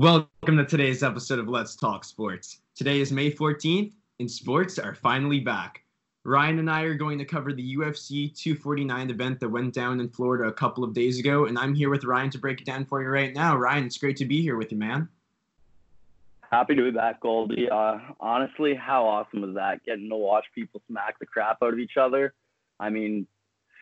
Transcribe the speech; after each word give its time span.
Welcome 0.00 0.56
to 0.56 0.64
today's 0.64 1.02
episode 1.02 1.40
of 1.40 1.46
Let's 1.46 1.76
Talk 1.76 2.06
Sports. 2.06 2.62
Today 2.74 3.02
is 3.02 3.12
May 3.12 3.30
14th, 3.30 3.92
and 4.18 4.30
sports 4.30 4.78
are 4.78 4.94
finally 4.94 5.40
back. 5.40 5.82
Ryan 6.24 6.58
and 6.58 6.70
I 6.70 6.84
are 6.84 6.94
going 6.94 7.18
to 7.18 7.26
cover 7.26 7.52
the 7.52 7.76
UFC 7.76 8.34
249 8.34 9.10
event 9.10 9.40
that 9.40 9.50
went 9.50 9.74
down 9.74 10.00
in 10.00 10.08
Florida 10.08 10.48
a 10.48 10.52
couple 10.54 10.84
of 10.84 10.94
days 10.94 11.18
ago, 11.18 11.44
and 11.44 11.58
I'm 11.58 11.74
here 11.74 11.90
with 11.90 12.04
Ryan 12.04 12.30
to 12.30 12.38
break 12.38 12.62
it 12.62 12.64
down 12.64 12.86
for 12.86 13.02
you 13.02 13.10
right 13.10 13.34
now. 13.34 13.58
Ryan, 13.58 13.84
it's 13.84 13.98
great 13.98 14.16
to 14.16 14.24
be 14.24 14.40
here 14.40 14.56
with 14.56 14.72
you, 14.72 14.78
man. 14.78 15.06
Happy 16.50 16.74
to 16.76 16.82
be 16.82 16.92
back, 16.92 17.20
Goldy. 17.20 17.68
Uh, 17.68 17.98
honestly, 18.20 18.74
how 18.74 19.06
awesome 19.06 19.42
was 19.42 19.54
that? 19.56 19.84
Getting 19.84 20.08
to 20.08 20.16
watch 20.16 20.46
people 20.54 20.80
smack 20.88 21.18
the 21.18 21.26
crap 21.26 21.58
out 21.62 21.74
of 21.74 21.78
each 21.78 21.98
other. 21.98 22.32
I 22.80 22.88
mean, 22.88 23.26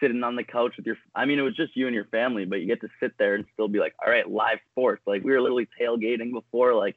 sitting 0.01 0.23
on 0.23 0.37
the 0.37 0.45
couch 0.45 0.75
with 0.77 0.87
your 0.87 0.97
I 1.15 1.25
mean 1.25 1.39
it 1.39 1.43
was 1.43 1.57
just 1.57 1.77
you 1.77 1.87
and 1.87 1.95
your 1.95 2.07
family, 2.07 2.45
but 2.45 2.61
you 2.61 2.67
get 2.67 2.81
to 2.83 2.89
sit 3.01 3.13
there 3.19 3.35
and 3.35 3.45
still 3.53 3.69
be 3.69 3.79
like, 3.79 3.95
all 4.05 4.11
right, 4.11 4.29
live 4.29 4.59
sports. 4.71 5.03
Like 5.07 5.23
we 5.25 5.33
were 5.33 5.41
literally 5.41 5.69
tailgating 5.81 6.33
before, 6.33 6.75
like 6.75 6.97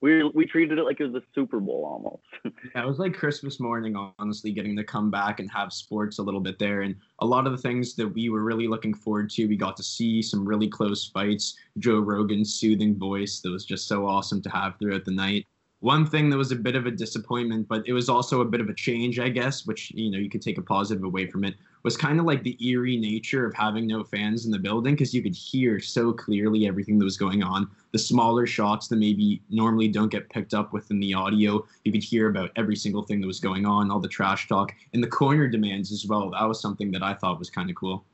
we 0.00 0.22
we 0.34 0.46
treated 0.46 0.78
it 0.78 0.84
like 0.84 1.00
it 1.00 1.10
was 1.10 1.22
a 1.22 1.26
Super 1.34 1.58
Bowl 1.58 1.84
almost. 1.84 2.54
yeah, 2.74 2.82
it 2.82 2.86
was 2.86 2.98
like 2.98 3.14
Christmas 3.14 3.58
morning, 3.60 3.96
honestly, 4.18 4.52
getting 4.52 4.76
to 4.76 4.84
come 4.84 5.10
back 5.10 5.40
and 5.40 5.50
have 5.50 5.72
sports 5.72 6.18
a 6.18 6.22
little 6.22 6.40
bit 6.40 6.58
there. 6.58 6.82
And 6.82 6.94
a 7.20 7.26
lot 7.26 7.46
of 7.46 7.52
the 7.52 7.58
things 7.58 7.94
that 7.96 8.08
we 8.08 8.28
were 8.28 8.42
really 8.42 8.68
looking 8.68 8.94
forward 8.94 9.30
to, 9.30 9.46
we 9.46 9.56
got 9.56 9.76
to 9.78 9.82
see 9.82 10.20
some 10.20 10.46
really 10.46 10.68
close 10.68 11.08
fights. 11.08 11.56
Joe 11.78 11.98
Rogan's 12.00 12.54
soothing 12.54 12.96
voice 12.96 13.40
that 13.40 13.50
was 13.50 13.64
just 13.64 13.88
so 13.88 14.06
awesome 14.06 14.42
to 14.42 14.50
have 14.50 14.78
throughout 14.78 15.04
the 15.04 15.12
night. 15.12 15.46
One 15.80 16.06
thing 16.06 16.30
that 16.30 16.36
was 16.36 16.52
a 16.52 16.56
bit 16.56 16.74
of 16.74 16.86
a 16.86 16.90
disappointment, 16.90 17.68
but 17.68 17.86
it 17.86 17.92
was 17.92 18.08
also 18.08 18.40
a 18.40 18.46
bit 18.46 18.60
of 18.60 18.68
a 18.68 18.74
change, 18.74 19.18
I 19.18 19.28
guess, 19.28 19.66
which 19.66 19.90
you 19.92 20.10
know 20.10 20.18
you 20.18 20.30
could 20.30 20.42
take 20.42 20.58
a 20.58 20.62
positive 20.62 21.04
away 21.04 21.26
from 21.26 21.44
it, 21.44 21.54
was 21.86 21.96
kind 21.96 22.18
of 22.18 22.26
like 22.26 22.42
the 22.42 22.56
eerie 22.68 22.96
nature 22.96 23.46
of 23.46 23.54
having 23.54 23.86
no 23.86 24.02
fans 24.02 24.44
in 24.44 24.50
the 24.50 24.58
building 24.58 24.94
because 24.94 25.14
you 25.14 25.22
could 25.22 25.36
hear 25.36 25.78
so 25.78 26.12
clearly 26.12 26.66
everything 26.66 26.98
that 26.98 27.04
was 27.04 27.16
going 27.16 27.44
on. 27.44 27.70
The 27.92 27.98
smaller 28.00 28.44
shots 28.44 28.88
that 28.88 28.96
maybe 28.96 29.40
normally 29.50 29.86
don't 29.86 30.10
get 30.10 30.28
picked 30.28 30.52
up 30.52 30.72
within 30.72 30.98
the 30.98 31.14
audio, 31.14 31.64
you 31.84 31.92
could 31.92 32.02
hear 32.02 32.28
about 32.28 32.50
every 32.56 32.74
single 32.74 33.04
thing 33.04 33.20
that 33.20 33.26
was 33.28 33.38
going 33.38 33.66
on, 33.66 33.92
all 33.92 34.00
the 34.00 34.08
trash 34.08 34.48
talk, 34.48 34.74
and 34.94 35.02
the 35.02 35.06
corner 35.06 35.46
demands 35.46 35.92
as 35.92 36.04
well. 36.04 36.30
That 36.30 36.42
was 36.42 36.60
something 36.60 36.90
that 36.90 37.04
I 37.04 37.14
thought 37.14 37.38
was 37.38 37.50
kind 37.50 37.70
of 37.70 37.76
cool. 37.76 38.04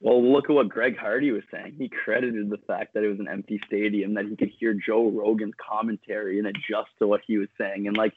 Well, 0.00 0.22
look 0.22 0.48
at 0.48 0.52
what 0.52 0.68
Greg 0.68 0.96
Hardy 0.96 1.32
was 1.32 1.42
saying. 1.50 1.74
He 1.76 1.88
credited 1.88 2.50
the 2.50 2.60
fact 2.68 2.94
that 2.94 3.02
it 3.02 3.08
was 3.08 3.18
an 3.18 3.26
empty 3.26 3.60
stadium, 3.66 4.14
that 4.14 4.26
he 4.26 4.36
could 4.36 4.52
hear 4.60 4.74
Joe 4.74 5.10
Rogan's 5.10 5.54
commentary 5.58 6.38
and 6.38 6.46
adjust 6.46 6.90
to 7.00 7.08
what 7.08 7.22
he 7.26 7.36
was 7.36 7.48
saying. 7.58 7.88
And 7.88 7.96
like, 7.96 8.12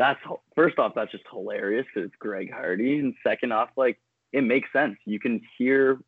that's 0.00 0.18
first 0.56 0.78
off, 0.78 0.92
that's 0.94 1.12
just 1.12 1.24
hilarious 1.30 1.86
because 1.94 2.08
it's 2.08 2.16
Greg 2.18 2.50
Hardy. 2.50 2.98
And 2.98 3.14
second 3.22 3.52
off, 3.52 3.68
like, 3.76 4.00
it 4.32 4.42
makes 4.42 4.72
sense. 4.72 4.96
You 5.04 5.20
can 5.20 5.42
hear 5.58 6.00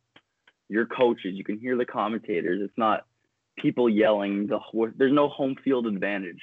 your 0.71 0.87
coaches, 0.87 1.35
you 1.35 1.45
can 1.45 1.59
hear 1.59 1.77
the 1.77 1.85
commentators. 1.85 2.63
It's 2.65 2.79
not 2.79 3.05
people 3.59 3.91
yelling. 3.91 4.47
The 4.47 4.59
there's 4.97 5.13
no 5.13 5.29
home 5.29 5.57
field 5.63 5.87
advantage 5.87 6.41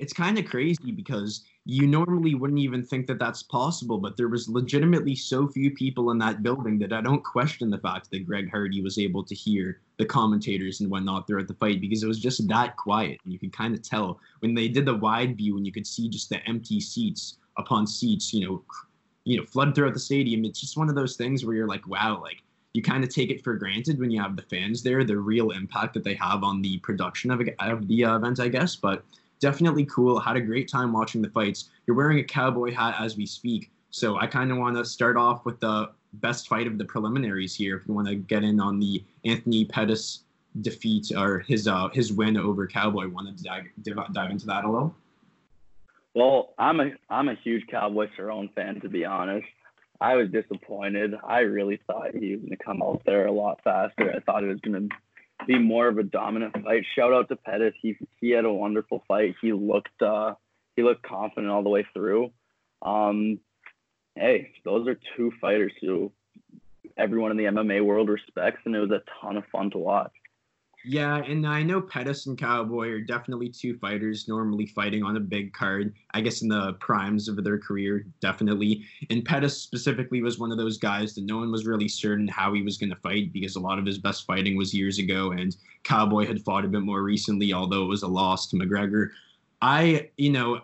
it's 0.00 0.14
kind 0.14 0.38
of 0.38 0.46
crazy 0.46 0.92
because 0.92 1.44
you 1.70 1.86
normally 1.86 2.34
wouldn't 2.34 2.58
even 2.58 2.84
think 2.84 3.06
that 3.06 3.20
that's 3.20 3.44
possible, 3.44 3.96
but 3.96 4.16
there 4.16 4.26
was 4.26 4.48
legitimately 4.48 5.14
so 5.14 5.46
few 5.46 5.70
people 5.70 6.10
in 6.10 6.18
that 6.18 6.42
building 6.42 6.80
that 6.80 6.92
I 6.92 7.00
don't 7.00 7.22
question 7.22 7.70
the 7.70 7.78
fact 7.78 8.10
that 8.10 8.26
Greg 8.26 8.50
Hardy 8.50 8.82
was 8.82 8.98
able 8.98 9.22
to 9.22 9.36
hear 9.36 9.80
the 9.96 10.04
commentators 10.04 10.80
and 10.80 10.90
whatnot 10.90 11.28
throughout 11.28 11.46
the 11.46 11.54
fight 11.54 11.80
because 11.80 12.02
it 12.02 12.08
was 12.08 12.18
just 12.18 12.48
that 12.48 12.76
quiet. 12.76 13.20
And 13.22 13.32
you 13.32 13.38
could 13.38 13.52
kind 13.52 13.72
of 13.72 13.82
tell 13.82 14.18
when 14.40 14.52
they 14.52 14.66
did 14.66 14.84
the 14.84 14.96
wide 14.96 15.36
view 15.36 15.58
and 15.58 15.64
you 15.64 15.70
could 15.70 15.86
see 15.86 16.08
just 16.08 16.28
the 16.28 16.44
empty 16.48 16.80
seats 16.80 17.38
upon 17.56 17.86
seats, 17.86 18.34
you 18.34 18.48
know, 18.48 18.64
you 19.22 19.36
know, 19.36 19.46
flood 19.46 19.72
throughout 19.72 19.94
the 19.94 20.00
stadium. 20.00 20.44
It's 20.44 20.60
just 20.60 20.76
one 20.76 20.88
of 20.88 20.96
those 20.96 21.14
things 21.14 21.44
where 21.44 21.54
you're 21.54 21.68
like, 21.68 21.86
wow, 21.86 22.20
like 22.20 22.42
you 22.72 22.82
kind 22.82 23.04
of 23.04 23.10
take 23.14 23.30
it 23.30 23.44
for 23.44 23.54
granted 23.54 24.00
when 24.00 24.10
you 24.10 24.20
have 24.20 24.34
the 24.34 24.42
fans 24.42 24.82
there, 24.82 25.04
the 25.04 25.16
real 25.16 25.52
impact 25.52 25.94
that 25.94 26.02
they 26.02 26.14
have 26.14 26.42
on 26.42 26.62
the 26.62 26.78
production 26.78 27.30
of, 27.30 27.40
of 27.60 27.86
the 27.86 28.02
event, 28.02 28.40
I 28.40 28.48
guess. 28.48 28.74
But 28.74 29.04
definitely 29.40 29.86
cool. 29.86 30.20
Had 30.20 30.36
a 30.36 30.40
great 30.40 30.68
time 30.68 30.92
watching 30.92 31.22
the 31.22 31.30
fights. 31.30 31.70
You're 31.86 31.96
wearing 31.96 32.18
a 32.20 32.24
cowboy 32.24 32.72
hat 32.72 32.96
as 32.98 33.16
we 33.16 33.26
speak. 33.26 33.70
So 33.90 34.18
I 34.18 34.26
kind 34.26 34.52
of 34.52 34.58
want 34.58 34.76
to 34.76 34.84
start 34.84 35.16
off 35.16 35.44
with 35.44 35.58
the 35.60 35.90
best 36.14 36.48
fight 36.48 36.66
of 36.66 36.78
the 36.78 36.84
preliminaries 36.84 37.54
here. 37.54 37.76
If 37.76 37.88
you 37.88 37.94
want 37.94 38.08
to 38.08 38.14
get 38.14 38.44
in 38.44 38.60
on 38.60 38.78
the 38.78 39.02
Anthony 39.24 39.64
Pettis 39.64 40.24
defeat 40.60 41.12
or 41.16 41.40
his 41.40 41.66
uh, 41.66 41.88
his 41.92 42.12
win 42.12 42.36
over 42.36 42.66
Cowboy, 42.66 43.08
want 43.08 43.36
to 43.36 43.42
dive, 43.42 43.64
dive 44.12 44.30
into 44.30 44.46
that 44.46 44.64
a 44.64 44.70
little? 44.70 44.94
Well, 46.14 46.54
I'm 46.58 46.80
a 46.80 46.90
I'm 47.08 47.28
a 47.28 47.34
huge 47.34 47.66
Cowboy 47.68 48.08
Cerrone 48.16 48.52
fan 48.54 48.80
to 48.80 48.88
be 48.88 49.04
honest. 49.04 49.46
I 50.00 50.14
was 50.14 50.30
disappointed. 50.30 51.14
I 51.26 51.40
really 51.40 51.78
thought 51.86 52.14
he 52.14 52.32
was 52.32 52.40
going 52.40 52.56
to 52.56 52.64
come 52.64 52.82
out 52.82 53.02
there 53.04 53.26
a 53.26 53.32
lot 53.32 53.60
faster. 53.62 54.10
I 54.10 54.20
thought 54.20 54.42
it 54.42 54.48
was 54.48 54.60
going 54.60 54.88
to 54.88 54.96
be 55.46 55.58
more 55.58 55.88
of 55.88 55.98
a 55.98 56.02
dominant 56.02 56.54
fight. 56.62 56.84
Shout 56.94 57.12
out 57.12 57.28
to 57.28 57.36
Pettis. 57.36 57.74
He 57.80 57.96
he 58.20 58.30
had 58.30 58.44
a 58.44 58.52
wonderful 58.52 59.04
fight. 59.08 59.36
He 59.40 59.52
looked 59.52 60.00
uh, 60.02 60.34
he 60.76 60.82
looked 60.82 61.02
confident 61.02 61.50
all 61.50 61.62
the 61.62 61.68
way 61.68 61.86
through. 61.92 62.30
Um, 62.82 63.40
hey, 64.16 64.52
those 64.64 64.88
are 64.88 64.98
two 65.16 65.32
fighters 65.40 65.72
who 65.80 66.12
everyone 66.96 67.30
in 67.30 67.36
the 67.36 67.44
MMA 67.44 67.84
world 67.84 68.08
respects, 68.08 68.60
and 68.64 68.74
it 68.74 68.80
was 68.80 68.90
a 68.90 69.02
ton 69.20 69.36
of 69.36 69.44
fun 69.52 69.70
to 69.70 69.78
watch. 69.78 70.12
Yeah, 70.84 71.16
and 71.16 71.46
I 71.46 71.62
know 71.62 71.80
Pettis 71.80 72.26
and 72.26 72.38
Cowboy 72.38 72.88
are 72.88 73.00
definitely 73.00 73.50
two 73.50 73.76
fighters 73.78 74.28
normally 74.28 74.66
fighting 74.66 75.02
on 75.02 75.16
a 75.16 75.20
big 75.20 75.52
card. 75.52 75.94
I 76.14 76.20
guess 76.20 76.42
in 76.42 76.48
the 76.48 76.74
primes 76.74 77.28
of 77.28 77.42
their 77.44 77.58
career, 77.58 78.06
definitely. 78.20 78.84
And 79.10 79.24
Pettis 79.24 79.56
specifically 79.56 80.22
was 80.22 80.38
one 80.38 80.50
of 80.50 80.58
those 80.58 80.78
guys 80.78 81.14
that 81.14 81.24
no 81.24 81.38
one 81.38 81.52
was 81.52 81.66
really 81.66 81.88
certain 81.88 82.26
how 82.26 82.54
he 82.54 82.62
was 82.62 82.78
going 82.78 82.90
to 82.90 82.96
fight 82.96 83.32
because 83.32 83.56
a 83.56 83.60
lot 83.60 83.78
of 83.78 83.84
his 83.84 83.98
best 83.98 84.26
fighting 84.26 84.56
was 84.56 84.72
years 84.72 84.98
ago, 84.98 85.32
and 85.32 85.56
Cowboy 85.84 86.26
had 86.26 86.42
fought 86.42 86.64
a 86.64 86.68
bit 86.68 86.82
more 86.82 87.02
recently, 87.02 87.52
although 87.52 87.84
it 87.84 87.88
was 87.88 88.02
a 88.02 88.08
loss 88.08 88.48
to 88.48 88.56
McGregor. 88.56 89.10
I, 89.60 90.08
you 90.16 90.30
know, 90.30 90.62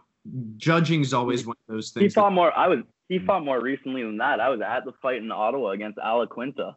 judging 0.57 1.03
is 1.03 1.13
always 1.13 1.47
one 1.47 1.57
of 1.69 1.75
those 1.75 1.91
things. 1.91 2.05
He 2.05 2.09
fought 2.09 2.31
that, 2.31 2.35
more. 2.35 2.57
I 2.57 2.69
was. 2.69 2.81
He 3.09 3.19
hmm. 3.19 3.27
fought 3.27 3.45
more 3.45 3.61
recently 3.61 4.03
than 4.03 4.17
that. 4.19 4.41
I 4.41 4.49
was 4.49 4.61
at 4.61 4.85
the 4.85 4.93
fight 5.03 5.19
in 5.19 5.31
Ottawa 5.31 5.71
against 5.71 5.99
Al 5.99 6.27
Iaquinta. 6.27 6.75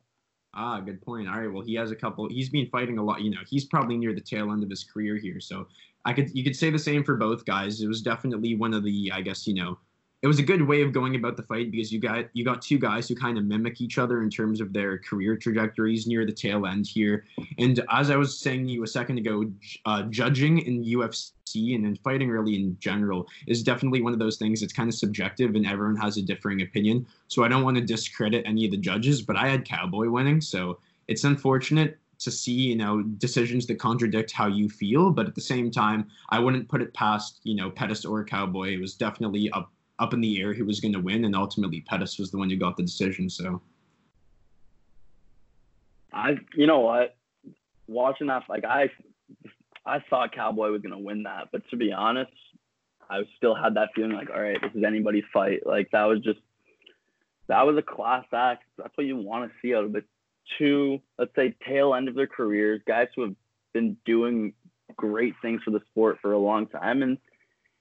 Ah, 0.54 0.80
good 0.80 1.02
point. 1.02 1.28
All 1.30 1.40
right. 1.40 1.52
Well, 1.52 1.64
he 1.64 1.76
has 1.76 1.92
a 1.92 1.96
couple. 1.96 2.28
He's 2.28 2.50
been 2.50 2.68
fighting 2.68 2.98
a 2.98 3.04
lot. 3.04 3.22
You 3.22 3.30
know, 3.32 3.42
he's 3.48 3.66
probably 3.66 3.98
near 3.98 4.14
the 4.14 4.22
tail 4.22 4.52
end 4.52 4.64
of 4.64 4.70
his 4.70 4.84
career 4.84 5.18
here. 5.18 5.40
So 5.40 5.68
I 6.06 6.14
could 6.14 6.30
you 6.36 6.44
could 6.44 6.56
say 6.56 6.70
the 6.70 6.80
same 6.80 7.04
for 7.04 7.16
both 7.16 7.46
guys. 7.46 7.82
It 7.82 7.88
was 7.88 8.02
definitely 8.02 8.56
one 8.56 8.74
of 8.74 8.84
the 8.84 9.12
I 9.14 9.22
guess 9.22 9.46
you 9.48 9.54
know 9.54 9.78
it 10.22 10.28
was 10.28 10.40
a 10.40 10.44
good 10.44 10.62
way 10.62 10.82
of 10.82 10.92
going 10.92 11.16
about 11.16 11.38
the 11.38 11.44
fight 11.44 11.72
because 11.72 11.94
you 11.94 12.00
got 12.00 12.26
you 12.34 12.44
got 12.44 12.62
two 12.62 12.78
guys 12.78 13.08
who 13.08 13.16
kind 13.16 13.38
of 13.38 13.46
mimic 13.46 13.80
each 13.80 13.98
other 13.98 14.22
in 14.22 14.30
terms 14.30 14.60
of 14.60 14.74
their 14.74 14.98
career 14.98 15.38
trajectories 15.38 16.08
near 16.08 16.26
the 16.26 16.32
tail 16.32 16.66
end 16.66 16.86
here. 16.86 17.26
And 17.58 17.82
as 17.90 18.10
I 18.10 18.18
was 18.18 18.38
saying 18.38 18.68
to 18.68 18.74
you 18.74 18.84
a 18.84 18.88
second 18.88 19.18
ago, 19.18 19.50
uh, 19.86 20.04
judging 20.04 20.60
in 20.60 20.84
UFC 20.84 21.74
and 21.74 21.86
in 21.86 21.96
fighting 22.04 22.30
really 22.30 22.56
in 22.56 22.78
general 22.80 23.28
is 23.48 23.64
definitely 23.64 24.02
one 24.02 24.12
of 24.12 24.20
those 24.20 24.36
things 24.36 24.60
that's 24.60 24.74
kind 24.74 24.90
of 24.90 24.96
subjective 24.96 25.56
and 25.56 25.66
everyone 25.66 25.96
has 25.96 26.18
a 26.18 26.22
differing 26.22 26.62
opinion. 26.64 27.06
So 27.30 27.46
I 27.46 27.48
don't 27.48 27.64
want 27.64 27.78
to 27.78 27.84
discredit 27.84 28.44
any 28.46 28.66
of 28.66 28.72
the 28.72 28.78
judges, 28.78 29.22
but 29.22 29.38
I 29.38 29.48
had 29.48 29.64
Cowboy 29.64 30.10
winning, 30.10 30.42
so 30.42 30.80
it's 31.08 31.24
unfortunate 31.24 31.98
to 32.20 32.30
see 32.30 32.52
you 32.52 32.76
know 32.76 33.02
decisions 33.02 33.66
that 33.68 33.80
contradict 33.80 34.34
how 34.34 34.46
you 34.46 34.68
feel 34.68 35.10
but 35.10 35.26
at 35.26 35.36
the 35.36 35.42
same 35.42 35.72
time 35.72 36.06
i 36.32 36.38
wouldn't 36.38 36.68
put 36.68 36.82
it 36.82 36.94
past 36.94 37.40
you 37.44 37.56
know 37.56 37.70
pettis 37.72 38.04
or 38.04 38.26
cowboy 38.26 38.74
it 38.74 38.82
was 38.82 38.94
definitely 38.94 39.50
a 39.54 39.64
up 40.00 40.14
in 40.14 40.22
the 40.22 40.42
air 40.42 40.54
who 40.54 40.66
was 40.66 40.80
going 40.80 40.94
to 40.94 41.00
win, 41.00 41.26
and 41.26 41.36
ultimately 41.36 41.82
Pettis 41.82 42.18
was 42.18 42.32
the 42.32 42.38
one 42.38 42.50
who 42.50 42.56
got 42.56 42.78
the 42.78 42.84
decision. 42.84 43.30
So, 43.30 43.62
I, 46.14 46.38
you 46.56 46.66
know 46.66 46.80
what, 46.80 47.16
watching 47.88 48.28
that, 48.28 48.44
like 48.50 48.64
I, 48.66 48.90
I 49.86 50.00
thought 50.10 50.34
Cowboy 50.34 50.72
was 50.72 50.82
going 50.82 50.94
to 50.94 50.98
win 50.98 51.24
that, 51.24 51.50
but 51.52 51.62
to 51.70 51.76
be 51.76 51.92
honest, 51.92 52.32
I 53.10 53.22
still 53.38 53.56
had 53.56 53.74
that 53.76 53.90
feeling 53.96 54.12
like, 54.12 54.30
all 54.30 54.42
right, 54.42 54.62
this 54.62 54.72
is 54.74 54.84
anybody's 54.84 55.24
fight. 55.34 55.66
Like 55.66 55.90
that 55.92 56.06
was 56.06 56.20
just, 56.22 56.40
that 57.48 57.66
was 57.66 57.76
a 57.78 57.82
class 57.82 58.26
act. 58.32 58.64
That's 58.78 58.96
what 58.96 59.08
you 59.08 59.18
want 59.18 59.50
to 59.50 59.58
see 59.62 59.74
out 59.74 59.84
of 59.84 59.96
it. 59.96 60.06
Two, 60.58 61.00
let's 61.18 61.36
say, 61.36 61.56
tail 61.68 61.94
end 61.94 62.08
of 62.08 62.16
their 62.16 62.28
careers, 62.28 62.82
guys 62.88 63.08
who 63.16 63.24
have 63.24 63.36
been 63.74 63.98
doing 64.06 64.54
great 64.96 65.34
things 65.42 65.62
for 65.64 65.72
the 65.72 65.82
sport 65.90 66.20
for 66.22 66.34
a 66.34 66.40
long 66.40 66.68
time, 66.68 67.04
and 67.04 67.18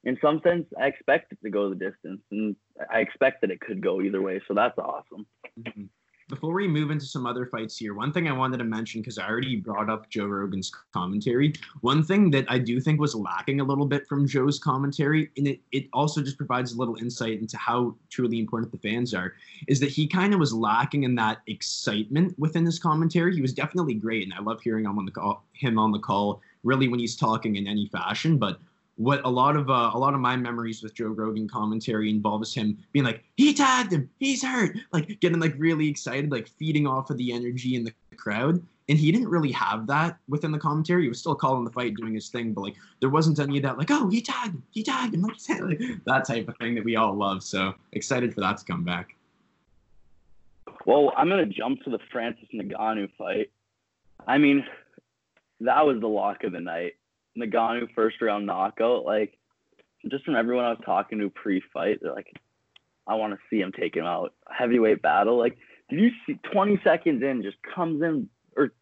in 0.04 0.16
some 0.22 0.40
sense, 0.42 0.66
I 0.80 0.86
expect 0.86 1.32
it 1.32 1.38
to 1.42 1.50
go 1.50 1.68
the 1.68 1.74
distance, 1.74 2.20
and 2.30 2.56
I 2.92 3.00
expect 3.00 3.40
that 3.40 3.50
it 3.50 3.60
could 3.60 3.82
go 3.82 4.00
either 4.00 4.22
way. 4.22 4.40
So 4.46 4.54
that's 4.54 4.78
awesome. 4.78 5.26
Mm-hmm. 5.60 5.84
Before 6.28 6.52
we 6.52 6.68
move 6.68 6.90
into 6.90 7.06
some 7.06 7.24
other 7.24 7.46
fights 7.46 7.78
here, 7.78 7.94
one 7.94 8.12
thing 8.12 8.28
I 8.28 8.32
wanted 8.32 8.58
to 8.58 8.64
mention 8.64 9.00
because 9.00 9.16
I 9.16 9.26
already 9.26 9.56
brought 9.56 9.88
up 9.88 10.10
Joe 10.10 10.26
Rogan's 10.26 10.70
commentary. 10.92 11.54
One 11.80 12.02
thing 12.02 12.30
that 12.32 12.44
I 12.50 12.58
do 12.58 12.80
think 12.80 13.00
was 13.00 13.14
lacking 13.14 13.60
a 13.60 13.64
little 13.64 13.86
bit 13.86 14.06
from 14.06 14.28
Joe's 14.28 14.58
commentary, 14.58 15.30
and 15.38 15.48
it, 15.48 15.60
it 15.72 15.86
also 15.94 16.20
just 16.20 16.36
provides 16.36 16.74
a 16.74 16.78
little 16.78 16.96
insight 16.96 17.40
into 17.40 17.56
how 17.56 17.96
truly 18.10 18.40
important 18.40 18.70
the 18.72 18.78
fans 18.78 19.14
are, 19.14 19.32
is 19.68 19.80
that 19.80 19.88
he 19.88 20.06
kind 20.06 20.34
of 20.34 20.38
was 20.38 20.52
lacking 20.52 21.04
in 21.04 21.14
that 21.14 21.38
excitement 21.46 22.38
within 22.38 22.66
his 22.66 22.78
commentary. 22.78 23.34
He 23.34 23.40
was 23.40 23.54
definitely 23.54 23.94
great, 23.94 24.22
and 24.24 24.34
I 24.34 24.42
love 24.42 24.60
hearing 24.60 24.84
him 24.84 24.98
on 24.98 25.06
the 25.06 25.12
call, 25.12 25.44
him 25.54 25.78
on 25.78 25.92
the 25.92 25.98
call, 25.98 26.42
really 26.62 26.88
when 26.88 27.00
he's 27.00 27.16
talking 27.16 27.56
in 27.56 27.66
any 27.66 27.88
fashion. 27.88 28.36
But 28.36 28.60
what 28.98 29.24
a 29.24 29.30
lot 29.30 29.56
of 29.56 29.70
uh, 29.70 29.92
a 29.94 29.98
lot 29.98 30.12
of 30.12 30.20
my 30.20 30.36
memories 30.36 30.82
with 30.82 30.92
Joe 30.92 31.06
Rogan 31.06 31.48
commentary 31.48 32.10
involves 32.10 32.52
him 32.52 32.76
being 32.92 33.04
like, 33.04 33.22
he 33.36 33.54
tagged 33.54 33.92
him, 33.92 34.10
he's 34.18 34.42
hurt, 34.42 34.76
like 34.92 35.20
getting 35.20 35.38
like 35.38 35.54
really 35.56 35.88
excited, 35.88 36.32
like 36.32 36.48
feeding 36.48 36.86
off 36.86 37.08
of 37.08 37.16
the 37.16 37.32
energy 37.32 37.76
in 37.76 37.84
the 37.84 37.92
crowd. 38.16 38.60
And 38.88 38.98
he 38.98 39.12
didn't 39.12 39.28
really 39.28 39.52
have 39.52 39.86
that 39.86 40.18
within 40.28 40.50
the 40.50 40.58
commentary. 40.58 41.02
He 41.02 41.08
was 41.08 41.20
still 41.20 41.34
calling 41.34 41.64
the 41.64 41.70
fight, 41.70 41.94
doing 41.94 42.14
his 42.14 42.28
thing, 42.28 42.52
but 42.52 42.62
like 42.62 42.74
there 43.00 43.10
wasn't 43.10 43.38
any 43.38 43.58
of 43.58 43.62
that, 43.62 43.78
like, 43.78 43.90
oh, 43.90 44.08
he 44.08 44.20
tagged, 44.20 44.60
he 44.70 44.82
tagged, 44.82 45.14
and 45.14 45.22
like, 45.60 46.04
that 46.04 46.24
type 46.26 46.48
of 46.48 46.56
thing 46.56 46.74
that 46.74 46.84
we 46.84 46.96
all 46.96 47.14
love. 47.14 47.44
So 47.44 47.74
excited 47.92 48.34
for 48.34 48.40
that 48.40 48.58
to 48.58 48.64
come 48.64 48.82
back. 48.82 49.14
Well, 50.86 51.12
I'm 51.16 51.28
gonna 51.28 51.46
jump 51.46 51.82
to 51.84 51.90
the 51.90 52.00
Francis 52.10 52.48
Ngannou 52.52 53.10
fight. 53.16 53.50
I 54.26 54.38
mean, 54.38 54.64
that 55.60 55.86
was 55.86 56.00
the 56.00 56.08
lock 56.08 56.42
of 56.42 56.52
the 56.52 56.60
night. 56.60 56.94
Ngannou 57.46 57.88
first 57.94 58.20
round 58.20 58.46
knockout. 58.46 59.04
Like, 59.04 59.38
just 60.10 60.24
from 60.24 60.36
everyone 60.36 60.64
I 60.64 60.70
was 60.70 60.82
talking 60.84 61.18
to 61.18 61.30
pre-fight, 61.30 61.98
they're 62.02 62.14
like, 62.14 62.32
I 63.06 63.14
want 63.14 63.32
to 63.32 63.38
see 63.50 63.60
him 63.60 63.72
take 63.72 63.96
him 63.96 64.04
out. 64.04 64.34
Heavyweight 64.50 65.02
battle. 65.02 65.38
Like, 65.38 65.56
did 65.90 66.00
you 66.00 66.10
see 66.26 66.38
20 66.52 66.80
seconds 66.84 67.22
in 67.22 67.42
just 67.42 67.56
comes 67.74 68.02
in 68.02 68.28
or 68.56 68.72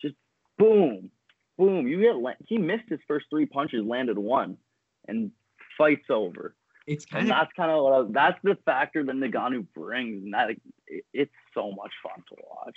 just 0.00 0.14
boom, 0.58 1.10
boom. 1.58 1.88
You 1.88 2.00
get 2.00 2.36
he 2.46 2.58
missed 2.58 2.88
his 2.88 3.00
first 3.08 3.26
three 3.30 3.46
punches, 3.46 3.84
landed 3.84 4.18
one, 4.18 4.56
and 5.08 5.32
fights 5.76 6.06
over. 6.10 6.54
It's 6.86 7.06
kind 7.06 7.22
and 7.22 7.32
of 7.32 7.38
that's 7.38 7.52
kind 7.56 7.70
of 7.70 7.82
what 7.82 7.92
I, 7.92 8.04
that's 8.10 8.38
the 8.44 8.58
factor 8.64 9.02
that 9.04 9.16
Ngannou 9.16 9.66
brings, 9.74 10.22
and 10.22 10.34
that 10.34 10.50
it, 10.50 11.04
it's 11.12 11.32
so 11.54 11.72
much 11.72 11.92
fun 12.02 12.22
to 12.28 12.36
watch. 12.48 12.76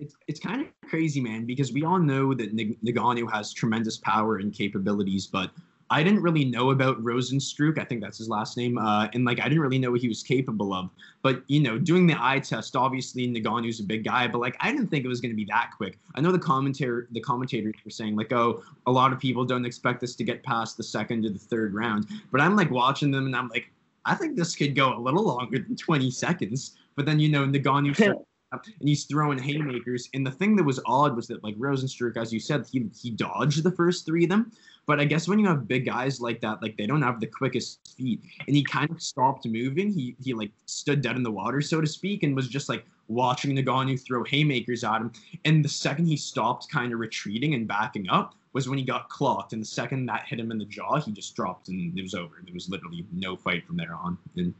It's 0.00 0.14
it's 0.26 0.40
kind 0.40 0.60
of 0.62 0.68
crazy, 0.88 1.20
man, 1.20 1.44
because 1.44 1.72
we 1.72 1.84
all 1.84 1.98
know 1.98 2.34
that 2.34 2.56
Ngannou 2.56 3.30
has 3.30 3.52
tremendous 3.52 3.98
power 3.98 4.38
and 4.38 4.52
capabilities, 4.52 5.26
but 5.26 5.50
I 5.92 6.04
didn't 6.04 6.22
really 6.22 6.44
know 6.44 6.70
about 6.70 7.02
Rozenstruik. 7.02 7.76
I 7.76 7.84
think 7.84 8.00
that's 8.00 8.18
his 8.18 8.28
last 8.28 8.56
name. 8.56 8.78
Uh, 8.78 9.08
and 9.12 9.24
like, 9.24 9.40
I 9.40 9.44
didn't 9.44 9.58
really 9.58 9.78
know 9.78 9.90
what 9.90 10.00
he 10.00 10.06
was 10.06 10.22
capable 10.22 10.72
of. 10.72 10.88
But, 11.22 11.42
you 11.48 11.60
know, 11.60 11.78
doing 11.78 12.06
the 12.06 12.16
eye 12.16 12.38
test, 12.38 12.76
obviously 12.76 13.26
Ngannou's 13.26 13.80
a 13.80 13.82
big 13.82 14.04
guy, 14.04 14.28
but 14.28 14.38
like, 14.38 14.56
I 14.60 14.70
didn't 14.70 14.86
think 14.86 15.04
it 15.04 15.08
was 15.08 15.20
going 15.20 15.32
to 15.32 15.36
be 15.36 15.46
that 15.46 15.72
quick. 15.76 15.98
I 16.14 16.20
know 16.20 16.30
the 16.30 16.38
commentator, 16.38 17.08
the 17.10 17.20
commentators 17.20 17.74
were 17.84 17.90
saying 17.90 18.14
like, 18.14 18.32
oh, 18.32 18.62
a 18.86 18.92
lot 18.92 19.12
of 19.12 19.18
people 19.18 19.44
don't 19.44 19.64
expect 19.64 20.00
this 20.00 20.14
to 20.16 20.24
get 20.24 20.44
past 20.44 20.76
the 20.76 20.84
second 20.84 21.26
or 21.26 21.30
the 21.30 21.38
third 21.38 21.74
round. 21.74 22.06
But 22.30 22.40
I'm 22.40 22.54
like 22.54 22.70
watching 22.70 23.10
them 23.10 23.26
and 23.26 23.34
I'm 23.34 23.48
like, 23.48 23.72
I 24.04 24.14
think 24.14 24.36
this 24.36 24.54
could 24.54 24.76
go 24.76 24.96
a 24.96 25.00
little 25.00 25.24
longer 25.24 25.58
than 25.58 25.74
20 25.74 26.08
seconds. 26.12 26.76
But 26.94 27.04
then, 27.04 27.18
you 27.18 27.30
know, 27.30 27.44
Ngannou 27.44 27.96
and 28.52 28.88
he's 28.88 29.04
throwing 29.04 29.38
haymakers. 29.38 30.08
And 30.14 30.26
the 30.26 30.30
thing 30.30 30.56
that 30.56 30.64
was 30.64 30.80
odd 30.86 31.14
was 31.14 31.28
that 31.28 31.44
like 31.44 31.56
Rozenstruik, 31.56 32.16
as 32.16 32.32
you 32.32 32.40
said, 32.40 32.66
he 32.70 32.88
he 33.00 33.10
dodged 33.10 33.62
the 33.62 33.70
first 33.70 34.04
three 34.04 34.24
of 34.24 34.30
them. 34.30 34.52
But 34.86 34.98
I 34.98 35.04
guess 35.04 35.28
when 35.28 35.38
you 35.38 35.46
have 35.46 35.68
big 35.68 35.86
guys 35.86 36.20
like 36.20 36.40
that, 36.40 36.62
like 36.62 36.76
they 36.76 36.86
don't 36.86 37.02
have 37.02 37.20
the 37.20 37.26
quickest 37.26 37.94
feet, 37.96 38.22
and 38.46 38.56
he 38.56 38.64
kind 38.64 38.90
of 38.90 39.00
stopped 39.00 39.46
moving. 39.46 39.92
He 39.92 40.16
he 40.22 40.34
like 40.34 40.50
stood 40.66 41.02
dead 41.02 41.16
in 41.16 41.22
the 41.22 41.30
water, 41.30 41.60
so 41.60 41.80
to 41.80 41.86
speak, 41.86 42.22
and 42.22 42.34
was 42.34 42.48
just 42.48 42.68
like 42.68 42.84
watching 43.08 43.54
Ngannou 43.56 44.04
throw 44.04 44.24
haymakers 44.24 44.84
at 44.84 45.00
him. 45.00 45.12
And 45.44 45.64
the 45.64 45.68
second 45.68 46.06
he 46.06 46.16
stopped, 46.16 46.70
kind 46.70 46.92
of 46.92 47.00
retreating 47.00 47.54
and 47.54 47.66
backing 47.68 48.08
up, 48.08 48.34
was 48.52 48.68
when 48.68 48.78
he 48.78 48.84
got 48.84 49.08
clocked. 49.08 49.52
And 49.52 49.62
the 49.62 49.66
second 49.66 50.06
that 50.06 50.26
hit 50.26 50.40
him 50.40 50.50
in 50.50 50.58
the 50.58 50.64
jaw, 50.64 51.00
he 51.00 51.12
just 51.12 51.36
dropped, 51.36 51.68
and 51.68 51.96
it 51.96 52.02
was 52.02 52.14
over. 52.14 52.40
There 52.42 52.54
was 52.54 52.68
literally 52.68 53.06
no 53.12 53.36
fight 53.36 53.66
from 53.66 53.76
there 53.76 53.94
on. 53.94 54.18
And 54.36 54.54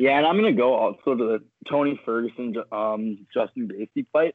yeah, 0.00 0.16
and 0.16 0.26
I'm 0.26 0.36
gonna 0.36 0.54
go 0.54 0.72
also 0.72 1.14
to 1.14 1.24
the 1.26 1.44
Tony 1.68 2.00
Ferguson, 2.06 2.54
um, 2.72 3.26
Justin 3.34 3.68
Gaethje 3.68 4.06
fight. 4.10 4.34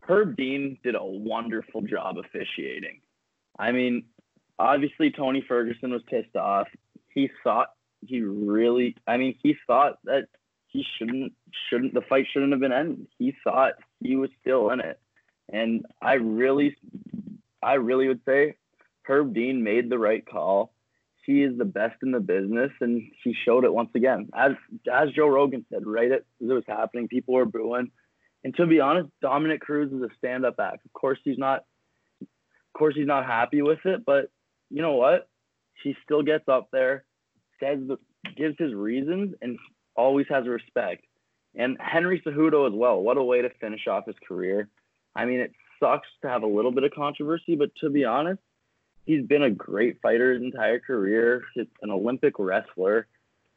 Herb 0.00 0.36
Dean 0.36 0.76
did 0.82 0.96
a 0.96 1.04
wonderful 1.04 1.82
job 1.82 2.16
officiating. 2.18 3.00
I 3.56 3.70
mean, 3.70 4.06
obviously 4.58 5.12
Tony 5.12 5.44
Ferguson 5.46 5.92
was 5.92 6.02
pissed 6.10 6.34
off. 6.34 6.66
He 7.14 7.30
thought 7.44 7.68
he 8.04 8.22
really, 8.22 8.96
I 9.06 9.18
mean, 9.18 9.38
he 9.40 9.54
thought 9.68 10.00
that 10.02 10.26
he 10.66 10.84
shouldn't, 10.98 11.32
shouldn't 11.70 11.94
the 11.94 12.00
fight 12.00 12.26
shouldn't 12.32 12.50
have 12.50 12.60
been 12.60 12.72
ended. 12.72 13.06
He 13.20 13.36
thought 13.44 13.74
he 14.00 14.16
was 14.16 14.30
still 14.40 14.70
in 14.70 14.80
it, 14.80 14.98
and 15.48 15.86
I 16.02 16.14
really, 16.14 16.76
I 17.62 17.74
really 17.74 18.08
would 18.08 18.22
say 18.26 18.56
Herb 19.04 19.32
Dean 19.32 19.62
made 19.62 19.90
the 19.90 19.98
right 19.98 20.26
call 20.26 20.72
he 21.26 21.42
is 21.42 21.58
the 21.58 21.64
best 21.64 21.96
in 22.02 22.12
the 22.12 22.20
business, 22.20 22.70
and 22.80 23.02
he 23.22 23.34
showed 23.44 23.64
it 23.64 23.74
once 23.74 23.90
again. 23.94 24.28
As 24.34 24.52
as 24.90 25.10
Joe 25.10 25.28
Rogan 25.28 25.66
said, 25.72 25.86
right 25.86 26.12
as 26.12 26.20
it 26.40 26.44
was 26.44 26.64
happening, 26.66 27.08
people 27.08 27.34
were 27.34 27.44
booing. 27.44 27.90
And 28.44 28.54
to 28.56 28.66
be 28.66 28.80
honest, 28.80 29.08
Dominick 29.20 29.60
Cruz 29.60 29.92
is 29.92 30.02
a 30.02 30.14
stand-up 30.18 30.54
act. 30.60 30.84
Of 30.86 30.92
course, 30.92 31.18
he's 31.24 31.38
not. 31.38 31.64
Of 32.20 32.78
course, 32.78 32.94
he's 32.94 33.06
not 33.06 33.26
happy 33.26 33.62
with 33.62 33.80
it, 33.84 34.04
but 34.04 34.30
you 34.70 34.82
know 34.82 34.94
what? 34.94 35.28
He 35.82 35.96
still 36.04 36.22
gets 36.22 36.48
up 36.48 36.68
there, 36.72 37.04
says, 37.60 37.78
gives 38.36 38.56
his 38.58 38.74
reasons, 38.74 39.34
and 39.40 39.58
always 39.94 40.26
has 40.28 40.46
respect. 40.46 41.04
And 41.54 41.78
Henry 41.80 42.20
Cejudo 42.20 42.66
as 42.66 42.74
well. 42.74 43.00
What 43.00 43.16
a 43.16 43.22
way 43.22 43.42
to 43.42 43.50
finish 43.60 43.86
off 43.86 44.06
his 44.06 44.16
career. 44.28 44.68
I 45.14 45.24
mean, 45.24 45.40
it 45.40 45.52
sucks 45.80 46.08
to 46.22 46.28
have 46.28 46.42
a 46.42 46.46
little 46.46 46.70
bit 46.70 46.84
of 46.84 46.92
controversy, 46.92 47.56
but 47.56 47.70
to 47.80 47.88
be 47.88 48.04
honest, 48.04 48.40
he's 49.06 49.24
been 49.24 49.42
a 49.42 49.50
great 49.50 50.00
fighter 50.02 50.34
his 50.34 50.42
entire 50.42 50.80
career. 50.80 51.42
He's 51.54 51.66
an 51.80 51.90
Olympic 51.90 52.34
wrestler. 52.38 53.06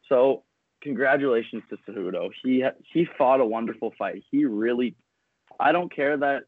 So 0.08 0.44
congratulations 0.80 1.62
to 1.68 1.76
Cejudo. 1.86 2.30
He 2.42 2.64
he 2.92 3.06
fought 3.18 3.40
a 3.40 3.44
wonderful 3.44 3.92
fight. 3.98 4.24
He 4.30 4.44
really. 4.46 4.96
I 5.58 5.72
don't 5.72 5.94
care 5.94 6.16
that. 6.16 6.44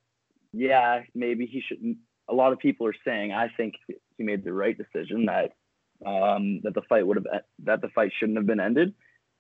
Yeah, 0.52 1.02
maybe 1.14 1.46
he 1.46 1.62
shouldn't. 1.66 1.98
A 2.28 2.34
lot 2.34 2.52
of 2.52 2.58
people 2.58 2.86
are 2.86 2.94
saying 3.04 3.32
I 3.32 3.48
think 3.56 3.74
he 4.16 4.24
made 4.24 4.44
the 4.44 4.52
right 4.52 4.76
decision 4.76 5.26
that 5.26 5.52
um, 6.06 6.60
that 6.62 6.74
the 6.74 6.82
fight 6.88 7.06
would 7.06 7.16
have 7.16 7.42
that 7.64 7.82
the 7.82 7.88
fight 7.88 8.12
shouldn't 8.18 8.38
have 8.38 8.46
been 8.46 8.60
ended. 8.60 8.94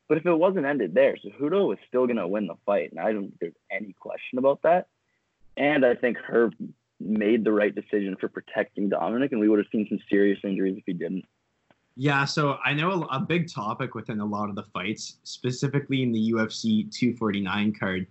But 0.08 0.18
if 0.18 0.26
it 0.26 0.34
wasn't 0.34 0.66
ended 0.66 0.94
there, 0.94 1.16
Cejudo 1.16 1.68
was 1.68 1.78
still 1.88 2.06
going 2.06 2.18
to 2.18 2.28
win 2.28 2.46
the 2.46 2.56
fight, 2.66 2.90
and 2.90 3.00
I 3.00 3.12
don't 3.12 3.28
think 3.28 3.38
there's 3.40 3.54
any 3.70 3.94
question 3.98 4.38
about 4.38 4.62
that. 4.62 4.88
And 5.56 5.86
I 5.86 5.94
think 5.94 6.18
Herb 6.18 6.54
made 7.04 7.44
the 7.44 7.52
right 7.52 7.74
decision 7.74 8.16
for 8.20 8.28
protecting 8.28 8.88
Dominick, 8.88 9.32
and 9.32 9.40
we 9.40 9.48
would 9.48 9.58
have 9.58 9.68
seen 9.70 9.86
some 9.88 9.98
serious 10.08 10.38
injuries 10.44 10.76
if 10.78 10.84
he 10.86 10.92
didn't. 10.92 11.24
Yeah, 11.94 12.24
so 12.24 12.58
I 12.64 12.72
know 12.72 12.90
a, 12.90 13.16
a, 13.16 13.20
big 13.20 13.52
topic 13.52 13.94
within 13.94 14.20
a 14.20 14.24
lot 14.24 14.48
of 14.48 14.54
the 14.54 14.62
fights, 14.62 15.18
specifically 15.24 16.02
in 16.02 16.10
the 16.10 16.32
UFC 16.32 16.90
249 16.90 17.74
card, 17.78 18.06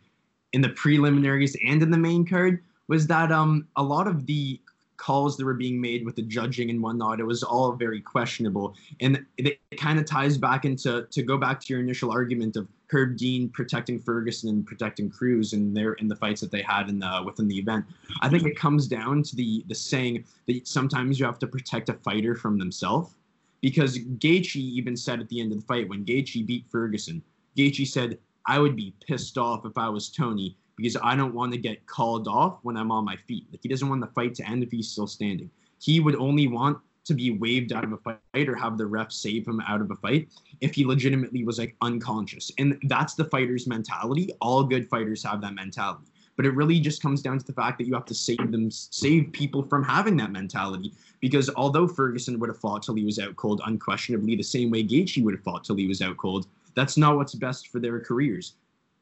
in 0.54 0.62
the 0.62 0.70
preliminaries 0.70 1.58
and 1.66 1.82
in 1.82 1.90
the 1.90 1.98
main 1.98 2.26
card, 2.28 2.64
was 2.88 3.08
that 3.08 3.32
um 3.32 3.68
a 3.78 3.84
lot 3.84 4.08
of 4.08 4.28
the 4.28 4.60
calls 5.02 5.36
that 5.36 5.46
were 5.46 5.56
being 5.56 5.82
made 5.82 6.06
with 6.06 6.16
the 6.16 6.22
judging 6.22 6.70
and 6.70 6.80
whatnot, 6.80 7.20
it 7.20 7.24
was 7.24 7.42
all 7.42 7.72
very 7.72 8.00
questionable. 8.00 8.76
And 9.00 9.26
it, 9.38 9.60
it 9.72 9.78
kind 9.78 9.98
of 9.98 10.06
ties 10.06 10.38
back 10.38 10.64
into 10.64 11.08
to 11.10 11.24
go 11.24 11.38
back 11.38 11.60
to 11.62 11.74
your 11.74 11.82
initial 11.82 12.12
argument 12.12 12.56
of 12.56 12.68
Herb 12.92 13.18
Dean 13.18 13.50
protecting 13.50 14.00
Ferguson 14.00 14.50
and 14.50 14.66
protecting 14.66 15.10
Cruz 15.10 15.54
in 15.54 15.74
their 15.74 15.94
in 15.94 16.08
the 16.08 16.16
fights 16.16 16.42
that 16.42 16.52
they 16.52 16.62
had 16.62 16.90
in 16.90 17.00
the 17.00 17.24
within 17.26 17.48
the 17.48 17.58
event. 17.58 17.86
I 18.22 18.30
think 18.30 18.46
it 18.46 18.58
comes 18.58 18.88
down 18.88 19.24
to 19.24 19.36
the 19.36 19.64
the 19.68 19.76
saying 19.76 20.26
that 20.48 20.68
sometimes 20.68 21.20
you 21.20 21.26
have 21.26 21.40
to 21.40 21.48
protect 21.48 21.90
a 21.90 21.94
fighter 21.94 22.36
from 22.36 22.58
themselves. 22.58 23.16
Because 23.62 24.00
Gaethje 24.00 24.56
even 24.56 24.98
said 24.98 25.20
at 25.20 25.30
the 25.30 25.40
end 25.40 25.52
of 25.52 25.60
the 25.60 25.66
fight 25.66 25.88
when 25.88 26.04
Gaethje 26.04 26.46
beat 26.48 26.66
Ferguson, 26.68 27.22
Gaethje 27.56 27.88
said, 27.88 28.18
"I 28.48 28.58
would 28.60 28.76
be 28.76 28.94
pissed 29.08 29.38
off 29.38 29.66
if 29.66 29.78
I 29.78 29.88
was 29.88 30.10
Tony 30.10 30.58
because 30.76 30.98
I 31.02 31.16
don't 31.16 31.36
want 31.36 31.52
to 31.54 31.60
get 31.60 31.86
called 31.86 32.28
off 32.28 32.60
when 32.64 32.76
I'm 32.76 32.92
on 32.92 33.06
my 33.06 33.16
feet. 33.16 33.46
Like 33.52 33.62
he 33.62 33.70
doesn't 33.70 33.88
want 33.88 34.02
the 34.02 34.08
fight 34.08 34.34
to 34.36 34.50
end 34.50 34.64
if 34.64 34.72
he's 34.72 34.90
still 34.90 35.08
standing. 35.08 35.50
He 35.80 36.00
would 36.00 36.16
only 36.16 36.48
want 36.48 36.80
to 37.06 37.14
be 37.14 37.32
waved 37.32 37.74
out 37.74 37.84
of 37.84 37.94
a 37.94 37.98
fight 37.98 38.50
or 38.50 38.56
have 38.56 38.78
the 38.78 38.86
ref 38.86 39.12
save 39.12 39.48
him 39.48 39.62
out 39.62 39.82
of 39.82 39.92
a 39.92 39.96
fight 39.96 40.30
if 40.62 40.74
he 40.74 40.86
legitimately 40.86 41.44
was 41.44 41.60
like 41.60 41.76
unconscious. 41.82 42.52
And 42.58 42.78
that's 42.84 43.16
the 43.16 43.26
fighter's 43.26 43.68
mentality. 43.68 44.30
All 44.42 44.64
good 44.64 44.88
fighters 44.90 45.24
have 45.24 45.42
that 45.42 45.56
mentality. 45.56 46.06
But 46.38 46.46
it 46.46 46.56
really 46.56 46.80
just 46.80 47.02
comes 47.02 47.22
down 47.22 47.40
to 47.40 47.46
the 47.46 47.54
fact 47.54 47.78
that 47.78 47.88
you 47.88 47.94
have 47.94 48.06
to 48.06 48.16
save 48.16 48.52
them, 48.52 48.72
save 48.72 49.32
people 49.32 49.64
from 49.64 49.84
having 49.84 50.18
that 50.18 50.32
mentality. 50.32 50.94
Because 51.20 51.50
although 51.56 51.88
Ferguson 51.88 52.40
would 52.40 52.50
have 52.50 52.58
fought 52.58 52.84
till 52.84 52.96
he 52.96 53.06
was 53.06 53.20
out 53.20 53.36
cold, 53.36 53.62
unquestionably 53.66 54.36
the 54.36 54.44
same 54.44 54.72
way 54.72 54.84
Gaethje 54.84 55.24
would 55.24 55.36
have 55.36 55.44
fought 55.44 55.64
till 55.64 55.76
he 55.76 55.88
was 55.88 56.02
out 56.02 56.18
cold, 56.18 56.48
that's 56.74 56.98
not 56.98 57.18
what's 57.18 57.36
best 57.36 57.68
for 57.68 57.80
their 57.80 58.00
careers 58.00 58.54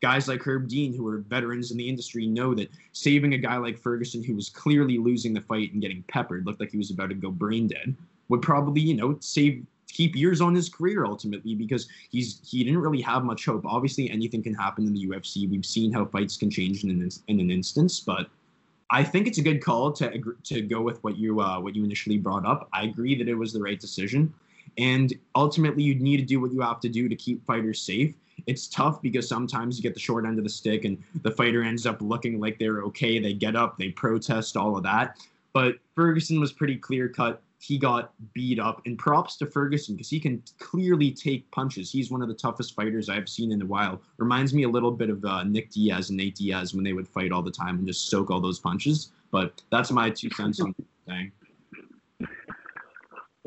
guys 0.01 0.27
like 0.27 0.45
Herb 0.45 0.67
Dean, 0.67 0.93
who 0.93 1.07
are 1.07 1.19
veterans 1.19 1.71
in 1.71 1.77
the 1.77 1.87
industry, 1.87 2.25
know 2.25 2.53
that 2.55 2.69
saving 2.93 3.33
a 3.33 3.37
guy 3.37 3.57
like 3.57 3.77
Ferguson, 3.77 4.23
who 4.23 4.35
was 4.35 4.49
clearly 4.49 4.97
losing 4.97 5.33
the 5.33 5.41
fight 5.41 5.73
and 5.73 5.81
getting 5.81 6.03
peppered, 6.07 6.45
looked 6.45 6.59
like 6.59 6.71
he 6.71 6.77
was 6.77 6.91
about 6.91 7.09
to 7.09 7.15
go 7.15 7.31
brain 7.31 7.67
dead, 7.67 7.95
would 8.29 8.41
probably, 8.41 8.81
you 8.81 8.95
know, 8.95 9.17
save 9.19 9.65
keep 9.91 10.15
years 10.15 10.39
on 10.39 10.53
his 10.53 10.69
career 10.69 11.03
ultimately 11.03 11.55
because 11.55 11.87
he's 12.11 12.39
he 12.47 12.63
didn't 12.63 12.79
really 12.79 13.01
have 13.01 13.23
much 13.23 13.45
hope. 13.45 13.65
Obviously, 13.65 14.09
anything 14.09 14.41
can 14.41 14.53
happen 14.53 14.85
in 14.85 14.93
the 14.93 15.07
UFC. 15.07 15.49
We've 15.49 15.65
seen 15.65 15.91
how 15.91 16.05
fights 16.05 16.37
can 16.37 16.49
change 16.49 16.83
in 16.83 16.91
an 16.91 17.09
in 17.27 17.39
an 17.39 17.51
instance, 17.51 17.99
but 17.99 18.29
I 18.91 19.03
think 19.03 19.27
it's 19.27 19.37
a 19.37 19.41
good 19.41 19.63
call 19.63 19.91
to 19.93 20.21
to 20.43 20.61
go 20.61 20.81
with 20.81 21.03
what 21.03 21.17
you 21.17 21.41
uh, 21.41 21.59
what 21.59 21.75
you 21.75 21.83
initially 21.83 22.17
brought 22.17 22.45
up. 22.45 22.69
I 22.71 22.83
agree 22.83 23.15
that 23.15 23.27
it 23.27 23.35
was 23.35 23.51
the 23.51 23.61
right 23.61 23.79
decision, 23.79 24.33
and 24.77 25.13
ultimately 25.35 25.83
you 25.83 25.95
need 25.95 26.17
to 26.17 26.25
do 26.25 26.39
what 26.39 26.51
you 26.53 26.61
have 26.61 26.79
to 26.81 26.89
do 26.89 27.09
to 27.09 27.15
keep 27.15 27.45
fighters 27.45 27.81
safe 27.81 28.13
it's 28.47 28.67
tough 28.67 29.01
because 29.01 29.27
sometimes 29.27 29.77
you 29.77 29.83
get 29.83 29.93
the 29.93 29.99
short 29.99 30.25
end 30.25 30.37
of 30.37 30.43
the 30.43 30.49
stick 30.49 30.85
and 30.85 31.01
the 31.23 31.31
fighter 31.31 31.63
ends 31.63 31.85
up 31.85 32.01
looking 32.01 32.39
like 32.39 32.59
they're 32.59 32.81
okay. 32.83 33.19
They 33.19 33.33
get 33.33 33.55
up, 33.55 33.77
they 33.77 33.89
protest, 33.89 34.57
all 34.57 34.77
of 34.77 34.83
that. 34.83 35.17
But 35.53 35.75
Ferguson 35.95 36.39
was 36.39 36.51
pretty 36.51 36.75
clear 36.75 37.09
cut. 37.09 37.41
he 37.59 37.77
got 37.77 38.13
beat 38.33 38.59
up. 38.59 38.81
And 38.85 38.97
props 38.97 39.35
to 39.37 39.45
Ferguson 39.45 39.95
because 39.95 40.09
he 40.09 40.19
can 40.19 40.41
clearly 40.59 41.11
take 41.11 41.49
punches. 41.51 41.91
He's 41.91 42.11
one 42.11 42.21
of 42.21 42.27
the 42.27 42.33
toughest 42.33 42.75
fighters 42.75 43.09
I've 43.09 43.27
seen 43.27 43.51
in 43.51 43.61
a 43.61 43.65
while. 43.65 44.01
Reminds 44.17 44.53
me 44.53 44.63
a 44.63 44.69
little 44.69 44.91
bit 44.91 45.09
of 45.09 45.23
uh, 45.25 45.43
Nick 45.43 45.71
Diaz 45.71 46.09
and 46.09 46.17
Nate 46.17 46.35
Diaz 46.35 46.73
when 46.73 46.83
they 46.83 46.93
would 46.93 47.07
fight 47.07 47.31
all 47.31 47.41
the 47.41 47.51
time 47.51 47.77
and 47.77 47.87
just 47.87 48.09
soak 48.09 48.31
all 48.31 48.39
those 48.39 48.59
punches. 48.59 49.11
But 49.31 49.61
that's 49.71 49.91
my 49.91 50.09
two 50.09 50.29
cents 50.31 50.59
on 50.59 50.73
the 50.77 50.85
thing. 51.11 51.31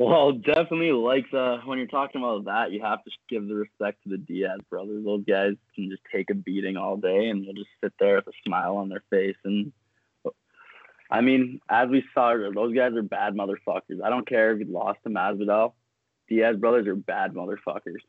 Well, 0.05 0.33
definitely 0.33 0.91
like 0.91 1.31
the 1.31 1.59
when 1.65 1.79
you're 1.79 1.87
talking 1.87 2.21
about 2.21 2.47
that, 2.47 2.73
you 2.73 2.83
have 2.83 3.05
to 3.05 3.11
give 3.29 3.47
the 3.47 3.55
respect 3.55 4.03
to 4.03 4.09
the 4.09 4.19
Diaz 4.19 4.59
brothers. 4.69 5.05
Those 5.05 5.25
guys 5.25 5.53
can 5.77 5.91
just 5.91 6.03
take 6.11 6.29
a 6.29 6.35
beating 6.35 6.77
all 6.77 6.97
day 6.97 7.29
and 7.29 7.45
they'll 7.45 7.53
just 7.53 7.71
sit 7.81 7.93
there 8.01 8.17
with 8.17 8.27
a 8.27 8.33
smile 8.45 8.79
on 8.79 8.89
their 8.89 9.05
face. 9.11 9.37
And 9.45 9.73
I 11.09 11.21
mean, 11.21 11.61
as 11.69 11.89
we 11.89 12.03
saw, 12.15 12.37
those 12.53 12.75
guys 12.75 12.95
are 12.95 13.03
bad 13.03 13.35
motherfuckers. 13.35 14.03
I 14.03 14.11
don't 14.11 14.27
care 14.27 14.53
if 14.53 14.67
you 14.67 14.73
lost 14.73 14.99
to 15.05 15.11
Masvidal. 15.11 15.75
Diaz 16.29 16.57
brothers 16.57 16.89
are 16.89 16.97
bad 16.97 17.35
motherfuckers. 17.35 18.01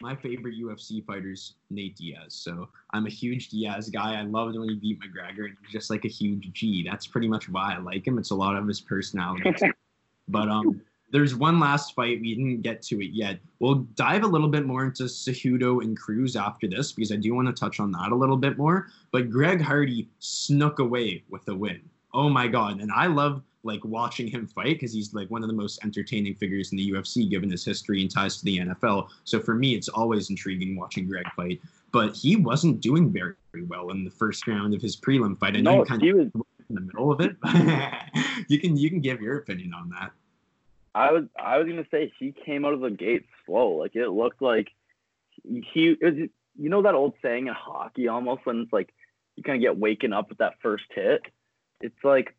My 0.00 0.14
favorite 0.14 0.54
UFC 0.54 1.04
fighters, 1.04 1.54
Nate 1.68 1.96
Diaz. 1.96 2.32
So 2.34 2.68
I'm 2.92 3.06
a 3.06 3.10
huge 3.10 3.48
Diaz 3.48 3.90
guy. 3.90 4.20
I 4.20 4.22
loved 4.22 4.56
when 4.56 4.68
he 4.68 4.76
beat 4.76 5.00
McGregor, 5.00 5.46
and 5.46 5.56
he's 5.62 5.72
just 5.72 5.90
like 5.90 6.04
a 6.04 6.08
huge 6.08 6.52
G. 6.52 6.86
That's 6.88 7.08
pretty 7.08 7.26
much 7.26 7.48
why 7.48 7.74
I 7.74 7.78
like 7.78 8.06
him. 8.06 8.18
It's 8.18 8.30
a 8.30 8.36
lot 8.36 8.54
of 8.54 8.68
his 8.68 8.80
personality. 8.80 9.50
But 10.28 10.48
um, 10.48 10.80
there's 11.10 11.34
one 11.34 11.60
last 11.60 11.94
fight. 11.94 12.20
We 12.20 12.34
didn't 12.34 12.62
get 12.62 12.82
to 12.82 13.00
it 13.00 13.12
yet. 13.12 13.38
We'll 13.60 13.86
dive 13.94 14.24
a 14.24 14.26
little 14.26 14.48
bit 14.48 14.66
more 14.66 14.84
into 14.84 15.04
Cejudo 15.04 15.82
and 15.82 15.96
Cruz 15.96 16.34
after 16.34 16.66
this 16.66 16.92
because 16.92 17.12
I 17.12 17.16
do 17.16 17.34
want 17.34 17.46
to 17.46 17.52
touch 17.52 17.78
on 17.78 17.92
that 17.92 18.10
a 18.10 18.16
little 18.16 18.36
bit 18.36 18.58
more. 18.58 18.88
But 19.12 19.30
Greg 19.30 19.60
Hardy 19.60 20.08
snuck 20.18 20.80
away 20.80 21.22
with 21.28 21.46
a 21.48 21.54
win. 21.54 21.80
Oh 22.12 22.28
my 22.28 22.46
god! 22.46 22.80
And 22.80 22.90
I 22.92 23.06
love 23.06 23.42
like 23.64 23.84
watching 23.84 24.26
him 24.26 24.46
fight 24.46 24.74
because 24.74 24.92
he's 24.92 25.14
like 25.14 25.30
one 25.30 25.42
of 25.42 25.48
the 25.48 25.54
most 25.54 25.82
entertaining 25.84 26.34
figures 26.34 26.70
in 26.70 26.78
the 26.78 26.92
UFC 26.92 27.28
given 27.28 27.50
his 27.50 27.64
history 27.64 28.02
and 28.02 28.10
ties 28.10 28.36
to 28.38 28.44
the 28.44 28.58
NFL. 28.58 29.08
So 29.24 29.40
for 29.40 29.54
me, 29.54 29.74
it's 29.74 29.88
always 29.88 30.30
intriguing 30.30 30.76
watching 30.76 31.06
Greg 31.08 31.24
fight. 31.34 31.60
But 31.90 32.14
he 32.14 32.36
wasn't 32.36 32.80
doing 32.80 33.12
very, 33.12 33.34
very 33.52 33.64
well 33.64 33.90
in 33.90 34.04
the 34.04 34.10
first 34.10 34.46
round 34.46 34.74
of 34.74 34.82
his 34.82 34.96
prelim 34.96 35.38
fight. 35.38 35.56
I 35.56 35.60
know 35.60 35.78
no, 35.78 35.84
kind 35.84 36.02
he 36.02 36.10
of 36.10 36.16
was 36.16 36.44
in 36.76 36.86
the 36.86 36.92
middle 36.92 37.12
of 37.12 37.20
it. 37.20 37.36
you 38.48 38.58
can 38.58 38.76
you 38.76 38.90
can 38.90 39.00
give 39.00 39.20
your 39.20 39.38
opinion 39.38 39.72
on 39.74 39.90
that. 39.90 40.12
I 40.94 41.12
was 41.12 41.24
I 41.38 41.58
was 41.58 41.66
gonna 41.66 41.86
say 41.90 42.12
he 42.18 42.32
came 42.32 42.64
out 42.64 42.72
of 42.72 42.80
the 42.80 42.90
gate 42.90 43.26
slow. 43.46 43.72
Like 43.72 43.96
it 43.96 44.08
looked 44.08 44.42
like 44.42 44.68
he 45.42 45.96
it 46.00 46.04
was, 46.04 46.28
you 46.56 46.68
know 46.68 46.82
that 46.82 46.94
old 46.94 47.14
saying 47.22 47.48
in 47.48 47.54
hockey 47.54 48.08
almost 48.08 48.46
when 48.46 48.60
it's 48.60 48.72
like 48.72 48.92
you 49.36 49.42
kind 49.42 49.56
of 49.56 49.62
get 49.62 49.78
waken 49.78 50.12
up 50.12 50.28
with 50.28 50.38
that 50.38 50.54
first 50.62 50.84
hit. 50.94 51.22
It's 51.80 52.04
like 52.04 52.34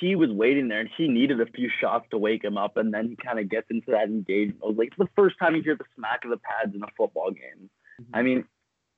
he 0.00 0.16
was 0.16 0.30
waiting 0.30 0.68
there 0.68 0.80
and 0.80 0.90
he 0.96 1.08
needed 1.08 1.40
a 1.40 1.46
few 1.46 1.70
shots 1.80 2.06
to 2.10 2.18
wake 2.18 2.42
him 2.42 2.56
up 2.56 2.76
and 2.76 2.92
then 2.92 3.08
he 3.08 3.16
kind 3.16 3.38
of 3.38 3.48
gets 3.48 3.66
into 3.70 3.90
that 3.92 4.08
engagement. 4.08 4.60
Was 4.62 4.76
like 4.76 4.88
it's 4.88 4.98
the 4.98 5.08
first 5.14 5.36
time 5.38 5.54
you 5.54 5.62
hear 5.62 5.76
the 5.76 5.84
smack 5.94 6.24
of 6.24 6.30
the 6.30 6.38
pads 6.38 6.74
in 6.74 6.82
a 6.82 6.88
football 6.96 7.30
game. 7.30 7.70
Mm-hmm. 8.00 8.14
I 8.14 8.22
mean, 8.22 8.44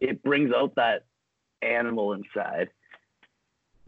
it 0.00 0.22
brings 0.22 0.52
out 0.52 0.76
that 0.76 1.04
animal 1.62 2.12
inside. 2.12 2.70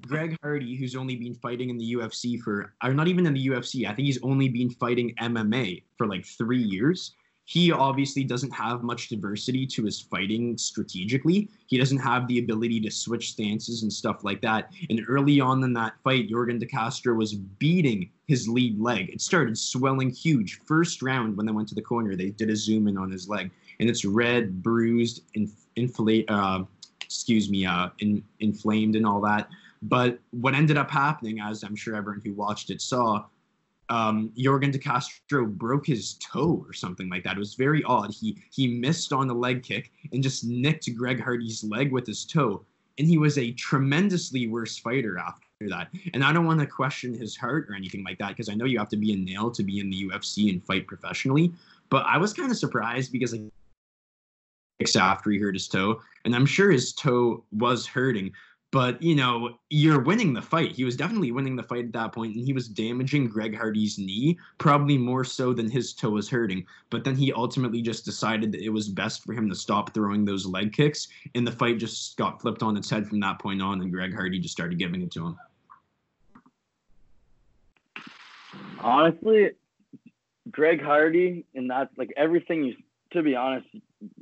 Greg 0.07 0.37
Hardy, 0.43 0.77
who's 0.77 0.97
only 0.97 1.17
been 1.17 1.35
fighting 1.35 1.71
in 1.71 1.79
the 1.79 1.95
UFC 1.95 2.41
for, 2.41 2.75
or 2.83 2.93
not 2.93 3.09
even 3.09 3.27
in 3.27 3.35
the 3.35 3.47
UFC, 3.49 3.89
I 3.89 3.95
think 3.95 4.07
he's 4.07 4.23
only 4.23 4.49
been 4.49 4.71
fighting 4.71 5.15
MMA 5.21 5.83
for 5.97 6.07
like 6.07 6.25
three 6.25 6.63
years. 6.63 7.15
He 7.45 7.73
obviously 7.73 8.23
doesn't 8.23 8.53
have 8.53 8.83
much 8.83 9.09
diversity 9.09 9.67
to 9.67 9.85
his 9.85 10.01
fighting 10.01 10.57
strategically. 10.57 11.49
He 11.67 11.77
doesn't 11.77 11.99
have 11.99 12.29
the 12.29 12.39
ability 12.39 12.81
to 12.81 12.91
switch 12.91 13.33
stances 13.33 13.83
and 13.83 13.93
stuff 13.93 14.23
like 14.23 14.41
that. 14.43 14.71
And 14.91 15.05
early 15.09 15.41
on 15.41 15.63
in 15.65 15.73
that 15.75 15.95
fight, 16.05 16.31
Yorgan 16.31 16.61
De 16.61 16.67
Castro 16.67 17.15
was 17.15 17.35
beating 17.35 18.11
his 18.27 18.49
lead 18.49 18.81
leg. 18.81 19.11
It 19.11 19.21
started 19.21 19.59
swelling 19.59 20.11
huge. 20.11 20.61
First 20.67 21.03
round, 21.03 21.37
when 21.37 21.45
they 21.45 21.53
went 21.53 21.69
to 21.69 21.75
the 21.75 21.83
corner, 21.83 22.15
they 22.15 22.31
did 22.31 22.49
a 22.49 22.57
zoom 22.57 22.87
in 22.87 22.97
on 22.97 23.11
his 23.11 23.29
leg, 23.29 23.51
and 23.81 23.91
it's 23.91 24.05
red, 24.05 24.63
bruised, 24.63 25.23
inf- 25.35 25.67
inflate, 25.75 26.31
uh, 26.31 26.63
excuse 27.03 27.51
me, 27.51 27.67
uh, 27.67 27.89
in, 27.99 28.23
inflamed, 28.39 28.95
and 28.95 29.05
all 29.05 29.21
that. 29.21 29.49
But 29.83 30.21
what 30.31 30.55
ended 30.55 30.77
up 30.77 30.91
happening, 30.91 31.41
as 31.41 31.65
I'm 31.65 31.75
sure 31.75 31.97
everyone 31.97 32.23
who 32.25 32.33
watched 32.35 32.71
it 32.71 32.81
saw, 32.81 33.25
um, 33.89 34.31
Yorgan 34.39 34.71
De 34.71 34.79
Castro 34.79 35.45
broke 35.45 35.87
his 35.87 36.15
toe 36.15 36.65
or 36.67 36.73
something 36.73 37.11
like 37.11 37.25
that. 37.25 37.37
It 37.37 37.41
was 37.41 37.55
very 37.55 37.83
odd. 37.85 38.13
He 38.13 38.39
he 38.51 38.79
missed 38.79 39.13
on 39.13 39.27
the 39.27 39.35
leg 39.35 39.63
kick 39.63 39.91
and 40.13 40.23
just 40.23 40.45
nicked 40.45 40.95
Greg 40.97 41.21
Hardy's 41.21 41.65
leg 41.65 41.93
with 41.93 42.07
his 42.07 42.25
toe, 42.25 42.65
and 42.99 43.07
he 43.07 43.19
was 43.19 43.39
a 43.39 43.53
tremendously 43.53 44.47
worse 44.47 44.79
fighter 44.79 45.19
after 45.19 45.43
that. 45.69 45.89
And 46.15 46.25
I 46.25 46.33
don't 46.33 46.47
want 46.47 46.61
to 46.61 46.67
question 46.67 47.13
his 47.13 47.37
heart 47.37 47.67
or 47.69 47.75
anything 47.75 48.05
like 48.05 48.19
that 48.19 48.29
because 48.29 48.49
I 48.49 48.55
know 48.55 48.65
you 48.65 48.79
have 48.79 48.89
to 48.91 48.97
be 48.97 49.13
a 49.13 49.17
nail 49.17 49.51
to 49.51 49.63
be 49.63 49.81
in 49.81 49.91
the 49.91 50.05
UFC 50.05 50.49
and 50.51 50.65
fight 50.65 50.87
professionally. 50.87 51.53
But 51.91 52.07
I 52.07 52.19
was 52.19 52.33
kind 52.33 52.51
of 52.51 52.57
surprised 52.57 53.13
because 53.13 53.33
like 53.33 53.43
after 54.97 55.31
he 55.31 55.39
hurt 55.39 55.55
his 55.55 55.69
toe, 55.69 56.01
and 56.25 56.35
I'm 56.35 56.47
sure 56.47 56.71
his 56.71 56.93
toe 56.93 57.45
was 57.53 57.87
hurting 57.87 58.33
but 58.73 59.01
you 59.03 59.15
know 59.15 59.59
you're 59.71 60.01
winning 60.01 60.33
the 60.33 60.43
fight. 60.43 60.73
He 60.73 60.83
was 60.83 60.97
definitely 60.97 61.31
winning 61.31 61.55
the 61.55 61.63
fight 61.63 61.85
at 61.85 61.93
that 61.93 62.13
point 62.13 62.35
and 62.35 62.45
he 62.45 62.53
was 62.53 62.67
damaging 62.67 63.29
greg 63.29 63.57
hardy's 63.57 63.99
knee 63.99 64.37
probably 64.59 64.99
more 64.99 65.25
so 65.25 65.53
than 65.53 65.71
his 65.71 65.93
toe 65.93 66.11
was 66.11 66.29
hurting. 66.29 66.67
But 66.91 67.05
then 67.05 67.15
he 67.15 67.33
ultimately 67.33 67.83
just 67.83 68.05
decided 68.05 68.51
that 68.53 68.63
it 68.63 68.71
was 68.71 68.89
best 68.89 69.23
for 69.23 69.35
him 69.35 69.49
to 69.49 69.55
stop 69.55 69.95
throwing 69.95 70.25
those 70.25 70.47
leg 70.47 70.73
kicks 70.73 71.09
and 71.37 71.47
the 71.47 71.53
fight 71.53 71.79
just 71.79 72.17
got 72.17 72.41
flipped 72.41 72.63
on 72.63 72.77
its 72.77 72.91
head 72.91 73.07
from 73.07 73.21
that 73.21 73.39
point 73.39 73.63
on 73.63 73.81
and 73.83 73.93
greg 73.93 74.15
hardy 74.15 74.41
just 74.41 74.55
started 74.55 74.79
giving 74.79 75.03
it 75.03 75.13
to 75.13 75.27
him. 75.27 75.39
Honestly 78.81 79.51
greg 80.51 80.83
hardy 80.83 81.45
and 81.55 81.71
that's 81.71 81.97
like 81.97 82.11
everything 82.17 82.65
you 82.65 82.75
to 83.13 83.23
be 83.23 83.37
honest 83.37 83.67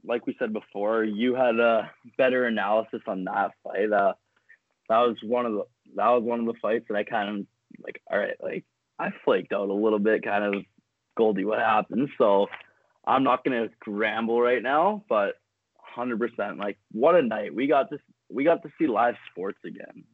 like 0.05 0.27
we 0.27 0.37
said 0.39 0.53
before 0.53 1.05
you 1.05 1.35
had 1.35 1.59
a 1.59 1.91
better 2.19 2.47
analysis 2.47 3.01
on 3.07 3.23
that 3.25 3.53
fight. 3.63 3.93
Uh 3.93 4.13
that 4.91 4.99
was 4.99 5.17
one 5.23 5.47
of 5.47 5.53
the 5.53 5.65
that 5.97 6.09
was 6.09 6.23
one 6.23 6.41
of 6.41 6.47
the 6.47 6.61
fights 6.61 6.85
that 6.89 6.97
I 6.97 7.05
kind 7.05 7.29
of 7.29 7.47
like. 7.83 8.03
All 8.11 8.19
right, 8.19 8.37
like 8.43 8.65
I 8.99 9.11
flaked 9.25 9.53
out 9.53 9.71
a 9.71 9.73
little 9.73 9.99
bit, 9.99 10.25
kind 10.25 10.55
of 10.55 10.63
Goldy, 11.17 11.45
what 11.45 11.61
happened? 11.61 12.11
So 12.19 12.49
I'm 13.07 13.23
not 13.25 13.45
gonna 13.45 13.69
ramble 13.87 14.41
right 14.41 14.63
now, 14.63 15.05
but 15.09 15.37
100% 15.97 16.59
like 16.59 16.79
what 16.93 17.15
a 17.15 17.23
night 17.23 17.55
we 17.55 17.67
got 17.67 17.91
to 17.91 17.99
we 18.29 18.45
got 18.45 18.63
to 18.63 18.71
see 18.79 18.87
live 18.87 19.15
sports 19.31 19.59
again. 19.65 20.05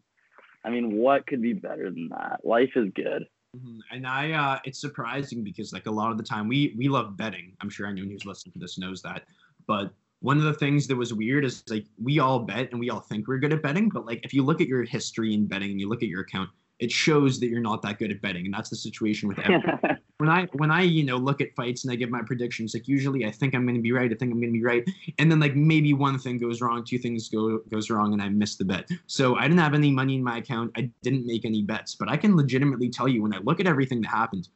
I 0.64 0.70
mean, 0.70 0.96
what 0.96 1.26
could 1.26 1.42
be 1.42 1.52
better 1.52 1.90
than 1.90 2.08
that? 2.10 2.40
Life 2.44 2.70
is 2.76 2.90
good. 2.94 3.26
Mm-hmm. 3.56 3.78
And 3.92 4.06
I, 4.06 4.32
uh, 4.32 4.58
it's 4.64 4.80
surprising 4.80 5.44
because 5.44 5.72
like 5.72 5.86
a 5.86 5.90
lot 5.90 6.10
of 6.10 6.18
the 6.18 6.24
time 6.24 6.48
we 6.48 6.74
we 6.76 6.88
love 6.88 7.16
betting. 7.16 7.56
I'm 7.60 7.70
sure 7.70 7.86
anyone 7.86 8.10
who's 8.10 8.26
listening 8.26 8.52
to 8.54 8.58
this 8.58 8.78
knows 8.78 9.00
that, 9.02 9.22
but 9.66 9.92
one 10.26 10.38
of 10.38 10.42
the 10.42 10.54
things 10.54 10.88
that 10.88 10.96
was 10.96 11.14
weird 11.14 11.44
is 11.44 11.62
like 11.68 11.86
we 12.02 12.18
all 12.18 12.40
bet 12.40 12.72
and 12.72 12.80
we 12.80 12.90
all 12.90 12.98
think 12.98 13.28
we're 13.28 13.38
good 13.38 13.52
at 13.52 13.62
betting, 13.62 13.88
but 13.88 14.04
like 14.04 14.24
if 14.24 14.34
you 14.34 14.42
look 14.42 14.60
at 14.60 14.66
your 14.66 14.82
history 14.82 15.32
in 15.32 15.46
betting 15.46 15.70
and 15.70 15.78
you 15.80 15.88
look 15.88 16.02
at 16.02 16.08
your 16.08 16.22
account, 16.22 16.50
it 16.80 16.90
shows 16.90 17.38
that 17.38 17.46
you're 17.46 17.60
not 17.60 17.80
that 17.82 18.00
good 18.00 18.10
at 18.10 18.20
betting, 18.20 18.44
and 18.44 18.52
that's 18.52 18.68
the 18.68 18.74
situation 18.74 19.28
with 19.28 19.38
everyone. 19.38 19.78
when 20.18 20.28
I 20.28 20.48
when 20.54 20.72
I 20.72 20.82
you 20.82 21.04
know 21.04 21.16
look 21.16 21.40
at 21.40 21.54
fights 21.54 21.84
and 21.84 21.92
I 21.92 21.94
give 21.94 22.10
my 22.10 22.22
predictions, 22.26 22.74
like 22.74 22.88
usually 22.88 23.24
I 23.24 23.30
think 23.30 23.54
I'm 23.54 23.64
going 23.64 23.76
to 23.76 23.80
be 23.80 23.92
right, 23.92 24.10
I 24.10 24.16
think 24.16 24.32
I'm 24.32 24.40
going 24.40 24.52
to 24.52 24.58
be 24.58 24.64
right, 24.64 24.84
and 25.20 25.30
then 25.30 25.38
like 25.38 25.54
maybe 25.54 25.92
one 25.92 26.18
thing 26.18 26.38
goes 26.38 26.60
wrong, 26.60 26.82
two 26.84 26.98
things 26.98 27.28
go 27.28 27.60
goes 27.70 27.88
wrong, 27.88 28.12
and 28.12 28.20
I 28.20 28.28
miss 28.28 28.56
the 28.56 28.64
bet. 28.64 28.88
So 29.06 29.36
I 29.36 29.42
didn't 29.42 29.60
have 29.60 29.74
any 29.74 29.92
money 29.92 30.16
in 30.16 30.24
my 30.24 30.38
account, 30.38 30.72
I 30.76 30.90
didn't 31.04 31.24
make 31.24 31.44
any 31.44 31.62
bets, 31.62 31.94
but 31.94 32.10
I 32.10 32.16
can 32.16 32.34
legitimately 32.34 32.90
tell 32.90 33.06
you 33.06 33.22
when 33.22 33.32
I 33.32 33.38
look 33.44 33.60
at 33.60 33.68
everything 33.68 34.00
that 34.00 34.08
happened, 34.08 34.48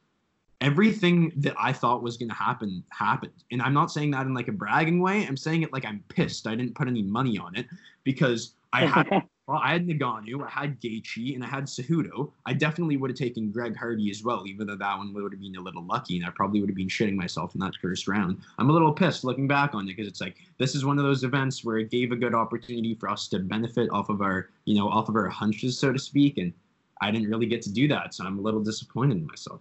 everything 0.61 1.33
that 1.37 1.55
I 1.59 1.73
thought 1.73 2.03
was 2.03 2.17
going 2.17 2.29
to 2.29 2.35
happen 2.35 2.83
happened. 2.91 3.43
And 3.51 3.61
I'm 3.61 3.73
not 3.73 3.91
saying 3.91 4.11
that 4.11 4.27
in 4.27 4.33
like 4.33 4.47
a 4.47 4.53
bragging 4.53 5.01
way. 5.01 5.25
I'm 5.25 5.37
saying 5.37 5.63
it 5.63 5.73
like 5.73 5.85
I'm 5.85 6.03
pissed. 6.07 6.47
I 6.47 6.55
didn't 6.55 6.75
put 6.75 6.87
any 6.87 7.01
money 7.01 7.37
on 7.37 7.55
it 7.55 7.65
because 8.03 8.53
I 8.71 8.85
had 8.85 9.09
well, 9.47 9.59
I 9.61 9.73
had 9.73 9.85
Ngannou, 9.85 10.45
I 10.45 10.49
had 10.49 10.79
Gaethje, 10.79 11.35
and 11.35 11.43
I 11.43 11.47
had 11.47 11.65
Cejudo. 11.65 12.31
I 12.45 12.53
definitely 12.53 12.95
would 12.95 13.09
have 13.09 13.17
taken 13.17 13.51
Greg 13.51 13.75
Hardy 13.75 14.09
as 14.09 14.23
well, 14.23 14.47
even 14.47 14.67
though 14.67 14.77
that 14.77 14.97
one 14.97 15.13
would 15.13 15.33
have 15.33 15.41
been 15.41 15.57
a 15.57 15.61
little 15.61 15.83
lucky, 15.83 16.15
and 16.15 16.25
I 16.25 16.29
probably 16.29 16.61
would 16.61 16.69
have 16.69 16.77
been 16.77 16.87
shitting 16.87 17.15
myself 17.15 17.53
in 17.53 17.59
that 17.61 17.73
first 17.81 18.07
round. 18.07 18.37
I'm 18.59 18.69
a 18.69 18.71
little 18.71 18.93
pissed 18.93 19.25
looking 19.25 19.47
back 19.47 19.73
on 19.75 19.83
it 19.83 19.87
because 19.87 20.07
it's 20.07 20.21
like 20.21 20.37
this 20.57 20.73
is 20.73 20.85
one 20.85 20.99
of 20.99 21.03
those 21.03 21.25
events 21.25 21.65
where 21.65 21.79
it 21.79 21.89
gave 21.89 22.13
a 22.13 22.15
good 22.15 22.35
opportunity 22.35 22.95
for 22.95 23.09
us 23.09 23.27
to 23.29 23.39
benefit 23.39 23.89
off 23.91 24.09
of 24.09 24.21
our, 24.21 24.49
you 24.65 24.75
know, 24.75 24.87
off 24.87 25.09
of 25.09 25.15
our 25.15 25.27
hunches, 25.27 25.77
so 25.77 25.91
to 25.91 25.99
speak, 25.99 26.37
and 26.37 26.53
I 27.01 27.11
didn't 27.11 27.29
really 27.29 27.47
get 27.47 27.63
to 27.63 27.73
do 27.73 27.87
that, 27.89 28.13
so 28.13 28.23
I'm 28.23 28.39
a 28.39 28.41
little 28.41 28.63
disappointed 28.63 29.17
in 29.17 29.25
myself 29.25 29.59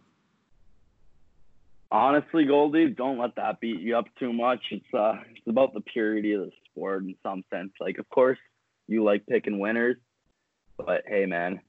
honestly, 1.91 2.45
Goldy, 2.45 2.89
don't 2.89 3.19
let 3.19 3.37
that 3.37 3.61
beat 3.61 3.81
you 3.81 3.97
up 3.97 4.07
too 4.19 4.33
much. 4.33 4.61
It's 4.71 4.95
uh, 4.95 5.17
it's 5.31 5.47
about 5.47 5.75
the 5.75 5.81
purity 5.81 6.33
of 6.33 6.43
the 6.43 6.53
sport 6.67 7.05
in 7.05 7.15
some 7.23 7.45
sense. 7.53 7.73
Like, 7.81 7.99
of 7.99 8.09
course, 8.09 8.39
you 8.89 9.05
like 9.05 9.27
picking 9.27 9.59
winners, 9.59 9.97
but 10.77 11.03
hey, 11.07 11.27
man, 11.27 11.61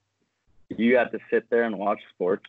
you 0.70 0.98
have 0.98 1.12
to 1.12 1.20
sit 1.30 1.50
there 1.50 1.64
and 1.64 1.78
watch 1.78 2.00
sports 2.14 2.46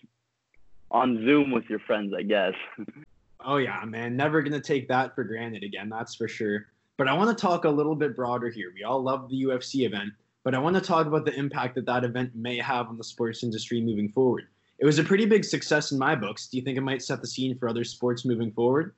on 0.91 1.25
Zoom 1.25 1.51
with 1.51 1.65
your 1.69 1.81
friends, 1.81 2.13
I 2.17 2.23
guess. 2.23 2.55
oh 3.45 3.57
yeah, 3.57 3.85
man, 3.85 4.17
never 4.17 4.43
gonna 4.43 4.61
take 4.61 4.89
that 4.89 5.15
for 5.15 5.25
granted 5.25 5.63
again. 5.63 5.89
That's 5.89 6.15
for 6.15 6.29
sure. 6.29 6.67
But 6.99 7.09
I 7.09 7.15
want 7.15 7.37
to 7.37 7.41
talk 7.41 7.65
a 7.65 7.71
little 7.71 7.97
bit 7.97 8.15
broader 8.15 8.51
here. 8.51 8.71
We 8.75 8.85
all 8.85 9.03
love 9.03 9.29
the 9.29 9.45
UFC 9.45 9.87
event, 9.87 10.13
but 10.45 10.55
I 10.55 10.59
want 10.59 10.77
to 10.77 10.83
talk 10.83 11.07
about 11.07 11.25
the 11.25 11.35
impact 11.35 11.75
that 11.77 11.87
that 11.87 12.05
event 12.05 12.35
may 12.35 12.59
have 12.59 12.89
on 12.89 12.99
the 12.99 13.05
sports 13.05 13.43
industry 13.43 13.81
moving 13.81 14.11
forward 14.11 14.49
it 14.83 14.87
was 14.87 14.99
a 14.99 15.05
pretty 15.05 15.27
big 15.27 15.45
success 15.45 15.93
in 15.93 15.99
my 15.99 16.17
books. 16.17 16.49
Do 16.49 16.57
you 16.57 16.65
think 16.65 16.77
it 16.77 16.81
might 16.81 17.03
set 17.03 17.21
the 17.21 17.27
scene 17.29 17.57
for 17.57 17.69
other 17.69 17.85
sports 17.85 18.25
moving 18.25 18.51
forward? 18.51 18.97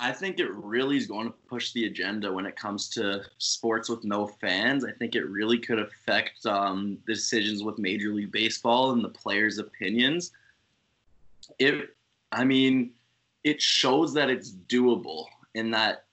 I 0.00 0.12
think 0.12 0.38
it 0.38 0.50
really 0.54 0.96
is 0.96 1.06
going 1.06 1.26
to 1.26 1.34
push 1.46 1.72
the 1.72 1.84
agenda 1.84 2.32
when 2.32 2.46
it 2.46 2.56
comes 2.56 2.88
to 2.90 3.24
sports 3.36 3.90
with 3.90 4.02
no 4.02 4.26
fans. 4.26 4.82
I 4.82 4.92
think 4.92 5.14
it 5.14 5.28
really 5.28 5.58
could 5.58 5.78
affect 5.78 6.46
um, 6.46 6.96
decisions 7.06 7.62
with 7.62 7.78
Major 7.78 8.14
League 8.14 8.32
Baseball 8.32 8.92
and 8.92 9.04
the 9.04 9.10
players' 9.10 9.58
opinions. 9.58 10.32
It, 11.58 11.94
I 12.32 12.44
mean, 12.44 12.92
it 13.44 13.60
shows 13.60 14.14
that 14.14 14.30
it's 14.30 14.52
doable 14.70 15.26
in 15.54 15.70
that 15.72 16.06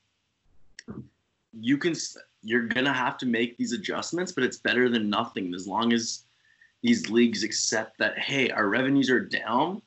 you 1.54 1.78
can 1.78 1.96
you're 2.44 2.68
gonna 2.68 2.94
have 2.94 3.18
to 3.20 3.26
make 3.26 3.58
these 3.58 3.72
adjustments, 3.72 4.34
but 4.34 4.44
it's 4.44 4.58
better 4.58 4.90
than 4.90 5.10
nothing 5.10 5.54
as 5.54 5.66
long 5.66 5.94
as 5.94 6.24
these 6.84 7.10
leagues 7.10 7.44
accept 7.44 7.98
that 8.00 8.18
hey, 8.18 8.50
our 8.50 8.68
revenues 8.68 9.10
are 9.10 9.20
down, 9.20 9.82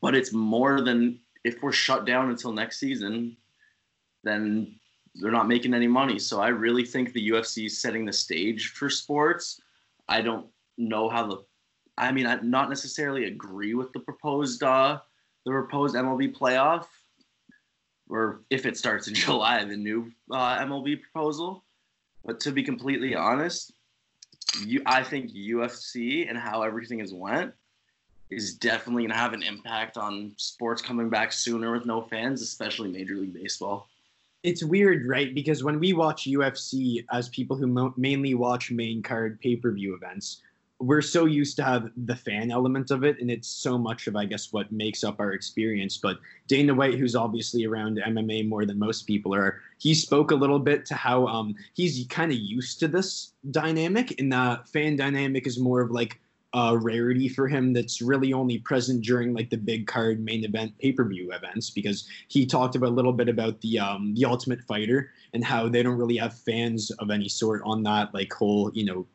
but 0.00 0.14
it's 0.14 0.32
more 0.32 0.80
than 0.80 1.18
if 1.44 1.62
we're 1.62 1.72
shut 1.72 2.04
down 2.04 2.30
until 2.30 2.52
next 2.52 2.78
season, 2.78 3.36
then 4.22 4.74
they're 5.14 5.32
not 5.32 5.48
making 5.48 5.74
any 5.74 5.88
money. 5.88 6.18
So 6.18 6.40
I 6.40 6.48
really 6.48 6.84
think 6.84 7.12
the 7.12 7.30
UFC 7.30 7.66
is 7.66 7.80
setting 7.80 8.04
the 8.04 8.12
stage 8.12 8.72
for 8.72 8.88
sports. 8.88 9.60
I 10.08 10.20
don't 10.20 10.46
know 10.78 11.08
how 11.08 11.26
the 11.26 11.44
I 11.98 12.10
mean, 12.10 12.26
I 12.26 12.36
not 12.36 12.68
necessarily 12.68 13.24
agree 13.24 13.74
with 13.74 13.92
the 13.92 14.00
proposed 14.00 14.62
uh 14.62 14.98
the 15.44 15.50
proposed 15.50 15.94
MLB 15.94 16.36
playoff 16.36 16.86
or 18.08 18.42
if 18.50 18.66
it 18.66 18.76
starts 18.76 19.08
in 19.08 19.14
July, 19.26 19.64
the 19.64 19.76
new 19.76 20.12
uh, 20.30 20.58
MLB 20.58 21.00
proposal. 21.00 21.64
But 22.24 22.38
to 22.40 22.52
be 22.52 22.62
completely 22.62 23.14
honest, 23.16 23.72
you, 24.60 24.82
I 24.86 25.02
think 25.02 25.32
UFC 25.32 26.28
and 26.28 26.36
how 26.36 26.62
everything 26.62 26.98
has 26.98 27.12
went 27.12 27.52
is 28.30 28.54
definitely 28.54 29.04
gonna 29.04 29.18
have 29.18 29.32
an 29.32 29.42
impact 29.42 29.96
on 29.96 30.32
sports 30.36 30.80
coming 30.82 31.08
back 31.10 31.32
sooner 31.32 31.72
with 31.72 31.86
no 31.86 32.02
fans, 32.02 32.42
especially 32.42 32.90
Major 32.90 33.16
League 33.16 33.34
Baseball. 33.34 33.88
It's 34.42 34.64
weird, 34.64 35.06
right? 35.06 35.34
Because 35.34 35.62
when 35.62 35.78
we 35.78 35.92
watch 35.92 36.26
UFC 36.26 37.04
as 37.12 37.28
people 37.28 37.56
who 37.56 37.66
mo- 37.66 37.94
mainly 37.96 38.34
watch 38.34 38.70
main 38.70 39.02
card 39.02 39.40
pay 39.40 39.56
per 39.56 39.70
view 39.70 39.94
events, 39.94 40.42
we're 40.82 41.00
so 41.00 41.26
used 41.26 41.54
to 41.56 41.62
have 41.62 41.90
the 42.06 42.16
fan 42.16 42.50
element 42.50 42.90
of 42.90 43.04
it 43.04 43.20
and 43.20 43.30
it's 43.30 43.48
so 43.48 43.78
much 43.78 44.08
of 44.08 44.16
i 44.16 44.24
guess 44.24 44.52
what 44.52 44.70
makes 44.72 45.04
up 45.04 45.20
our 45.20 45.32
experience. 45.32 45.96
But 45.96 46.18
dana 46.48 46.74
white 46.74 46.98
who's 46.98 47.14
obviously 47.14 47.64
around 47.64 48.00
mma 48.04 48.48
more 48.48 48.66
than 48.66 48.78
most 48.78 49.02
people 49.06 49.34
are 49.34 49.60
he 49.78 49.94
spoke 49.94 50.30
a 50.30 50.34
little 50.34 50.58
bit 50.58 50.84
to 50.86 50.94
how 50.94 51.26
um, 51.26 51.54
he's 51.74 52.04
kind 52.08 52.32
of 52.32 52.38
used 52.38 52.80
to 52.80 52.88
this 52.88 53.32
dynamic 53.50 54.20
and 54.20 54.32
the 54.32 54.60
fan 54.72 54.96
dynamic 54.96 55.46
is 55.46 55.58
more 55.58 55.80
of 55.80 55.90
like 55.90 56.20
a 56.54 56.76
rarity 56.76 57.28
for 57.28 57.48
him 57.48 57.72
that's 57.72 58.02
really 58.02 58.32
only 58.32 58.58
present 58.58 59.02
during 59.02 59.32
like 59.32 59.48
the 59.48 59.56
big 59.56 59.86
card 59.86 60.22
main 60.22 60.44
event 60.44 60.76
pay-per-view 60.78 61.32
events 61.32 61.70
because 61.70 62.06
he 62.28 62.44
talked 62.44 62.76
about 62.76 62.90
a 62.90 62.92
little 62.94 63.12
bit 63.12 63.28
about 63.28 63.60
the 63.60 63.78
um 63.78 64.14
the 64.14 64.24
ultimate 64.24 64.62
fighter 64.64 65.10
and 65.32 65.44
how 65.44 65.68
they 65.68 65.82
don't 65.82 65.96
really 65.96 66.16
have 66.16 66.36
fans 66.36 66.90
of 66.98 67.10
any 67.10 67.28
sort 67.28 67.62
on 67.64 67.82
that 67.82 68.12
like 68.12 68.32
whole 68.32 68.70
you 68.74 68.84
know 68.84 69.06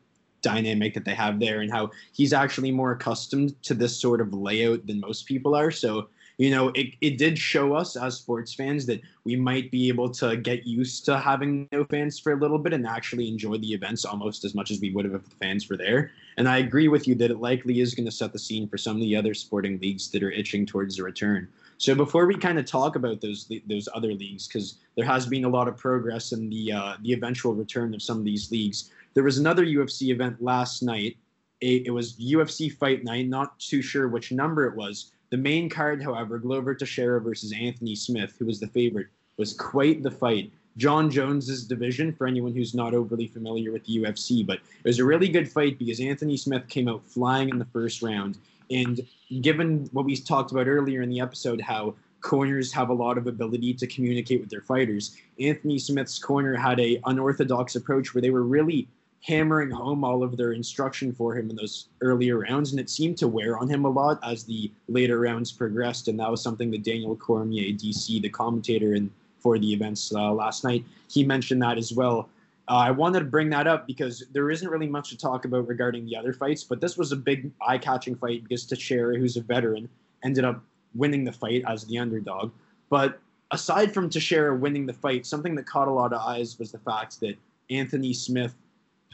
dynamic 0.42 0.94
that 0.94 1.04
they 1.04 1.14
have 1.14 1.40
there 1.40 1.60
and 1.60 1.70
how 1.70 1.90
he's 2.12 2.32
actually 2.32 2.70
more 2.70 2.92
accustomed 2.92 3.60
to 3.62 3.74
this 3.74 3.96
sort 3.96 4.20
of 4.20 4.32
layout 4.32 4.86
than 4.86 5.00
most 5.00 5.26
people 5.26 5.54
are. 5.54 5.70
So, 5.70 6.08
you 6.38 6.50
know, 6.50 6.68
it, 6.68 6.94
it 7.00 7.18
did 7.18 7.36
show 7.36 7.74
us 7.74 7.96
as 7.96 8.16
sports 8.16 8.54
fans 8.54 8.86
that 8.86 9.00
we 9.24 9.34
might 9.34 9.72
be 9.72 9.88
able 9.88 10.08
to 10.10 10.36
get 10.36 10.66
used 10.66 11.04
to 11.06 11.18
having 11.18 11.68
no 11.72 11.84
fans 11.84 12.18
for 12.18 12.32
a 12.32 12.36
little 12.36 12.58
bit 12.58 12.72
and 12.72 12.86
actually 12.86 13.28
enjoy 13.28 13.58
the 13.58 13.72
events 13.72 14.04
almost 14.04 14.44
as 14.44 14.54
much 14.54 14.70
as 14.70 14.80
we 14.80 14.92
would 14.92 15.04
have 15.04 15.14
if 15.14 15.28
the 15.28 15.36
fans 15.36 15.68
were 15.68 15.76
there. 15.76 16.12
And 16.36 16.48
I 16.48 16.58
agree 16.58 16.86
with 16.86 17.08
you 17.08 17.16
that 17.16 17.32
it 17.32 17.40
likely 17.40 17.80
is 17.80 17.94
going 17.94 18.06
to 18.06 18.12
set 18.12 18.32
the 18.32 18.38
scene 18.38 18.68
for 18.68 18.78
some 18.78 18.96
of 18.96 19.02
the 19.02 19.16
other 19.16 19.34
sporting 19.34 19.80
leagues 19.80 20.08
that 20.10 20.22
are 20.22 20.30
itching 20.30 20.64
towards 20.64 20.98
a 20.98 21.02
return. 21.02 21.48
So 21.78 21.94
before 21.94 22.26
we 22.26 22.36
kind 22.36 22.58
of 22.58 22.66
talk 22.66 22.96
about 22.96 23.20
those 23.20 23.50
those 23.66 23.88
other 23.94 24.12
leagues, 24.12 24.48
because 24.48 24.78
there 24.96 25.06
has 25.06 25.26
been 25.26 25.44
a 25.44 25.48
lot 25.48 25.68
of 25.68 25.76
progress 25.76 26.32
in 26.32 26.50
the 26.50 26.72
uh, 26.72 26.96
the 27.02 27.12
eventual 27.12 27.54
return 27.54 27.94
of 27.94 28.02
some 28.02 28.18
of 28.18 28.24
these 28.24 28.50
leagues, 28.50 28.90
there 29.14 29.22
was 29.22 29.38
another 29.38 29.64
UFC 29.64 30.08
event 30.08 30.42
last 30.42 30.82
night. 30.82 31.16
It, 31.60 31.86
it 31.86 31.90
was 31.90 32.14
UFC 32.14 32.72
Fight 32.72 33.04
Night. 33.04 33.28
Not 33.28 33.58
too 33.60 33.80
sure 33.80 34.08
which 34.08 34.32
number 34.32 34.66
it 34.66 34.76
was. 34.76 35.12
The 35.30 35.36
main 35.36 35.68
card, 35.68 36.02
however, 36.02 36.38
Glover 36.38 36.74
Teixeira 36.74 37.20
versus 37.20 37.52
Anthony 37.52 37.94
Smith, 37.94 38.34
who 38.38 38.46
was 38.46 38.60
the 38.60 38.68
favorite, 38.68 39.08
was 39.36 39.52
quite 39.52 40.02
the 40.02 40.10
fight. 40.10 40.50
Jon 40.76 41.10
Jones's 41.10 41.64
division, 41.64 42.12
for 42.12 42.26
anyone 42.26 42.54
who's 42.54 42.74
not 42.74 42.94
overly 42.94 43.26
familiar 43.26 43.72
with 43.72 43.84
the 43.84 43.98
UFC, 43.98 44.46
but 44.46 44.58
it 44.58 44.84
was 44.84 45.00
a 45.00 45.04
really 45.04 45.28
good 45.28 45.50
fight 45.50 45.78
because 45.78 46.00
Anthony 46.00 46.36
Smith 46.36 46.68
came 46.68 46.88
out 46.88 47.04
flying 47.04 47.48
in 47.48 47.58
the 47.58 47.64
first 47.66 48.02
round. 48.02 48.38
And 48.70 49.00
given 49.40 49.88
what 49.92 50.04
we 50.04 50.16
talked 50.16 50.52
about 50.52 50.66
earlier 50.66 51.02
in 51.02 51.10
the 51.10 51.20
episode, 51.20 51.60
how 51.60 51.94
corners 52.20 52.72
have 52.72 52.88
a 52.88 52.94
lot 52.94 53.16
of 53.16 53.26
ability 53.26 53.74
to 53.74 53.86
communicate 53.86 54.40
with 54.40 54.50
their 54.50 54.62
fighters, 54.62 55.16
Anthony 55.40 55.78
Smith's 55.78 56.18
corner 56.18 56.54
had 56.54 56.80
a 56.80 57.00
unorthodox 57.06 57.76
approach 57.76 58.14
where 58.14 58.22
they 58.22 58.30
were 58.30 58.42
really 58.42 58.88
hammering 59.20 59.70
home 59.70 60.04
all 60.04 60.22
of 60.22 60.36
their 60.36 60.52
instruction 60.52 61.12
for 61.12 61.36
him 61.36 61.50
in 61.50 61.56
those 61.56 61.88
earlier 62.02 62.38
rounds, 62.38 62.70
and 62.70 62.80
it 62.80 62.88
seemed 62.88 63.18
to 63.18 63.28
wear 63.28 63.58
on 63.58 63.68
him 63.68 63.84
a 63.84 63.88
lot 63.88 64.18
as 64.22 64.44
the 64.44 64.70
later 64.88 65.18
rounds 65.18 65.50
progressed. 65.50 66.08
And 66.08 66.18
that 66.20 66.30
was 66.30 66.42
something 66.42 66.70
that 66.70 66.84
Daniel 66.84 67.16
Cormier, 67.16 67.72
DC, 67.72 68.22
the 68.22 68.28
commentator 68.28 68.94
in 68.94 69.10
for 69.40 69.58
the 69.58 69.72
events 69.72 70.12
uh, 70.14 70.32
last 70.32 70.64
night, 70.64 70.84
he 71.08 71.24
mentioned 71.24 71.62
that 71.62 71.78
as 71.78 71.92
well. 71.92 72.28
Uh, 72.68 72.76
I 72.76 72.90
wanted 72.90 73.20
to 73.20 73.24
bring 73.24 73.48
that 73.50 73.66
up 73.66 73.86
because 73.86 74.24
there 74.32 74.50
isn't 74.50 74.68
really 74.68 74.86
much 74.86 75.10
to 75.10 75.16
talk 75.16 75.44
about 75.44 75.66
regarding 75.66 76.04
the 76.04 76.16
other 76.16 76.32
fights, 76.32 76.64
but 76.64 76.80
this 76.80 76.98
was 76.98 77.12
a 77.12 77.16
big 77.16 77.50
eye-catching 77.66 78.16
fight 78.16 78.42
because 78.42 78.66
Teixeira, 78.66 79.16
who's 79.16 79.36
a 79.36 79.40
veteran, 79.40 79.88
ended 80.22 80.44
up 80.44 80.62
winning 80.94 81.24
the 81.24 81.32
fight 81.32 81.64
as 81.66 81.84
the 81.86 81.98
underdog. 81.98 82.52
But 82.90 83.20
aside 83.50 83.94
from 83.94 84.10
Teixeira 84.10 84.54
winning 84.54 84.86
the 84.86 84.92
fight, 84.92 85.24
something 85.24 85.54
that 85.54 85.66
caught 85.66 85.88
a 85.88 85.92
lot 85.92 86.12
of 86.12 86.20
eyes 86.20 86.58
was 86.58 86.70
the 86.70 86.78
fact 86.78 87.20
that 87.20 87.36
Anthony 87.70 88.12
Smith 88.12 88.54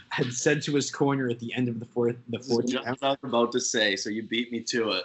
had 0.08 0.32
said 0.32 0.62
to 0.62 0.74
his 0.74 0.90
corner 0.90 1.28
at 1.28 1.38
the 1.40 1.52
end 1.54 1.68
of 1.68 1.80
the 1.80 1.86
fourth 1.86 2.16
the 2.28 2.38
fourth 2.38 2.66
just 2.66 2.84
round. 2.84 2.98
I 3.02 3.08
was 3.10 3.18
about 3.22 3.52
to 3.52 3.60
say, 3.60 3.96
so 3.96 4.10
you 4.10 4.22
beat 4.22 4.52
me 4.52 4.60
to 4.60 4.90
it. 4.90 5.04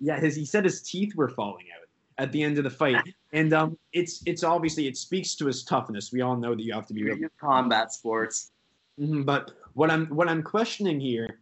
Yeah, 0.00 0.18
his 0.18 0.34
he 0.34 0.44
said 0.44 0.64
his 0.64 0.82
teeth 0.82 1.14
were 1.14 1.28
falling 1.28 1.66
out 1.76 1.88
at 2.18 2.32
the 2.32 2.42
end 2.42 2.58
of 2.58 2.64
the 2.64 2.70
fight, 2.70 2.96
and 3.32 3.52
um, 3.52 3.78
it's 3.92 4.22
it's 4.26 4.42
obviously 4.42 4.86
it 4.86 4.96
speaks 4.96 5.34
to 5.36 5.46
his 5.46 5.64
toughness. 5.64 6.12
We 6.12 6.20
all 6.20 6.36
know 6.36 6.54
that 6.54 6.62
you 6.62 6.72
have 6.72 6.86
to 6.86 6.94
be 6.94 7.04
real 7.04 7.28
combat 7.40 7.92
sports. 7.92 8.50
Mm-hmm, 9.00 9.22
but 9.22 9.52
what 9.74 9.90
I'm 9.90 10.06
what 10.06 10.28
I'm 10.28 10.42
questioning 10.42 10.98
here, 10.98 11.40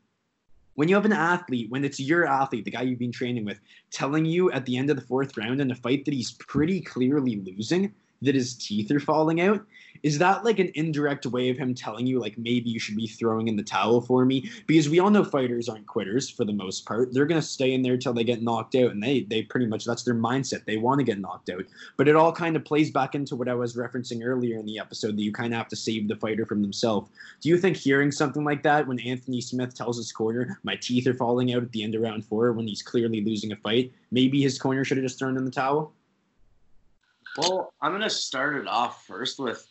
when 0.74 0.88
you 0.88 0.94
have 0.94 1.04
an 1.04 1.12
athlete, 1.12 1.70
when 1.70 1.84
it's 1.84 2.00
your 2.00 2.26
athlete, 2.26 2.64
the 2.64 2.70
guy 2.70 2.82
you've 2.82 2.98
been 2.98 3.12
training 3.12 3.44
with, 3.44 3.60
telling 3.90 4.24
you 4.24 4.50
at 4.50 4.66
the 4.66 4.76
end 4.76 4.90
of 4.90 4.96
the 4.96 5.02
fourth 5.02 5.36
round 5.36 5.60
in 5.60 5.70
a 5.70 5.74
fight 5.74 6.04
that 6.04 6.14
he's 6.14 6.32
pretty 6.32 6.80
clearly 6.80 7.36
losing, 7.36 7.94
that 8.22 8.34
his 8.34 8.54
teeth 8.54 8.90
are 8.90 9.00
falling 9.00 9.40
out, 9.40 9.64
is 10.02 10.18
that 10.18 10.44
like 10.44 10.58
an 10.58 10.70
indirect 10.74 11.26
way 11.26 11.48
of 11.48 11.58
him 11.58 11.74
telling 11.74 12.06
you 12.06 12.20
like 12.20 12.36
maybe 12.38 12.70
you 12.70 12.78
should 12.78 12.96
be 12.96 13.06
throwing 13.06 13.48
in 13.48 13.56
the 13.56 13.62
towel 13.62 14.00
for 14.00 14.24
me? 14.24 14.50
Because 14.66 14.88
we 14.88 14.98
all 14.98 15.10
know 15.10 15.24
fighters 15.24 15.68
aren't 15.68 15.86
quitters 15.86 16.28
for 16.30 16.44
the 16.44 16.52
most 16.52 16.86
part. 16.86 17.12
They're 17.12 17.26
going 17.26 17.40
to 17.40 17.46
stay 17.46 17.72
in 17.72 17.82
there 17.82 17.96
till 17.96 18.12
they 18.12 18.24
get 18.24 18.42
knocked 18.42 18.74
out 18.74 18.90
and 18.90 19.02
they 19.02 19.20
they 19.20 19.42
pretty 19.42 19.66
much 19.66 19.84
that's 19.84 20.02
their 20.02 20.14
mindset. 20.14 20.64
They 20.64 20.76
want 20.76 20.98
to 20.98 21.04
get 21.04 21.20
knocked 21.20 21.50
out. 21.50 21.64
But 21.96 22.08
it 22.08 22.16
all 22.16 22.32
kind 22.32 22.56
of 22.56 22.64
plays 22.64 22.90
back 22.90 23.14
into 23.14 23.36
what 23.36 23.48
i 23.48 23.54
was 23.54 23.76
referencing 23.76 24.24
earlier 24.24 24.58
in 24.58 24.66
the 24.66 24.78
episode 24.78 25.16
that 25.16 25.22
you 25.22 25.32
kind 25.32 25.52
of 25.52 25.58
have 25.58 25.68
to 25.68 25.76
save 25.76 26.08
the 26.08 26.16
fighter 26.16 26.46
from 26.46 26.62
themselves. 26.62 27.10
Do 27.40 27.48
you 27.48 27.58
think 27.58 27.76
hearing 27.76 28.10
something 28.10 28.44
like 28.44 28.62
that 28.62 28.86
when 28.86 28.98
anthony 29.00 29.40
smith 29.40 29.74
tells 29.74 29.96
his 29.96 30.12
corner 30.12 30.58
my 30.62 30.76
teeth 30.76 31.06
are 31.06 31.14
falling 31.14 31.54
out 31.54 31.62
at 31.62 31.72
the 31.72 31.82
end 31.82 31.94
of 31.94 32.02
round 32.02 32.24
four 32.24 32.52
when 32.52 32.66
he's 32.66 32.82
clearly 32.82 33.22
losing 33.22 33.52
a 33.52 33.56
fight 33.56 33.92
maybe 34.10 34.42
his 34.42 34.58
corner 34.58 34.84
should 34.84 34.96
have 34.96 35.04
just 35.04 35.18
thrown 35.18 35.36
in 35.36 35.44
the 35.44 35.50
towel? 35.50 35.92
Well, 37.38 37.74
I'm 37.82 37.92
gonna 37.92 38.08
start 38.08 38.56
it 38.56 38.66
off 38.66 39.06
first 39.06 39.38
with 39.38 39.66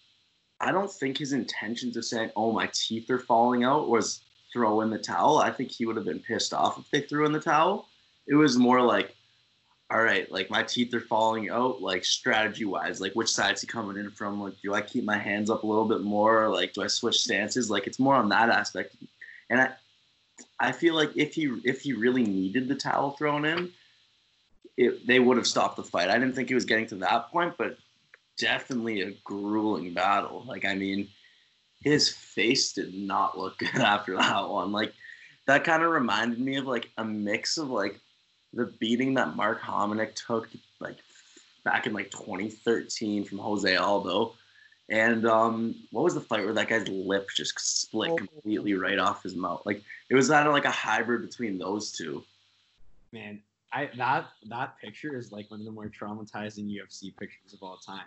I 0.60 0.72
don't 0.72 0.92
think 0.92 1.18
his 1.18 1.34
intentions 1.34 1.98
of 1.98 2.06
saying, 2.06 2.32
"Oh, 2.36 2.52
my 2.52 2.70
teeth 2.74 3.10
are 3.10 3.20
falling 3.20 3.64
out," 3.64 3.90
was 3.90 4.22
throw 4.54 4.82
in 4.82 4.90
the 4.90 4.98
towel. 4.98 5.38
I 5.40 5.52
think 5.52 5.72
he 5.72 5.86
would 5.86 5.98
have 5.98 6.06
been 6.06 6.20
pissed 6.20 6.54
off 6.54 6.80
if 6.80 6.90
they 6.92 7.02
threw 7.02 7.26
in 7.26 7.34
the 7.34 7.40
towel. 7.40 7.90
It 8.28 8.36
was 8.36 8.58
more 8.58 8.82
like, 8.82 9.16
"All 9.92 10.02
right, 10.02 10.32
like 10.32 10.50
my 10.50 10.64
teeth 10.64 10.94
are 10.94 11.02
falling 11.02 11.50
out. 11.50 11.82
Like 11.82 12.06
strategy 12.06 12.66
wise, 12.66 13.02
like 13.02 13.14
which 13.14 13.32
side's 13.32 13.62
he 13.62 13.68
coming 13.68 13.98
in 13.98 14.12
from? 14.12 14.42
Like, 14.42 14.60
do 14.62 14.74
I 14.74 14.82
keep 14.82 15.04
my 15.04 15.18
hands 15.18 15.50
up 15.50 15.64
a 15.64 15.68
little 15.68 15.86
bit 15.86 16.02
more? 16.02 16.50
Like, 16.50 16.74
do 16.74 16.84
I 16.84 16.88
switch 16.88 17.20
stances? 17.20 17.70
Like, 17.70 17.88
it's 17.88 18.00
more 18.00 18.16
on 18.16 18.30
that 18.30 18.50
aspect." 18.50 18.96
And 19.50 19.62
I, 19.62 19.72
I 20.60 20.72
feel 20.72 20.96
like 20.96 21.12
if 21.16 21.34
he 21.34 21.46
if 21.64 21.82
he 21.82 21.94
really 21.94 22.24
needed 22.24 22.68
the 22.68 22.76
towel 22.76 23.12
thrown 23.12 23.46
in, 23.46 23.72
it, 24.78 25.06
they 25.06 25.20
would 25.20 25.38
have 25.38 25.48
stopped 25.48 25.76
the 25.76 25.84
fight. 25.84 26.10
I 26.10 26.18
didn't 26.18 26.36
think 26.36 26.50
it 26.50 26.56
was 26.56 26.66
getting 26.66 26.88
to 26.88 26.96
that 26.98 27.30
point, 27.30 27.56
but 27.58 27.78
definitely 28.38 29.02
a 29.02 29.12
grueling 29.24 29.94
battle. 29.94 30.44
Like, 30.48 30.66
I 30.66 30.76
mean, 30.76 31.08
his 31.84 32.10
face 32.10 32.74
did 32.74 32.94
not 32.94 33.38
look 33.38 33.58
good 33.60 33.76
after 33.76 34.16
that 34.18 34.50
one. 34.50 34.72
Like, 34.72 34.94
that 35.48 35.64
kind 35.64 35.84
of 35.84 35.92
reminded 35.92 36.40
me 36.40 36.58
of 36.58 36.66
like 36.66 36.90
a 36.98 37.06
mix 37.06 37.58
of 37.58 37.70
like 37.70 38.00
the 38.54 38.66
beating 38.80 39.14
that 39.16 39.36
Mark 39.36 39.62
Hominick 39.62 40.16
took 40.16 40.50
like 40.80 40.98
back 41.64 41.88
in 41.88 41.94
like 41.94 42.10
2013 42.12 43.26
from 43.26 43.38
Jose 43.38 43.76
Aldo. 43.76 44.34
And 44.90 45.26
um, 45.26 45.76
what 45.92 46.04
was 46.04 46.14
the 46.14 46.22
fight 46.22 46.46
where 46.46 46.54
that 46.54 46.70
guy's 46.70 46.88
lip 46.88 47.28
just 47.36 47.60
split 47.60 48.12
oh. 48.12 48.16
completely 48.16 48.76
right 48.76 49.00
off 49.00 49.24
his 49.24 49.36
mouth? 49.36 49.64
Like 49.66 49.84
it 50.10 50.16
was 50.16 50.30
kind 50.30 50.48
of 50.48 50.54
like 50.54 50.66
a 50.66 50.72
hybrid 50.72 51.22
between 51.22 51.58
those 51.58 51.92
two. 51.92 52.24
Man, 53.12 53.42
I 53.74 53.90
that 53.98 54.28
that 54.48 54.78
picture 54.80 55.18
is 55.18 55.32
like 55.32 55.50
one 55.50 55.60
of 55.60 55.66
the 55.66 55.72
more 55.72 55.90
traumatizing 55.90 56.70
UFC 56.70 57.16
pictures 57.18 57.54
of 57.54 57.64
all 57.64 57.78
time. 57.78 58.06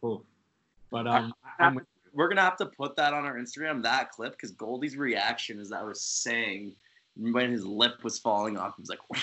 Cool. 0.00 0.24
But 0.90 1.06
um, 1.06 1.34
I'm, 1.58 1.80
we're 2.12 2.28
gonna 2.28 2.40
have 2.40 2.56
to 2.58 2.66
put 2.66 2.96
that 2.96 3.14
on 3.14 3.24
our 3.24 3.36
Instagram, 3.36 3.82
that 3.82 4.10
clip, 4.10 4.32
because 4.32 4.52
Goldy's 4.52 4.96
reaction, 4.96 5.60
as 5.60 5.72
I 5.72 5.82
was 5.82 6.00
saying, 6.02 6.74
when 7.16 7.50
his 7.50 7.64
lip 7.64 8.02
was 8.02 8.18
falling 8.18 8.56
off, 8.56 8.74
he 8.76 8.82
was 8.82 8.88
like, 8.88 9.08
"Wow!" 9.10 9.20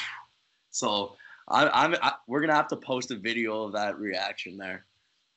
so 0.71 1.15
I, 1.49 1.67
I'm 1.67 1.95
I, 2.01 2.13
we're 2.27 2.41
gonna 2.41 2.55
have 2.55 2.67
to 2.69 2.77
post 2.77 3.11
a 3.11 3.17
video 3.17 3.63
of 3.63 3.73
that 3.73 3.99
reaction 3.99 4.57
there. 4.57 4.85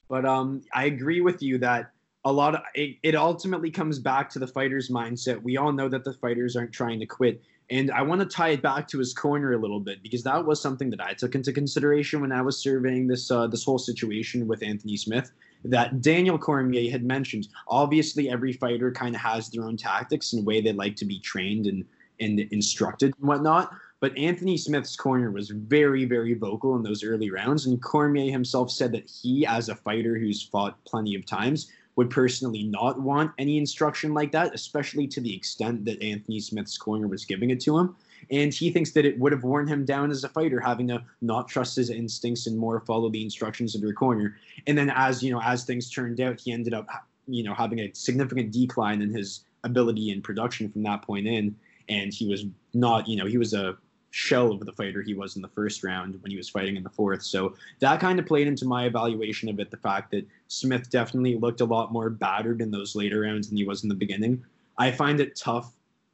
But 0.08 0.24
um, 0.24 0.62
I 0.74 0.84
agree 0.86 1.20
with 1.20 1.42
you 1.42 1.58
that 1.58 1.92
a 2.24 2.32
lot 2.32 2.54
of 2.54 2.62
it, 2.74 2.96
it 3.02 3.14
ultimately 3.14 3.70
comes 3.70 3.98
back 3.98 4.28
to 4.30 4.38
the 4.38 4.46
fighter's 4.46 4.90
mindset. 4.90 5.42
We 5.42 5.56
all 5.56 5.72
know 5.72 5.88
that 5.88 6.04
the 6.04 6.12
fighters 6.14 6.56
aren't 6.56 6.72
trying 6.72 7.00
to 7.00 7.06
quit. 7.06 7.42
And 7.70 7.90
I 7.92 8.02
want 8.02 8.20
to 8.20 8.26
tie 8.26 8.48
it 8.50 8.62
back 8.62 8.88
to 8.88 8.98
his 8.98 9.14
corner 9.14 9.52
a 9.52 9.58
little 9.58 9.78
bit 9.78 10.02
because 10.02 10.24
that 10.24 10.44
was 10.44 10.60
something 10.60 10.90
that 10.90 11.00
I 11.00 11.14
took 11.14 11.36
into 11.36 11.52
consideration 11.52 12.20
when 12.20 12.32
I 12.32 12.42
was 12.42 12.58
surveying 12.58 13.06
this 13.06 13.30
uh, 13.30 13.46
this 13.46 13.64
whole 13.64 13.78
situation 13.78 14.48
with 14.48 14.62
Anthony 14.62 14.96
Smith. 14.96 15.30
That 15.64 16.00
Daniel 16.00 16.38
Cormier 16.38 16.90
had 16.90 17.04
mentioned. 17.04 17.48
Obviously, 17.68 18.30
every 18.30 18.52
fighter 18.54 18.90
kind 18.90 19.14
of 19.14 19.20
has 19.20 19.50
their 19.50 19.62
own 19.64 19.76
tactics 19.76 20.32
and 20.32 20.44
way 20.44 20.60
they 20.60 20.72
like 20.72 20.96
to 20.96 21.04
be 21.04 21.20
trained 21.20 21.66
and 21.66 21.84
and 22.18 22.40
instructed 22.40 23.14
and 23.18 23.28
whatnot. 23.28 23.72
But 24.00 24.16
Anthony 24.16 24.56
Smith's 24.56 24.96
corner 24.96 25.30
was 25.30 25.50
very, 25.50 26.06
very 26.06 26.32
vocal 26.34 26.74
in 26.74 26.82
those 26.82 27.04
early 27.04 27.30
rounds. 27.30 27.66
And 27.66 27.82
Cormier 27.82 28.32
himself 28.32 28.70
said 28.70 28.92
that 28.92 29.10
he, 29.10 29.44
as 29.46 29.68
a 29.68 29.74
fighter 29.74 30.18
who's 30.18 30.42
fought 30.42 30.82
plenty 30.86 31.14
of 31.14 31.26
times, 31.26 31.70
would 32.00 32.08
personally 32.08 32.62
not 32.62 32.98
want 32.98 33.30
any 33.36 33.58
instruction 33.58 34.14
like 34.14 34.32
that, 34.32 34.54
especially 34.54 35.06
to 35.06 35.20
the 35.20 35.36
extent 35.36 35.84
that 35.84 36.02
Anthony 36.02 36.40
Smith's 36.40 36.78
corner 36.78 37.06
was 37.06 37.26
giving 37.26 37.50
it 37.50 37.60
to 37.60 37.76
him. 37.76 37.94
And 38.30 38.54
he 38.54 38.70
thinks 38.70 38.92
that 38.92 39.04
it 39.04 39.18
would 39.18 39.32
have 39.32 39.44
worn 39.44 39.68
him 39.68 39.84
down 39.84 40.10
as 40.10 40.24
a 40.24 40.30
fighter, 40.30 40.60
having 40.60 40.88
to 40.88 41.04
not 41.20 41.46
trust 41.46 41.76
his 41.76 41.90
instincts 41.90 42.46
and 42.46 42.56
more 42.56 42.80
follow 42.80 43.10
the 43.10 43.22
instructions 43.22 43.74
of 43.74 43.82
your 43.82 43.92
corner. 43.92 44.38
And 44.66 44.78
then, 44.78 44.88
as 44.88 45.22
you 45.22 45.30
know, 45.30 45.42
as 45.42 45.64
things 45.64 45.90
turned 45.90 46.22
out, 46.22 46.40
he 46.40 46.52
ended 46.52 46.72
up, 46.72 46.86
you 47.28 47.44
know, 47.44 47.52
having 47.52 47.80
a 47.80 47.92
significant 47.92 48.50
decline 48.50 49.02
in 49.02 49.12
his 49.12 49.44
ability 49.64 50.10
and 50.10 50.24
production 50.24 50.70
from 50.70 50.82
that 50.84 51.02
point 51.02 51.26
in. 51.26 51.54
And 51.90 52.14
he 52.14 52.26
was 52.26 52.46
not, 52.72 53.08
you 53.08 53.16
know, 53.16 53.26
he 53.26 53.36
was 53.36 53.52
a 53.52 53.76
shell 54.10 54.50
of 54.50 54.60
the 54.66 54.72
fighter 54.72 55.02
he 55.02 55.14
was 55.14 55.36
in 55.36 55.42
the 55.42 55.48
first 55.48 55.84
round 55.84 56.20
when 56.22 56.30
he 56.30 56.36
was 56.36 56.48
fighting 56.48 56.76
in 56.76 56.82
the 56.82 56.90
fourth. 56.90 57.22
So 57.22 57.54
that 57.78 58.00
kind 58.00 58.18
of 58.18 58.26
played 58.26 58.46
into 58.46 58.64
my 58.64 58.86
evaluation 58.86 59.48
of 59.48 59.60
it. 59.60 59.70
The 59.70 59.76
fact 59.76 60.10
that 60.10 60.26
Smith 60.48 60.90
definitely 60.90 61.36
looked 61.36 61.60
a 61.60 61.64
lot 61.64 61.92
more 61.92 62.10
battered 62.10 62.60
in 62.60 62.70
those 62.70 62.96
later 62.96 63.20
rounds 63.20 63.48
than 63.48 63.56
he 63.56 63.64
was 63.64 63.82
in 63.82 63.88
the 63.88 63.94
beginning. 63.94 64.44
I 64.78 64.90
find 64.90 65.20
it 65.20 65.36
tough. 65.36 65.72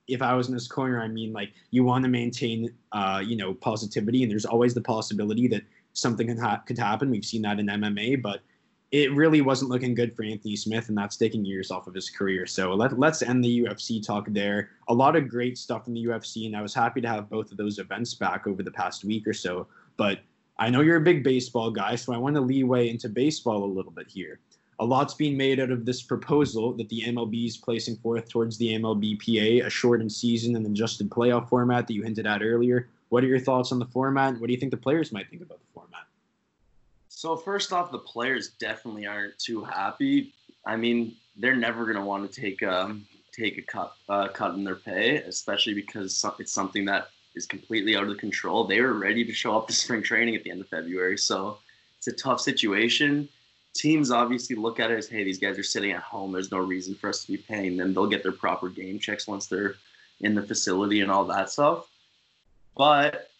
If 0.08 0.22
I 0.22 0.34
was 0.34 0.48
in 0.48 0.54
this 0.54 0.68
corner, 0.68 1.02
I 1.02 1.08
mean, 1.08 1.32
like 1.32 1.52
you 1.70 1.84
want 1.84 2.04
to 2.04 2.10
maintain, 2.10 2.72
uh, 2.92 3.22
you 3.24 3.36
know, 3.36 3.54
positivity, 3.54 4.22
and 4.22 4.30
there's 4.30 4.44
always 4.44 4.72
the 4.72 4.80
possibility 4.80 5.48
that 5.48 5.62
something 5.94 6.36
ha- 6.36 6.62
could 6.66 6.78
happen. 6.78 7.10
We've 7.10 7.24
seen 7.24 7.42
that 7.42 7.58
in 7.58 7.66
MMA, 7.66 8.22
but 8.22 8.42
it 8.92 9.12
really 9.14 9.40
wasn't 9.40 9.70
looking 9.70 9.94
good 9.94 10.14
for 10.14 10.22
Anthony 10.22 10.54
Smith, 10.54 10.88
and 10.88 10.96
that's 10.96 11.16
taking 11.16 11.44
years 11.44 11.70
off 11.70 11.86
of 11.86 11.94
his 11.94 12.08
career. 12.08 12.46
So 12.46 12.72
let, 12.74 12.98
let's 12.98 13.22
end 13.22 13.42
the 13.42 13.64
UFC 13.64 14.04
talk 14.04 14.26
there. 14.28 14.70
A 14.88 14.94
lot 14.94 15.16
of 15.16 15.28
great 15.28 15.58
stuff 15.58 15.88
in 15.88 15.94
the 15.94 16.04
UFC, 16.04 16.46
and 16.46 16.56
I 16.56 16.62
was 16.62 16.72
happy 16.72 17.00
to 17.00 17.08
have 17.08 17.28
both 17.28 17.50
of 17.50 17.56
those 17.56 17.78
events 17.78 18.14
back 18.14 18.46
over 18.46 18.62
the 18.62 18.70
past 18.70 19.04
week 19.04 19.26
or 19.26 19.32
so. 19.32 19.66
But 19.96 20.20
I 20.58 20.70
know 20.70 20.82
you're 20.82 20.96
a 20.96 21.02
big 21.02 21.24
baseball 21.24 21.70
guy, 21.70 21.96
so 21.96 22.12
I 22.12 22.18
want 22.18 22.36
to 22.36 22.40
leeway 22.40 22.88
into 22.88 23.08
baseball 23.08 23.64
a 23.64 23.66
little 23.66 23.90
bit 23.90 24.08
here. 24.08 24.38
A 24.78 24.84
lot's 24.84 25.14
being 25.14 25.36
made 25.36 25.58
out 25.58 25.70
of 25.70 25.84
this 25.84 26.02
proposal 26.02 26.72
that 26.74 26.88
the 26.88 27.02
MLB 27.06 27.46
is 27.46 27.56
placing 27.56 27.96
forth 27.96 28.28
towards 28.28 28.56
the 28.58 28.78
MLBPA, 28.78 29.64
a 29.64 29.70
shortened 29.70 30.12
season 30.12 30.54
and 30.54 30.66
adjusted 30.66 31.10
playoff 31.10 31.48
format 31.48 31.86
that 31.86 31.94
you 31.94 32.02
hinted 32.02 32.26
at 32.26 32.42
earlier. 32.42 32.88
What 33.08 33.24
are 33.24 33.28
your 33.28 33.40
thoughts 33.40 33.72
on 33.72 33.78
the 33.78 33.86
format? 33.86 34.38
What 34.38 34.46
do 34.46 34.52
you 34.52 34.60
think 34.60 34.70
the 34.70 34.76
players 34.76 35.12
might 35.12 35.30
think 35.30 35.42
about 35.42 35.60
the 35.60 35.66
format? 35.72 35.85
So 37.16 37.34
first 37.34 37.72
off, 37.72 37.90
the 37.90 37.98
players 37.98 38.50
definitely 38.60 39.06
aren't 39.06 39.38
too 39.38 39.64
happy. 39.64 40.34
I 40.66 40.76
mean, 40.76 41.16
they're 41.34 41.56
never 41.56 41.84
going 41.84 41.96
to 41.96 42.04
want 42.04 42.30
to 42.30 42.40
take 42.40 42.62
um, 42.62 43.06
take 43.32 43.56
a 43.56 43.62
cut 43.62 43.94
uh, 44.10 44.28
cut 44.28 44.52
in 44.52 44.64
their 44.64 44.76
pay, 44.76 45.16
especially 45.22 45.72
because 45.72 46.22
it's 46.38 46.52
something 46.52 46.84
that 46.84 47.08
is 47.34 47.46
completely 47.46 47.96
out 47.96 48.02
of 48.02 48.10
the 48.10 48.16
control. 48.16 48.64
They 48.64 48.82
were 48.82 48.92
ready 48.92 49.24
to 49.24 49.32
show 49.32 49.56
up 49.56 49.66
to 49.68 49.72
spring 49.82 50.02
training 50.02 50.36
at 50.36 50.44
the 50.44 50.50
end 50.50 50.60
of 50.60 50.68
February, 50.68 51.16
so 51.16 51.56
it's 51.96 52.06
a 52.06 52.12
tough 52.12 52.38
situation. 52.38 53.30
Teams 53.72 54.10
obviously 54.10 54.54
look 54.54 54.78
at 54.78 54.90
it 54.90 54.98
as, 54.98 55.08
hey, 55.08 55.24
these 55.24 55.38
guys 55.38 55.58
are 55.58 55.62
sitting 55.62 55.92
at 55.92 56.02
home. 56.02 56.32
There's 56.32 56.52
no 56.52 56.58
reason 56.58 56.94
for 56.96 57.08
us 57.08 57.24
to 57.24 57.32
be 57.32 57.38
paying 57.38 57.78
them. 57.78 57.94
They'll 57.94 58.06
get 58.06 58.24
their 58.24 58.32
proper 58.32 58.68
game 58.68 58.98
checks 58.98 59.26
once 59.26 59.46
they're 59.46 59.76
in 60.20 60.34
the 60.34 60.42
facility 60.42 61.00
and 61.00 61.10
all 61.10 61.24
that 61.24 61.48
stuff. 61.48 61.88
But 62.76 63.30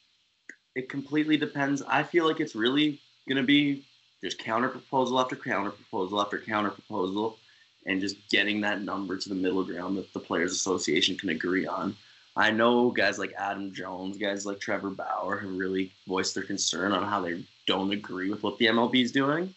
it 0.74 0.88
completely 0.88 1.36
depends. 1.36 1.82
I 1.82 2.04
feel 2.04 2.26
like 2.26 2.40
it's 2.40 2.54
really 2.54 3.00
going 3.28 3.36
to 3.36 3.42
be 3.42 3.84
just 4.22 4.38
counter 4.38 4.68
proposal 4.68 5.20
after 5.20 5.36
counter 5.36 5.70
proposal 5.70 6.20
after 6.20 6.38
counter 6.38 6.70
proposal 6.70 7.38
and 7.86 8.00
just 8.00 8.16
getting 8.30 8.60
that 8.60 8.82
number 8.82 9.16
to 9.16 9.28
the 9.28 9.34
middle 9.34 9.64
ground 9.64 9.96
that 9.96 10.12
the 10.12 10.20
Players 10.20 10.52
Association 10.52 11.16
can 11.16 11.28
agree 11.28 11.66
on. 11.66 11.94
I 12.36 12.50
know 12.50 12.90
guys 12.90 13.18
like 13.18 13.32
Adam 13.38 13.72
Jones, 13.72 14.18
guys 14.18 14.44
like 14.44 14.60
Trevor 14.60 14.90
Bauer 14.90 15.38
have 15.38 15.56
really 15.56 15.92
voiced 16.06 16.34
their 16.34 16.44
concern 16.44 16.92
on 16.92 17.04
how 17.04 17.20
they 17.20 17.44
don't 17.66 17.92
agree 17.92 18.28
with 18.28 18.42
what 18.42 18.58
the 18.58 18.66
MLB 18.66 19.02
is 19.02 19.12
doing. 19.12 19.54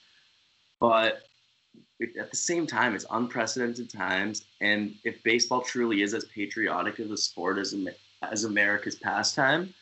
But 0.79 1.23
at 2.01 2.32
the 2.32 2.38
same 2.38 2.65
time, 2.65 2.95
it's 2.95 3.05
unprecedented 3.12 3.89
times. 3.89 4.45
And 4.62 4.95
if 5.03 5.21
baseball 5.23 5.62
truly 5.62 6.03
is 6.03 6.13
as 6.13 6.25
patriotic 6.25 6.99
of 6.99 7.12
a 7.12 7.17
sport 7.17 7.58
as, 7.58 7.75
as 8.21 8.45
America's 8.45 8.95
pastime, 8.95 9.73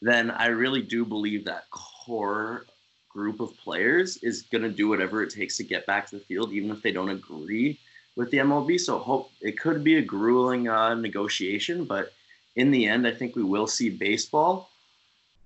then 0.00 0.30
I 0.32 0.46
really 0.46 0.82
do 0.82 1.04
believe 1.04 1.44
that 1.44 1.70
core 1.70 2.66
group 3.12 3.40
of 3.40 3.56
players 3.58 4.16
is 4.18 4.42
going 4.42 4.62
to 4.62 4.70
do 4.70 4.88
whatever 4.88 5.22
it 5.22 5.30
takes 5.30 5.56
to 5.58 5.64
get 5.64 5.86
back 5.86 6.08
to 6.08 6.16
the 6.16 6.24
field, 6.24 6.52
even 6.52 6.70
if 6.70 6.82
they 6.82 6.92
don't 6.92 7.10
agree 7.10 7.78
with 8.16 8.30
the 8.30 8.38
MLB. 8.38 8.78
So 8.80 8.98
hope 8.98 9.30
it 9.40 9.58
could 9.58 9.84
be 9.84 9.96
a 9.96 10.02
grueling 10.02 10.68
uh, 10.68 10.94
negotiation, 10.94 11.84
but 11.84 12.12
in 12.56 12.70
the 12.70 12.86
end, 12.86 13.06
I 13.06 13.12
think 13.12 13.36
we 13.36 13.42
will 13.42 13.66
see 13.66 13.90
baseball. 13.90 14.70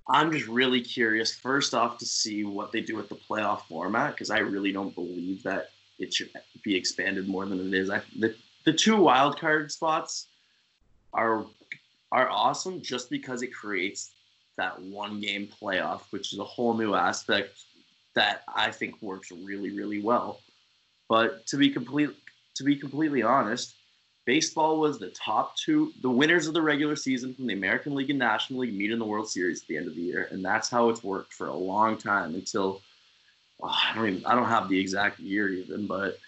I'm 0.08 0.30
just 0.30 0.46
really 0.46 0.80
curious, 0.80 1.34
first 1.34 1.74
off, 1.74 1.98
to 1.98 2.06
see 2.06 2.44
what 2.44 2.70
they 2.70 2.80
do 2.80 2.96
with 2.96 3.08
the 3.08 3.16
playoff 3.16 3.62
format 3.62 4.12
because 4.12 4.30
I 4.30 4.38
really 4.38 4.72
don't 4.72 4.94
believe 4.94 5.42
that 5.42 5.70
it 5.98 6.14
should 6.14 6.30
be 6.62 6.76
expanded 6.76 7.28
more 7.28 7.46
than 7.46 7.60
it 7.60 7.74
is. 7.74 7.90
I, 7.90 8.02
the 8.18 8.34
the 8.64 8.72
two 8.72 8.96
wild 8.96 9.38
card 9.38 9.72
spots 9.72 10.26
are 11.12 11.46
are 12.12 12.28
awesome 12.28 12.82
just 12.82 13.10
because 13.10 13.42
it 13.42 13.52
creates 13.52 14.10
that 14.56 14.80
one 14.80 15.20
game 15.20 15.48
playoff, 15.60 16.02
which 16.10 16.32
is 16.32 16.38
a 16.38 16.44
whole 16.44 16.74
new 16.74 16.94
aspect 16.94 17.58
that 18.14 18.42
I 18.54 18.70
think 18.70 19.00
works 19.02 19.30
really, 19.30 19.70
really 19.70 20.00
well. 20.00 20.40
But 21.08 21.46
to 21.48 21.56
be 21.56 21.70
complete, 21.70 22.10
to 22.54 22.64
be 22.64 22.76
completely 22.76 23.22
honest, 23.22 23.76
baseball 24.24 24.78
was 24.80 24.98
the 24.98 25.10
top 25.10 25.56
two, 25.56 25.92
the 26.02 26.10
winners 26.10 26.46
of 26.46 26.54
the 26.54 26.62
regular 26.62 26.96
season 26.96 27.34
from 27.34 27.46
the 27.46 27.54
American 27.54 27.94
League 27.94 28.10
and 28.10 28.18
National 28.18 28.60
League 28.60 28.74
meet 28.74 28.90
in 28.90 28.98
the 28.98 29.04
World 29.04 29.30
Series 29.30 29.62
at 29.62 29.68
the 29.68 29.76
end 29.76 29.86
of 29.86 29.94
the 29.94 30.02
year, 30.02 30.28
and 30.30 30.44
that's 30.44 30.68
how 30.68 30.88
it's 30.88 31.04
worked 31.04 31.32
for 31.32 31.46
a 31.46 31.54
long 31.54 31.96
time 31.96 32.34
until 32.34 32.82
oh, 33.62 33.68
I 33.68 33.94
don't 33.94 34.08
even 34.08 34.26
I 34.26 34.34
don't 34.34 34.48
have 34.48 34.68
the 34.68 34.78
exact 34.78 35.20
year 35.20 35.48
even, 35.48 35.86
but 35.86 36.18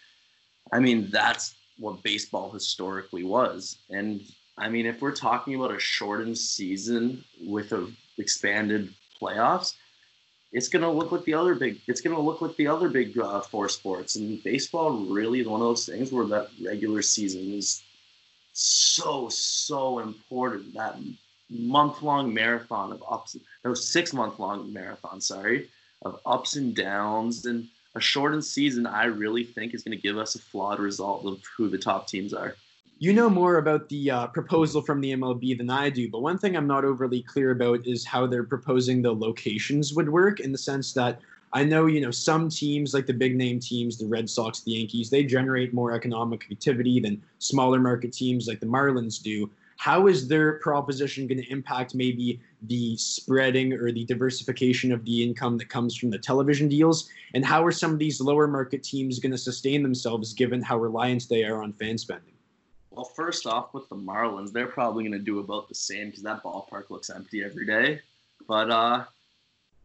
I 0.73 0.79
mean 0.79 1.11
that's 1.11 1.57
what 1.79 2.03
baseball 2.03 2.51
historically 2.51 3.25
was, 3.25 3.79
and 3.91 4.23
I 4.59 4.69
mean 4.69 4.87
if 4.87 5.01
we're 5.01 5.15
talking 5.15 5.55
about 5.55 5.75
a 5.75 5.79
shortened 5.79 6.37
season 6.37 7.25
with 7.41 7.73
a 7.73 7.91
expanded 8.19 8.93
playoffs, 9.21 9.75
it's 10.53 10.69
going 10.69 10.83
to 10.83 10.91
look 10.91 11.13
like 11.13 11.25
the 11.25 11.35
other 11.35 11.55
big. 11.55 11.81
It's 11.87 12.01
going 12.01 12.17
to 12.17 12.23
look 12.23 12.41
like 12.41 12.57
the 12.57 12.67
other 12.67 12.89
big 12.89 13.19
uh, 13.19 13.41
four 13.41 13.69
sports. 13.69 14.17
And 14.17 14.43
baseball 14.43 15.07
really 15.07 15.41
is 15.41 15.47
one 15.47 15.61
of 15.61 15.67
those 15.67 15.87
things 15.87 16.11
where 16.11 16.27
that 16.27 16.49
regular 16.65 17.03
season 17.03 17.53
is 17.53 17.83
so 18.53 19.29
so 19.29 20.01
important. 20.01 20.75
That 20.75 20.97
month 21.51 22.03
long 22.03 22.33
marathon 22.33 22.93
of 22.93 23.03
ups. 23.09 23.37
No, 23.65 23.75
six 23.75 24.13
month 24.13 24.39
long 24.39 24.73
marathon. 24.73 25.21
Sorry, 25.21 25.69
of 26.03 26.21
ups 26.27 26.57
and 26.57 26.75
downs 26.75 27.47
and 27.47 27.69
a 27.95 28.01
shortened 28.01 28.45
season. 28.45 28.87
I 28.87 29.05
really 29.05 29.45
think 29.45 29.75
is 29.75 29.83
going 29.83 29.97
to 29.97 30.03
give 30.03 30.19
us 30.19 30.35
a 30.35 30.39
flawed 30.41 30.81
result 30.81 31.27
of 31.27 31.43
who 31.57 31.69
the 31.69 31.79
top 31.79 32.07
teams 32.07 32.33
are 32.33 32.57
you 33.01 33.13
know 33.13 33.31
more 33.31 33.59
about 33.59 33.89
the 33.89 34.11
uh, 34.11 34.27
proposal 34.27 34.83
from 34.83 35.01
the 35.01 35.13
MLB 35.13 35.57
than 35.57 35.71
I 35.71 35.89
do, 35.89 36.11
but 36.11 36.21
one 36.21 36.37
thing 36.37 36.57
I'm 36.57 36.67
not 36.67 36.85
overly 36.85 37.23
clear 37.23 37.53
about 37.53 37.87
is 37.87 38.05
how 38.05 38.27
they're 38.27 38.43
proposing 38.43 39.03
the 39.03 39.15
locations 39.15 39.95
would 39.95 40.09
work 40.09 40.41
in 40.41 40.51
the 40.51 40.59
sense 40.59 40.93
that 40.95 41.21
I 41.53 41.65
know, 41.65 41.87
you 41.87 42.01
know, 42.01 42.11
some 42.11 42.49
teams 42.49 42.93
like 42.95 43.07
the 43.07 43.15
big 43.15 43.37
name 43.37 43.61
teams, 43.61 43.99
the 43.99 44.07
Red 44.07 44.29
Sox, 44.29 44.61
the 44.61 44.73
Yankees, 44.73 45.11
they 45.11 45.23
generate 45.23 45.73
more 45.73 45.93
economic 45.93 46.47
activity 46.51 46.99
than 46.99 47.23
smaller 47.39 47.79
market 47.79 48.13
teams 48.13 48.49
like 48.49 48.59
the 48.59 48.67
Marlins 48.67 49.23
do. 49.23 49.49
How 49.79 50.09
is 50.09 50.27
their 50.27 50.59
proposition 50.59 51.29
going 51.29 51.41
to 51.41 51.53
impact 51.53 51.95
maybe 51.95 52.41
the 52.63 52.97
spreading 52.97 53.73
or 53.75 53.93
the 53.93 54.05
diversification 54.07 54.91
of 54.91 55.05
the 55.05 55.23
income 55.23 55.57
that 55.59 55.69
comes 55.69 55.97
from 55.97 56.11
the 56.11 56.19
television 56.19 56.69
deals? 56.69 57.09
And 57.33 57.45
how 57.45 57.65
are 57.65 57.71
some 57.71 57.93
of 57.93 58.01
these 58.01 58.21
lower 58.21 58.49
market 58.49 58.83
teams 58.83 59.21
going 59.21 59.33
to 59.33 59.39
sustain 59.39 59.85
themselves 59.85 60.35
given 60.35 60.61
how 60.61 60.79
reliant 60.79 61.29
they 61.31 61.45
are 61.45 61.63
on 61.63 61.73
fan 61.75 61.97
spending? 61.97 62.35
Well, 62.99 63.05
first 63.05 63.47
off, 63.47 63.75
with 63.75 63.89
the 63.89 63.95
Marlins, 63.95 64.51
they're 64.51 64.67
probably 64.67 65.05
going 65.05 65.13
to 65.13 65.25
do 65.25 65.39
about 65.39 65.69
the 65.69 65.75
same 65.77 66.09
because 66.09 66.25
that 66.25 66.43
ballpark 66.43 66.91
looks 66.91 67.11
empty 67.11 67.45
every 67.45 67.65
day. 67.65 68.01
But 68.49 68.73
uh, 68.73 69.05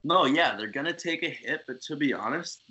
no, 0.03 0.25
yeah, 0.25 0.55
they're 0.55 0.65
gonna 0.65 0.93
take 0.93 1.21
a 1.21 1.29
hit. 1.29 1.61
But 1.67 1.79
to 1.81 1.95
be 1.95 2.11
honest, 2.11 2.63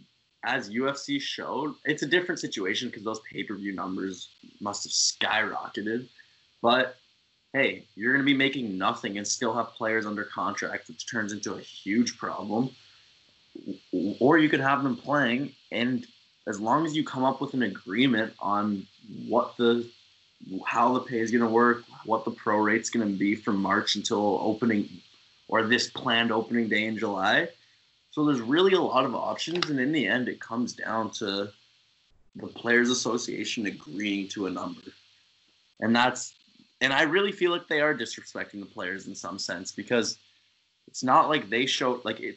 as 0.43 0.69
UFC 0.69 1.21
showed, 1.21 1.77
it's 1.85 2.03
a 2.03 2.09
different 2.09 2.41
situation 2.41 2.89
because 2.89 3.05
those 3.05 3.21
pay 3.21 3.45
per 3.45 3.55
view 3.55 3.73
numbers 3.73 4.31
must 4.61 4.83
have 4.83 4.91
skyrocketed. 4.91 6.09
But 6.61 6.97
hey, 7.53 7.85
you're 7.95 8.13
going 8.13 8.25
to 8.25 8.33
be 8.33 8.37
making 8.37 8.77
nothing 8.77 9.19
and 9.19 9.29
still 9.29 9.55
have 9.55 9.69
players 9.75 10.07
under 10.07 10.25
contract, 10.25 10.89
which 10.89 11.09
turns 11.09 11.33
into 11.33 11.55
a 11.55 11.61
huge 11.61 12.19
problem. 12.19 12.69
Or 14.19 14.39
you 14.39 14.49
could 14.49 14.59
have 14.59 14.83
them 14.83 14.97
playing, 14.97 15.53
and 15.71 16.05
as 16.49 16.59
long 16.59 16.85
as 16.85 16.97
you 16.97 17.05
come 17.05 17.23
up 17.23 17.41
with 17.41 17.55
an 17.55 17.63
agreement 17.63 18.33
on 18.41 18.89
what 19.29 19.57
the 19.57 19.89
how 20.67 20.93
the 20.95 21.01
pay 21.01 21.21
is 21.21 21.31
going 21.31 21.45
to 21.45 21.49
work, 21.49 21.85
what 22.05 22.25
the 22.25 22.31
pro 22.31 22.59
rate's 22.59 22.91
going 22.91 23.07
to 23.07 23.19
be 23.19 23.35
from 23.35 23.57
March 23.57 23.97
until 23.97 24.39
opening 24.43 24.89
or 25.49 25.63
this 25.63 25.91
planned 25.91 26.33
opening 26.33 26.69
day 26.69 26.85
in 26.85 26.97
July. 26.97 27.49
So 28.11 28.25
there's 28.25 28.41
really 28.41 28.73
a 28.73 28.81
lot 28.81 29.05
of 29.05 29.15
options, 29.15 29.71
and 29.71 29.81
in 29.81 29.93
the 29.93 30.07
end, 30.07 30.29
it 30.29 30.41
comes 30.41 30.75
down 30.75 31.11
to 31.13 31.51
the 32.37 32.47
Players 32.47 32.91
Association 32.91 33.67
agreeing 33.67 34.29
to 34.29 34.47
a 34.47 34.51
number, 34.51 34.83
and 35.81 35.95
that's 35.95 36.35
and 36.83 36.93
I 36.93 37.03
really 37.03 37.33
feel 37.33 37.53
like 37.53 37.69
they 37.69 37.81
are 37.81 37.95
disrespecting 37.95 38.61
the 38.61 38.67
players 38.67 39.07
in 39.07 39.15
some 39.15 39.39
sense 39.39 39.71
because 39.71 40.19
it's 40.89 41.05
not 41.05 41.29
like 41.29 41.49
they 41.49 41.65
showed 41.65 42.05
like 42.05 42.21
it. 42.21 42.37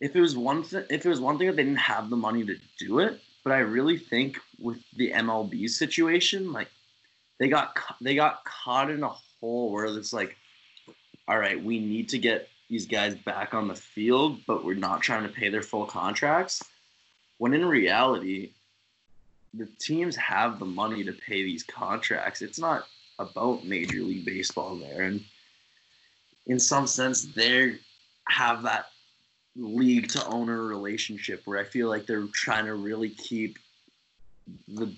If 0.00 0.16
it 0.16 0.20
was 0.20 0.36
one 0.36 0.64
thing, 0.64 0.84
if 0.90 1.04
it 1.04 1.08
was 1.08 1.20
one 1.20 1.38
thing 1.38 1.48
that 1.48 1.56
they 1.56 1.64
didn't 1.64 1.78
have 1.78 2.08
the 2.08 2.16
money 2.16 2.44
to 2.44 2.56
do 2.78 3.00
it, 3.00 3.20
but 3.44 3.52
I 3.52 3.58
really 3.58 3.98
think 3.98 4.38
with 4.58 4.78
the 4.96 5.12
MLB 5.12 5.68
situation, 5.68 6.52
like 6.52 6.68
they 7.42 7.48
got 7.48 7.76
they 8.00 8.14
got 8.14 8.44
caught 8.44 8.88
in 8.88 9.02
a 9.02 9.08
hole 9.40 9.72
where 9.72 9.86
it's 9.86 10.12
like, 10.12 10.36
all 11.26 11.38
right, 11.38 11.62
we 11.62 11.80
need 11.80 12.08
to 12.10 12.18
get 12.18 12.48
these 12.70 12.86
guys 12.86 13.16
back 13.16 13.52
on 13.52 13.66
the 13.66 13.74
field, 13.74 14.38
but 14.46 14.64
we're 14.64 14.74
not 14.74 15.02
trying 15.02 15.24
to 15.24 15.28
pay 15.28 15.48
their 15.48 15.62
full 15.62 15.84
contracts. 15.84 16.62
When 17.38 17.52
in 17.52 17.66
reality, 17.66 18.52
the 19.54 19.66
teams 19.80 20.14
have 20.14 20.60
the 20.60 20.64
money 20.64 21.02
to 21.02 21.12
pay 21.12 21.42
these 21.42 21.64
contracts. 21.64 22.42
It's 22.42 22.60
not 22.60 22.86
about 23.18 23.66
Major 23.66 24.02
League 24.02 24.24
Baseball 24.24 24.76
there, 24.76 25.02
and 25.02 25.20
in 26.46 26.60
some 26.60 26.86
sense, 26.86 27.24
they 27.24 27.74
have 28.28 28.62
that 28.62 28.86
league 29.56 30.08
to 30.10 30.24
owner 30.26 30.62
relationship 30.62 31.42
where 31.44 31.58
I 31.58 31.64
feel 31.64 31.88
like 31.88 32.06
they're 32.06 32.28
trying 32.32 32.66
to 32.66 32.76
really 32.76 33.10
keep 33.10 33.58
the 34.68 34.94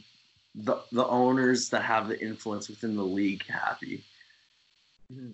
the 0.55 0.83
the 0.93 1.07
owners 1.07 1.69
that 1.71 1.83
have 1.83 2.09
the 2.09 2.21
influence 2.21 2.69
within 2.69 2.97
the 2.97 3.05
league 3.05 3.45
happy. 3.47 4.05
Mm-hmm 5.13 5.33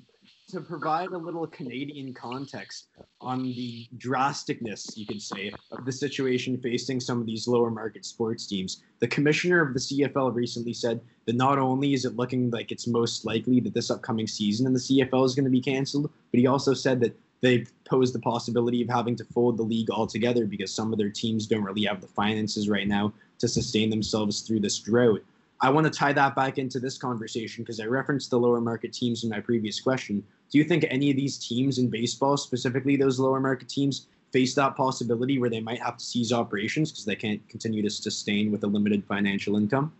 to 0.51 0.61
provide 0.61 1.11
a 1.11 1.19
little 1.19 1.47
Canadian 1.47 2.13
context 2.13 2.89
on 3.21 3.43
the 3.43 3.87
drasticness, 3.99 4.97
you 4.97 5.07
could 5.07 5.23
say, 5.23 5.53
of 5.71 5.85
the 5.85 5.93
situation 5.93 6.59
facing 6.59 6.99
some 6.99 7.21
of 7.21 7.27
these 7.27 7.47
lower 7.47 7.71
market 7.71 8.05
sports 8.05 8.47
teams. 8.47 8.83
The 8.99 9.09
commissioner 9.09 9.61
of 9.63 9.75
the 9.75 9.81
CFL 9.81 10.35
recently 10.35 10.73
said 10.73 11.01
that 11.27 11.37
not 11.37 11.59
only 11.59 11.95
is 11.95 12.05
it 12.05 12.17
looking 12.17 12.51
like 12.51 12.73
it's 12.73 12.89
most 12.89 13.25
likely 13.25 13.61
that 13.61 13.75
this 13.75 13.91
upcoming 13.91 14.27
season 14.27 14.67
in 14.67 14.73
the 14.73 14.81
CFL 14.81 15.25
is 15.25 15.35
going 15.35 15.45
to 15.45 15.51
be 15.51 15.61
canceled, 15.61 16.11
but 16.33 16.41
he 16.41 16.47
also 16.47 16.75
said 16.75 17.01
that 17.01 17.17
they 17.41 17.65
pose 17.85 18.13
the 18.13 18.19
possibility 18.19 18.83
of 18.83 18.89
having 18.89 19.17
to 19.17 19.25
fold 19.25 19.57
the 19.57 19.63
league 19.63 19.91
altogether 19.91 20.47
because 20.47 20.73
some 20.73 20.93
of 20.93 20.99
their 20.99 21.11
teams 21.11 21.47
don't 21.47 21.65
really 21.65 21.85
have 21.85 22.01
the 22.01 22.07
finances 22.07 22.69
right 22.69 22.87
now 22.87 23.13
to 23.39 23.49
sustain 23.49 23.91
themselves 23.91 24.43
through 24.43 24.61
this 24.61 24.79
drought. 24.79 25.25
I 25.63 25.71
want 25.71 25.87
to 25.87 25.91
tie 25.91 26.13
that 26.15 26.35
back 26.35 26.59
into 26.59 26.81
this 26.81 26.97
conversation 26.97 27.65
because 27.65 27.81
I 27.81 27.85
referenced 27.85 28.31
the 28.31 28.39
lower 28.39 28.61
market 28.61 28.93
teams 28.93 29.25
in 29.25 29.31
my 29.31 29.41
previous 29.41 29.81
question. 29.81 30.25
Do 30.51 30.59
you 30.59 30.65
think 30.65 30.87
any 30.89 31.11
of 31.11 31.17
these 31.17 31.39
teams 31.39 31.79
in 31.79 31.89
baseball, 31.89 32.37
specifically 32.37 32.97
those 32.97 33.19
lower 33.19 33.41
market 33.41 33.69
teams, 33.69 34.07
face 34.33 34.55
that 34.55 34.77
possibility 34.77 35.39
where 35.39 35.51
they 35.51 35.61
might 35.61 35.83
have 35.83 35.97
to 35.97 36.05
cease 36.05 36.33
operations 36.33 36.91
because 36.91 37.05
they 37.05 37.17
can't 37.17 37.47
continue 37.49 37.83
to 37.83 37.91
sustain 37.91 38.51
with 38.51 38.65
a 38.65 38.67
limited 38.67 39.05
financial 39.05 39.57
income? 39.57 39.93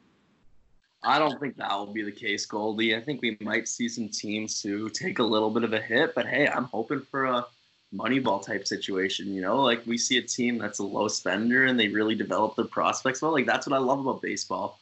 I 1.03 1.19
don't 1.19 1.41
think 1.41 1.57
that 1.57 1.73
will 1.73 1.93
be 1.93 2.03
the 2.03 2.13
case, 2.13 2.45
Goldy. 2.45 2.95
I 2.95 3.01
think 3.01 3.23
we 3.23 3.37
might 3.41 3.69
see 3.69 3.89
some 3.89 4.09
teams 4.09 4.61
who 4.61 4.91
take 4.91 5.19
a 5.19 5.25
little 5.25 5.51
bit 5.51 5.65
of 5.65 5.73
a 5.73 5.81
hit, 5.81 6.15
but 6.15 6.27
hey, 6.27 6.47
I'm 6.47 6.65
hoping 6.65 7.01
for 7.11 7.25
a 7.25 7.47
Moneyball 7.95 8.45
type 8.45 8.67
situation. 8.67 9.35
You 9.35 9.41
know, 9.41 9.63
like 9.63 9.85
we 9.87 9.97
see 9.97 10.19
a 10.19 10.23
team 10.23 10.59
that's 10.59 10.79
a 10.79 10.85
low 10.85 11.09
spender 11.09 11.65
and 11.65 11.81
they 11.81 11.89
really 11.89 12.15
develop 12.15 12.55
their 12.55 12.67
prospects 12.67 13.23
well. 13.23 13.33
Like 13.33 13.47
that's 13.47 13.67
what 13.67 13.75
I 13.77 13.81
love 13.81 14.01
about 14.01 14.23
baseball. 14.23 14.79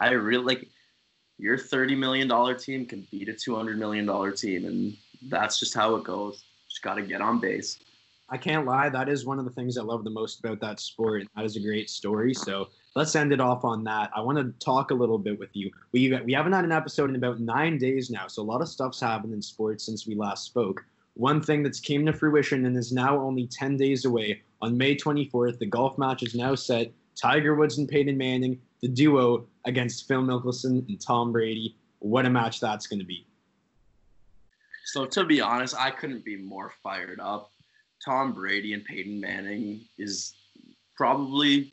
I 0.00 0.10
really 0.10 0.44
like 0.44 0.68
your 1.38 1.58
thirty 1.58 1.94
million 1.94 2.28
dollar 2.28 2.54
team 2.54 2.86
can 2.86 3.06
beat 3.10 3.28
a 3.28 3.34
two 3.34 3.56
hundred 3.56 3.78
million 3.78 4.06
dollar 4.06 4.30
team, 4.30 4.64
and 4.66 4.96
that's 5.28 5.58
just 5.58 5.74
how 5.74 5.96
it 5.96 6.04
goes. 6.04 6.44
Just 6.68 6.82
got 6.82 6.94
to 6.94 7.02
get 7.02 7.20
on 7.20 7.40
base. 7.40 7.78
I 8.28 8.36
can't 8.38 8.66
lie. 8.66 8.88
That 8.88 9.08
is 9.08 9.24
one 9.24 9.38
of 9.38 9.44
the 9.44 9.50
things 9.50 9.78
I 9.78 9.82
love 9.82 10.04
the 10.04 10.10
most 10.10 10.40
about 10.40 10.60
that 10.60 10.80
sport, 10.80 11.20
and 11.20 11.30
that 11.36 11.44
is 11.44 11.56
a 11.56 11.60
great 11.60 11.90
story. 11.90 12.34
So 12.34 12.68
let's 12.96 13.14
end 13.14 13.32
it 13.32 13.40
off 13.40 13.64
on 13.64 13.84
that. 13.84 14.10
I 14.16 14.20
want 14.20 14.38
to 14.38 14.64
talk 14.64 14.90
a 14.90 14.94
little 14.94 15.18
bit 15.18 15.38
with 15.38 15.54
you. 15.54 15.70
We 15.92 16.18
we 16.24 16.32
haven't 16.32 16.54
had 16.54 16.64
an 16.64 16.72
episode 16.72 17.10
in 17.10 17.16
about 17.16 17.38
nine 17.38 17.78
days 17.78 18.10
now, 18.10 18.26
so 18.26 18.42
a 18.42 18.44
lot 18.44 18.62
of 18.62 18.68
stuff's 18.68 19.00
happened 19.00 19.34
in 19.34 19.42
sports 19.42 19.84
since 19.84 20.06
we 20.06 20.16
last 20.16 20.44
spoke. 20.44 20.84
One 21.14 21.40
thing 21.40 21.62
that's 21.62 21.80
came 21.80 22.04
to 22.06 22.12
fruition 22.12 22.66
and 22.66 22.76
is 22.76 22.92
now 22.92 23.18
only 23.18 23.46
10 23.46 23.78
days 23.78 24.04
away 24.04 24.42
on 24.60 24.76
May 24.76 24.96
24th, 24.96 25.58
the 25.58 25.64
golf 25.64 25.96
match 25.96 26.22
is 26.22 26.34
now 26.34 26.54
set. 26.54 26.92
Tiger 27.14 27.54
Woods 27.54 27.78
and 27.78 27.88
Peyton 27.88 28.18
Manning 28.18 28.60
the 28.82 28.88
duo 28.88 29.46
against 29.64 30.06
Phil 30.06 30.22
Mickelson 30.22 30.86
and 30.88 31.00
Tom 31.00 31.32
Brady. 31.32 31.76
What 32.00 32.26
a 32.26 32.30
match 32.30 32.60
that's 32.60 32.86
going 32.86 32.98
to 32.98 33.06
be. 33.06 33.26
So, 34.84 35.06
to 35.06 35.24
be 35.24 35.40
honest, 35.40 35.74
I 35.78 35.90
couldn't 35.90 36.24
be 36.24 36.36
more 36.36 36.72
fired 36.82 37.18
up. 37.20 37.50
Tom 38.04 38.32
Brady 38.32 38.74
and 38.74 38.84
Peyton 38.84 39.18
Manning 39.18 39.80
is 39.98 40.34
probably 40.94 41.72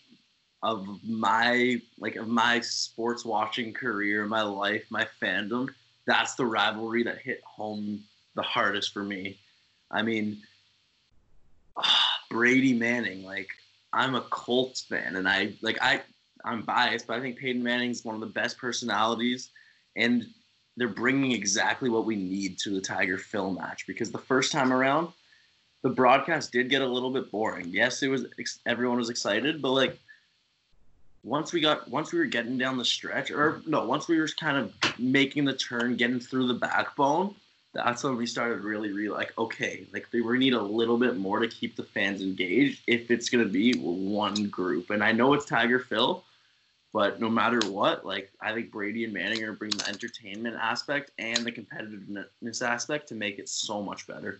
of 0.63 0.87
my 1.03 1.79
like 1.99 2.15
of 2.15 2.27
my 2.27 2.61
sports 2.61 3.25
watching 3.25 3.73
career, 3.73 4.25
my 4.25 4.41
life, 4.41 4.85
my 4.89 5.05
fandom. 5.21 5.69
That's 6.07 6.35
the 6.35 6.45
rivalry 6.45 7.03
that 7.03 7.19
hit 7.19 7.43
home 7.43 8.03
the 8.35 8.41
hardest 8.41 8.93
for 8.93 9.03
me. 9.03 9.37
I 9.91 10.01
mean, 10.01 10.41
Brady 12.29 12.73
Manning, 12.73 13.23
like 13.23 13.49
I'm 13.91 14.15
a 14.15 14.21
Colts 14.21 14.81
fan, 14.81 15.17
and 15.17 15.27
I 15.27 15.53
like 15.61 15.77
I 15.81 16.01
I'm 16.45 16.61
biased, 16.61 17.07
but 17.07 17.17
I 17.17 17.21
think 17.21 17.37
Peyton 17.37 17.61
Manning's 17.61 18.05
one 18.05 18.15
of 18.15 18.21
the 18.21 18.27
best 18.27 18.57
personalities, 18.57 19.49
and 19.97 20.25
they're 20.77 20.87
bringing 20.87 21.33
exactly 21.33 21.89
what 21.89 22.05
we 22.05 22.15
need 22.15 22.57
to 22.59 22.71
the 22.71 22.81
Tiger 22.81 23.17
Phil 23.17 23.51
match 23.51 23.85
because 23.85 24.11
the 24.11 24.17
first 24.17 24.51
time 24.51 24.73
around, 24.73 25.09
the 25.83 25.89
broadcast 25.89 26.51
did 26.53 26.69
get 26.69 26.81
a 26.81 26.87
little 26.87 27.11
bit 27.11 27.29
boring. 27.31 27.67
Yes, 27.69 28.01
it 28.01 28.07
was 28.07 28.25
everyone 28.65 28.97
was 28.97 29.09
excited, 29.09 29.61
but 29.61 29.71
like 29.71 29.99
once 31.23 31.53
we 31.53 31.61
got 31.61 31.89
once 31.89 32.11
we 32.11 32.19
were 32.19 32.25
getting 32.25 32.57
down 32.57 32.77
the 32.77 32.85
stretch, 32.85 33.31
or 33.31 33.61
no, 33.65 33.85
once 33.85 34.07
we 34.07 34.19
were 34.19 34.27
kind 34.27 34.57
of 34.57 34.99
making 34.99 35.45
the 35.45 35.53
turn, 35.53 35.95
getting 35.95 36.19
through 36.19 36.47
the 36.47 36.53
back 36.53 36.97
nine, 36.97 37.29
that's 37.73 38.03
when 38.03 38.17
we 38.17 38.25
started 38.25 38.63
really, 38.63 38.91
really 38.91 39.09
like, 39.09 39.35
okay, 39.37 39.85
like 39.93 40.07
we 40.11 40.37
need 40.37 40.53
a 40.53 40.61
little 40.61 40.97
bit 40.97 41.17
more 41.17 41.39
to 41.39 41.47
keep 41.47 41.75
the 41.75 41.83
fans 41.83 42.21
engaged 42.21 42.81
if 42.87 43.09
it's 43.09 43.29
gonna 43.29 43.45
be 43.45 43.73
one 43.79 44.49
group. 44.49 44.89
And 44.89 45.03
I 45.03 45.11
know 45.11 45.33
it's 45.33 45.45
Tiger 45.45 45.79
Phil, 45.79 46.23
but 46.91 47.19
no 47.19 47.29
matter 47.29 47.59
what, 47.69 48.05
like 48.05 48.31
I 48.41 48.53
think 48.53 48.71
Brady 48.71 49.05
and 49.05 49.13
Manning 49.13 49.43
are 49.43 49.53
bringing 49.53 49.77
the 49.77 49.87
entertainment 49.87 50.57
aspect 50.59 51.11
and 51.17 51.43
the 51.43 51.51
competitiveness 51.51 52.61
aspect 52.61 53.07
to 53.09 53.15
make 53.15 53.39
it 53.39 53.49
so 53.49 53.81
much 53.81 54.05
better. 54.05 54.39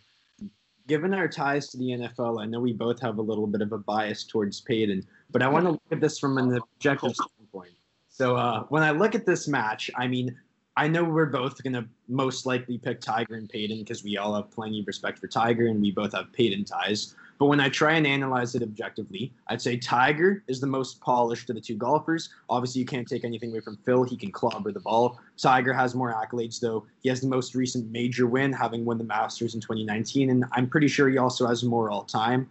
Given 0.88 1.14
our 1.14 1.28
ties 1.28 1.70
to 1.70 1.78
the 1.78 1.86
NFL, 1.86 2.42
I 2.42 2.46
know 2.46 2.60
we 2.60 2.74
both 2.74 3.00
have 3.00 3.18
a 3.18 3.22
little 3.22 3.48
bit 3.48 3.62
of 3.62 3.72
a 3.72 3.78
bias 3.78 4.26
towards 4.26 4.62
Peyton, 4.62 5.08
but 5.32 5.42
I 5.42 5.48
want 5.48 5.66
to 5.66 5.72
look 5.72 5.82
at 5.92 6.02
this 6.02 6.20
from 6.20 6.38
an 6.38 6.56
objective 6.56 7.16
standpoint. 7.16 7.72
So 8.10 8.36
uh, 8.36 8.64
when 8.70 8.84
I 8.84 8.92
look 8.92 9.16
at 9.16 9.26
this 9.26 9.48
match, 9.48 9.90
I 9.96 10.08
mean, 10.08 10.36
I 10.76 10.88
know 10.88 11.04
we're 11.04 11.28
both 11.28 11.62
going 11.64 11.74
to 11.74 11.86
most 12.08 12.46
likely 12.46 12.78
pick 12.78 13.00
Tiger 13.00 13.36
and 13.36 13.48
Peyton 13.48 13.80
because 13.80 14.04
we 14.04 14.18
all 14.18 14.36
have 14.36 14.52
plenty 14.52 14.82
of 14.82 14.88
respect 14.88 15.20
for 15.20 15.28
Tiger 15.28 15.68
and 15.68 15.82
we 15.82 15.92
both 15.92 16.14
have 16.14 16.34
Peyton 16.34 16.66
ties. 16.66 17.16
But 17.40 17.48
when 17.48 17.60
I 17.60 17.70
try 17.70 17.94
and 17.94 18.06
analyze 18.06 18.56
it 18.56 18.62
objectively, 18.62 19.34
I'd 19.48 19.62
say 19.62 19.78
Tiger 19.78 20.44
is 20.48 20.60
the 20.60 20.68
most 20.68 21.02
polished 21.02 21.50
of 21.50 21.56
the 21.56 21.62
two 21.62 21.76
golfers. 21.76 22.30
Obviously, 22.50 22.80
you 22.80 22.86
can't 22.86 23.08
take 23.08 23.24
anything 23.24 23.52
away 23.52 23.60
from 23.60 23.78
Phil. 23.86 24.04
He 24.04 24.16
can 24.16 24.32
clobber 24.32 24.72
the 24.72 24.80
ball. 24.80 25.20
Tiger 25.38 25.74
has 25.74 25.96
more 25.96 26.14
accolades, 26.14 26.60
though. 26.60 26.86
He 27.02 27.10
has 27.10 27.22
the 27.22 27.28
most 27.28 27.56
recent 27.56 27.92
major 27.92 28.28
win, 28.28 28.54
having 28.54 28.86
won 28.86 28.98
the 28.98 29.04
Masters 29.04 29.56
in 29.56 29.62
2019. 29.62 30.30
And 30.30 30.46
I'm 30.52 30.70
pretty 30.70 30.88
sure 30.88 31.10
he 31.10 31.18
also 31.18 31.48
has 31.48 31.64
more 31.64 31.90
all 31.90 32.04
time. 32.04 32.50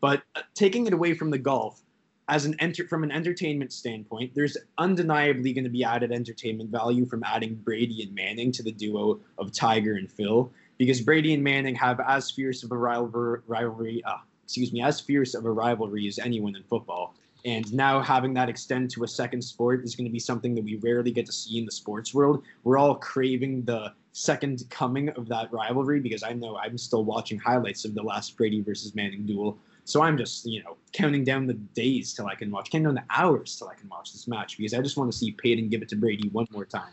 But 0.00 0.22
uh, 0.36 0.42
taking 0.54 0.86
it 0.86 0.92
away 0.92 1.14
from 1.14 1.30
the 1.30 1.38
golf, 1.38 1.80
as 2.28 2.46
an 2.46 2.56
enter 2.58 2.88
from 2.88 3.04
an 3.04 3.10
entertainment 3.10 3.72
standpoint, 3.72 4.34
there's 4.34 4.56
undeniably 4.78 5.52
going 5.52 5.64
to 5.64 5.70
be 5.70 5.84
added 5.84 6.10
entertainment 6.10 6.70
value 6.70 7.06
from 7.06 7.22
adding 7.24 7.54
Brady 7.54 8.02
and 8.02 8.14
Manning 8.14 8.50
to 8.52 8.62
the 8.62 8.72
duo 8.72 9.20
of 9.38 9.52
Tiger 9.52 9.94
and 9.94 10.10
Phil 10.10 10.50
because 10.78 11.00
Brady 11.00 11.34
and 11.34 11.42
Manning 11.42 11.74
have 11.74 12.00
as 12.00 12.30
fierce 12.30 12.62
of 12.62 12.72
a 12.72 12.76
rivalry, 12.76 14.02
uh, 14.04 14.16
excuse 14.44 14.72
me, 14.72 14.82
as 14.82 15.00
fierce 15.00 15.34
of 15.34 15.44
a 15.44 15.50
rivalry 15.50 16.06
as 16.08 16.18
anyone 16.18 16.56
in 16.56 16.62
football. 16.64 17.14
And 17.44 17.70
now 17.74 18.00
having 18.00 18.32
that 18.34 18.48
extend 18.48 18.90
to 18.92 19.04
a 19.04 19.08
second 19.08 19.42
sport 19.42 19.84
is 19.84 19.94
going 19.94 20.06
to 20.06 20.12
be 20.12 20.18
something 20.18 20.54
that 20.54 20.64
we 20.64 20.76
rarely 20.76 21.10
get 21.10 21.26
to 21.26 21.32
see 21.32 21.58
in 21.58 21.66
the 21.66 21.72
sports 21.72 22.14
world. 22.14 22.42
We're 22.62 22.78
all 22.78 22.94
craving 22.94 23.64
the 23.64 23.92
second 24.12 24.62
coming 24.70 25.10
of 25.10 25.28
that 25.28 25.52
rivalry 25.52 26.00
because 26.00 26.22
I 26.22 26.32
know 26.32 26.56
I'm 26.56 26.78
still 26.78 27.04
watching 27.04 27.38
highlights 27.38 27.84
of 27.84 27.94
the 27.94 28.02
last 28.02 28.36
Brady 28.36 28.62
versus 28.62 28.94
Manning 28.94 29.26
duel. 29.26 29.58
So 29.84 30.00
I'm 30.02 30.16
just, 30.16 30.46
you 30.46 30.62
know, 30.62 30.78
counting 30.92 31.24
down 31.24 31.46
the 31.46 31.54
days 31.54 32.14
till 32.14 32.26
I 32.26 32.34
can 32.34 32.50
watch, 32.50 32.70
counting 32.70 32.84
down 32.84 32.94
the 32.94 33.04
hours 33.10 33.56
till 33.58 33.68
I 33.68 33.74
can 33.74 33.88
watch 33.90 34.12
this 34.12 34.26
match 34.26 34.56
because 34.56 34.72
I 34.72 34.80
just 34.80 34.96
want 34.96 35.12
to 35.12 35.18
see 35.18 35.32
Peyton 35.32 35.68
give 35.68 35.82
it 35.82 35.88
to 35.90 35.96
Brady 35.96 36.28
one 36.30 36.46
more 36.50 36.64
time. 36.64 36.92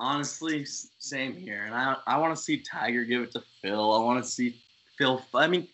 Honestly, 0.00 0.64
same 0.98 1.34
here. 1.34 1.64
And 1.66 1.74
I, 1.74 1.96
I 2.06 2.18
want 2.18 2.34
to 2.34 2.42
see 2.42 2.62
Tiger 2.62 3.04
give 3.04 3.22
it 3.22 3.32
to 3.32 3.42
Phil. 3.60 3.92
I 3.92 4.02
want 4.02 4.24
to 4.24 4.28
see 4.28 4.56
Phil. 4.96 5.22
I 5.34 5.46
mean, 5.46 5.68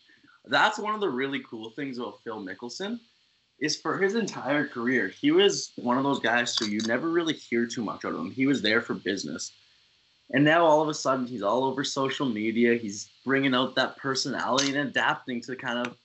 that's 0.46 0.80
one 0.80 0.96
of 0.96 1.00
the 1.00 1.08
really 1.08 1.42
cool 1.48 1.70
things 1.70 1.98
about 1.98 2.22
Phil 2.24 2.44
Mickelson 2.44 2.98
is 3.60 3.76
for 3.76 3.96
his 3.96 4.16
entire 4.16 4.66
career, 4.66 5.08
he 5.08 5.30
was 5.30 5.72
one 5.76 5.96
of 5.96 6.04
those 6.04 6.18
guys 6.18 6.56
who 6.56 6.66
you 6.66 6.80
never 6.86 7.08
really 7.08 7.34
hear 7.34 7.66
too 7.66 7.82
much 7.82 8.04
out 8.04 8.12
of 8.12 8.20
him. 8.20 8.30
He 8.30 8.46
was 8.46 8.60
there 8.60 8.82
for 8.82 8.94
business. 8.94 9.52
And 10.32 10.44
now 10.44 10.66
all 10.66 10.82
of 10.82 10.88
a 10.88 10.94
sudden 10.94 11.26
he's 11.26 11.42
all 11.42 11.64
over 11.64 11.84
social 11.84 12.26
media. 12.26 12.74
He's 12.74 13.08
bringing 13.24 13.54
out 13.54 13.76
that 13.76 13.96
personality 13.96 14.76
and 14.76 14.88
adapting 14.88 15.40
to 15.42 15.56
kind 15.56 15.86
of 15.86 15.96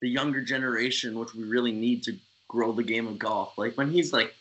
the 0.00 0.08
younger 0.08 0.42
generation, 0.42 1.18
which 1.18 1.34
we 1.34 1.44
really 1.44 1.72
need 1.72 2.02
to 2.04 2.16
grow 2.48 2.72
the 2.72 2.82
game 2.82 3.06
of 3.06 3.18
golf. 3.18 3.56
Like 3.56 3.76
when 3.76 3.90
he's 3.90 4.12
like 4.12 4.34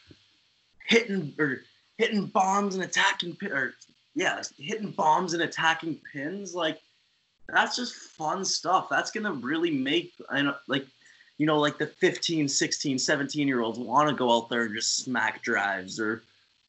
hitting 0.85 1.33
or 1.39 1.61
hitting 1.97 2.25
bombs 2.27 2.75
and 2.75 2.83
attacking 2.83 3.37
or 3.51 3.73
yeah, 4.15 4.41
hitting 4.57 4.91
bombs 4.91 5.33
and 5.33 5.43
attacking 5.43 5.99
pins, 6.11 6.53
like 6.53 6.79
that's 7.47 7.75
just 7.75 7.93
fun 7.93 8.45
stuff. 8.45 8.87
That's 8.89 9.11
gonna 9.11 9.33
really 9.33 9.71
make 9.71 10.13
I 10.29 10.41
know 10.41 10.55
like 10.67 10.85
you 11.37 11.47
know, 11.47 11.59
like 11.59 11.77
the 11.77 11.87
15, 11.87 12.47
16, 12.47 12.99
17 12.99 13.47
year 13.47 13.61
olds 13.61 13.79
want 13.79 14.09
to 14.09 14.15
go 14.15 14.35
out 14.35 14.49
there 14.49 14.63
and 14.65 14.75
just 14.75 14.97
smack 14.97 15.41
drives 15.41 15.99
or 15.99 16.23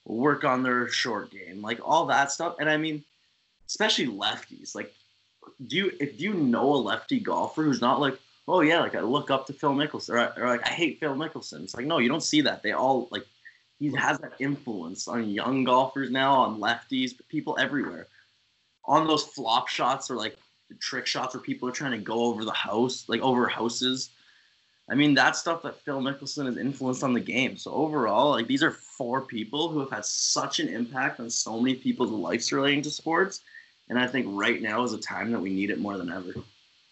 work 0.07 0.45
on 0.45 0.63
their 0.63 0.89
short 0.89 1.31
game, 1.31 1.63
like 1.63 1.81
all 1.85 2.07
that 2.07 2.33
stuff. 2.33 2.57
And 2.59 2.69
I 2.69 2.77
mean, 2.77 3.05
especially 3.67 4.07
lefties. 4.07 4.75
Like, 4.75 4.93
do 5.67 5.77
you 5.77 5.93
if 6.01 6.21
you 6.21 6.35
know 6.35 6.75
a 6.75 6.77
lefty 6.77 7.21
golfer 7.21 7.63
who's 7.63 7.81
not 7.81 8.01
like, 8.01 8.19
oh 8.49 8.61
yeah, 8.61 8.81
like 8.81 8.95
I 8.95 9.01
look 9.01 9.31
up 9.31 9.47
to 9.47 9.53
Phil 9.53 9.75
Mickelson, 9.75 10.11
or, 10.11 10.43
or 10.43 10.49
like 10.49 10.67
I 10.67 10.71
hate 10.71 10.99
Phil 11.01 11.15
Mickelson. 11.15 11.63
It's 11.63 11.75
like 11.75 11.87
no, 11.87 11.99
you 11.99 12.09
don't 12.09 12.23
see 12.23 12.41
that. 12.41 12.63
They 12.63 12.73
all 12.73 13.09
like 13.11 13.27
he 13.91 13.97
has 13.97 14.19
that 14.19 14.33
influence 14.39 15.09
on 15.09 15.29
young 15.31 15.65
golfers 15.65 16.11
now, 16.11 16.35
on 16.35 16.59
lefties, 16.61 17.13
people 17.29 17.57
everywhere. 17.59 18.07
On 18.85 19.07
those 19.07 19.25
flop 19.25 19.69
shots 19.69 20.11
or 20.11 20.17
like 20.17 20.37
trick 20.81 21.07
shots 21.07 21.35
where 21.35 21.43
people 21.43 21.69
are 21.69 21.73
trying 21.73 21.93
to 21.93 21.99
go 21.99 22.25
over 22.25 22.45
the 22.45 22.53
house, 22.53 23.05
like 23.09 23.21
over 23.23 23.47
houses 23.49 24.11
I 24.89 24.95
mean, 24.95 25.15
that 25.15 25.37
stuff 25.37 25.63
that 25.63 25.81
Phil 25.81 26.01
Mickelson 26.01 26.45
has 26.45 26.59
influenced 26.59 27.03
on 27.03 27.15
the 27.15 27.21
game. 27.21 27.57
So 27.57 27.73
overall, 27.73 28.31
like 28.31 28.47
these 28.47 28.63
are 28.63 28.71
four 28.71 29.23
people 29.23 29.69
who 29.69 29.81
have 29.81 29.91
had 29.91 30.05
such 30.05 30.61
an 30.61 30.69
impact 30.69 31.21
on 31.21 31.31
so 31.31 31.59
many 31.59 31.77
people's 31.77 32.11
lives 32.11 32.53
relating 32.53 32.83
to 32.83 32.91
sports. 32.91 33.41
And 33.89 33.99
I 33.99 34.07
think 34.07 34.27
right 34.29 34.61
now 34.61 34.83
is 34.83 34.93
a 34.93 34.99
time 34.99 35.31
that 35.33 35.41
we 35.41 35.51
need 35.51 35.71
it 35.71 35.79
more 35.79 35.97
than 35.97 36.11
ever. 36.11 36.35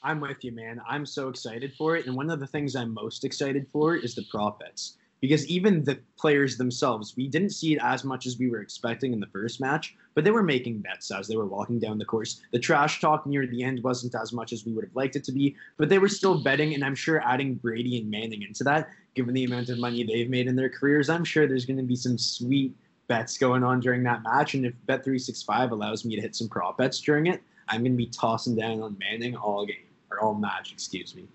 I'm 0.03 0.21
with 0.21 0.43
you, 0.43 0.53
man. 0.53 0.81
I'm 0.89 1.05
so 1.05 1.29
excited 1.29 1.75
for 1.75 1.97
it. 1.97 2.07
And 2.07 2.17
one 2.17 2.31
of 2.31 2.41
the 2.41 2.47
things 2.47 2.75
I'm 2.75 2.95
most 2.95 3.25
excited 3.25 3.67
for 3.71 3.95
is 3.95 4.15
the 4.15 4.25
prop 4.31 4.61
bets 4.61 4.97
because 5.23 5.47
even 5.47 5.85
the 5.85 5.99
players 6.19 6.59
themselves, 6.59 7.15
we 7.17 7.29
didn't 7.29 7.51
see 7.51 7.75
it 7.75 7.81
as 7.81 8.03
much 8.03 8.27
as 8.27 8.39
we 8.39 8.51
were 8.51 8.61
expecting 8.61 9.13
in 9.13 9.21
the 9.21 9.27
first 9.29 9.61
match, 9.61 9.95
but 10.15 10.25
they 10.25 10.33
were 10.33 10.43
making 10.43 10.81
bets 10.81 11.13
as 11.13 11.29
they 11.29 11.37
were 11.37 11.47
walking 11.47 11.79
down 11.79 11.97
the 11.97 12.05
course. 12.05 12.41
The 12.51 12.59
trash 12.59 13.01
talk 13.01 13.25
near 13.25 13.47
the 13.47 13.63
end 13.63 13.85
wasn't 13.85 14.17
as 14.17 14.33
much 14.33 14.53
as 14.53 14.67
we 14.67 14.73
would 14.73 14.85
have 14.85 14.97
liked 14.97 15.15
it 15.15 15.23
to 15.25 15.33
be, 15.33 15.55
but 15.79 15.89
they 15.89 16.01
were 16.01 16.09
still 16.09 16.43
betting, 16.43 16.75
and 16.75 16.85
I'm 16.85 16.97
sure 16.97 17.23
adding 17.25 17.55
Brady 17.55 17.99
and 17.99 18.11
Manning 18.11 18.43
into 18.43 18.65
that, 18.65 18.91
given 19.15 19.33
the 19.33 19.45
amount 19.45 19.69
of 19.69 19.79
money 19.79 20.03
they've 20.03 20.29
made 20.29 20.49
in 20.49 20.57
their 20.57 20.69
careers, 20.69 21.09
I'm 21.09 21.25
sure 21.25 21.47
there's 21.47 21.67
going 21.67 21.77
to 21.77 21.85
be 21.85 21.97
some 21.97 22.19
sweet 22.19 22.75
bets 23.07 23.39
going 23.39 23.63
on 23.63 23.79
during 23.79 24.03
that 24.03 24.25
match. 24.25 24.55
And 24.55 24.67
if 24.67 24.75
Bet365 24.89 25.71
allows 25.71 26.05
me 26.05 26.17
to 26.17 26.21
hit 26.21 26.35
some 26.35 26.49
prop 26.49 26.79
bets 26.79 27.01
during 27.01 27.29
it, 27.29 27.41
I'm 27.69 27.83
going 27.83 27.93
to 27.93 27.97
be 27.97 28.07
tossing 28.07 28.57
down 28.57 28.83
on 28.83 28.99
Manning 28.99 29.37
all 29.37 29.65
game, 29.67 29.87
or 30.11 30.19
all 30.19 30.35
match, 30.35 30.73
excuse 30.73 31.15
me. 31.15 31.29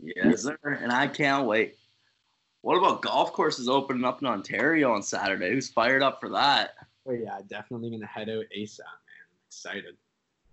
Yes, 0.00 0.42
sir. 0.42 0.58
And 0.64 0.90
I 0.90 1.06
can't 1.06 1.46
wait. 1.46 1.76
What 2.68 2.76
about 2.76 3.00
golf 3.00 3.32
courses 3.32 3.66
opening 3.66 4.04
up 4.04 4.20
in 4.20 4.28
Ontario 4.28 4.92
on 4.92 5.02
Saturday? 5.02 5.52
Who's 5.52 5.70
fired 5.70 6.02
up 6.02 6.20
for 6.20 6.28
that? 6.28 6.74
Oh 7.08 7.12
yeah, 7.12 7.38
definitely 7.48 7.88
gonna 7.88 8.04
head 8.04 8.28
out 8.28 8.44
ASAP, 8.54 8.80
man. 8.80 9.24
I'm 9.24 9.38
excited. 9.46 9.96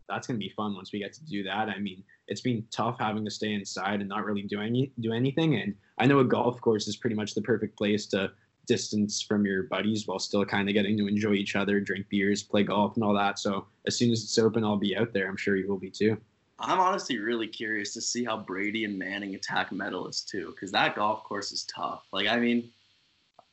That's 0.07 0.25
gonna 0.25 0.39
be 0.39 0.47
fun 0.47 0.75
once 0.75 0.93
we 0.93 0.99
get 0.99 1.11
to 1.11 1.25
do 1.25 1.43
that. 1.43 1.67
I 1.67 1.77
mean, 1.77 2.05
it's 2.29 2.39
been 2.39 2.65
tough 2.71 2.95
having 3.01 3.25
to 3.25 3.29
stay 3.29 3.51
inside 3.51 3.99
and 3.99 4.07
not 4.07 4.23
really 4.23 4.43
do 4.43 4.61
any 4.61 4.93
do 5.01 5.11
anything. 5.11 5.55
And 5.55 5.75
I 5.97 6.05
know 6.05 6.19
a 6.19 6.23
golf 6.23 6.61
course 6.61 6.87
is 6.87 6.95
pretty 6.95 7.17
much 7.17 7.35
the 7.35 7.41
perfect 7.41 7.77
place 7.77 8.05
to 8.11 8.31
distance 8.65 9.21
from 9.21 9.45
your 9.45 9.63
buddies 9.63 10.07
while 10.07 10.19
still 10.19 10.45
kind 10.45 10.69
of 10.69 10.73
getting 10.73 10.97
to 10.99 11.09
enjoy 11.09 11.33
each 11.33 11.57
other, 11.57 11.81
drink 11.81 12.07
beers, 12.07 12.43
play 12.43 12.63
golf, 12.63 12.95
and 12.95 13.03
all 13.03 13.13
that. 13.15 13.39
So 13.39 13.67
as 13.87 13.97
soon 13.97 14.13
as 14.13 14.23
it's 14.23 14.39
open, 14.39 14.63
I'll 14.63 14.77
be 14.77 14.95
out 14.95 15.11
there. 15.11 15.27
I'm 15.27 15.35
sure 15.35 15.57
you 15.57 15.67
will 15.67 15.79
be 15.79 15.91
too. 15.91 16.17
I'm 16.59 16.79
honestly 16.79 17.17
really 17.17 17.47
curious 17.47 17.93
to 17.93 18.01
see 18.01 18.23
how 18.23 18.37
Brady 18.37 18.85
and 18.85 18.97
Manning 18.97 19.35
attack 19.35 19.71
Medalist 19.71 20.29
too, 20.29 20.51
because 20.51 20.71
that 20.71 20.95
golf 20.95 21.23
course 21.23 21.51
is 21.51 21.63
tough. 21.63 22.05
Like, 22.13 22.27
I 22.27 22.37
mean, 22.37 22.71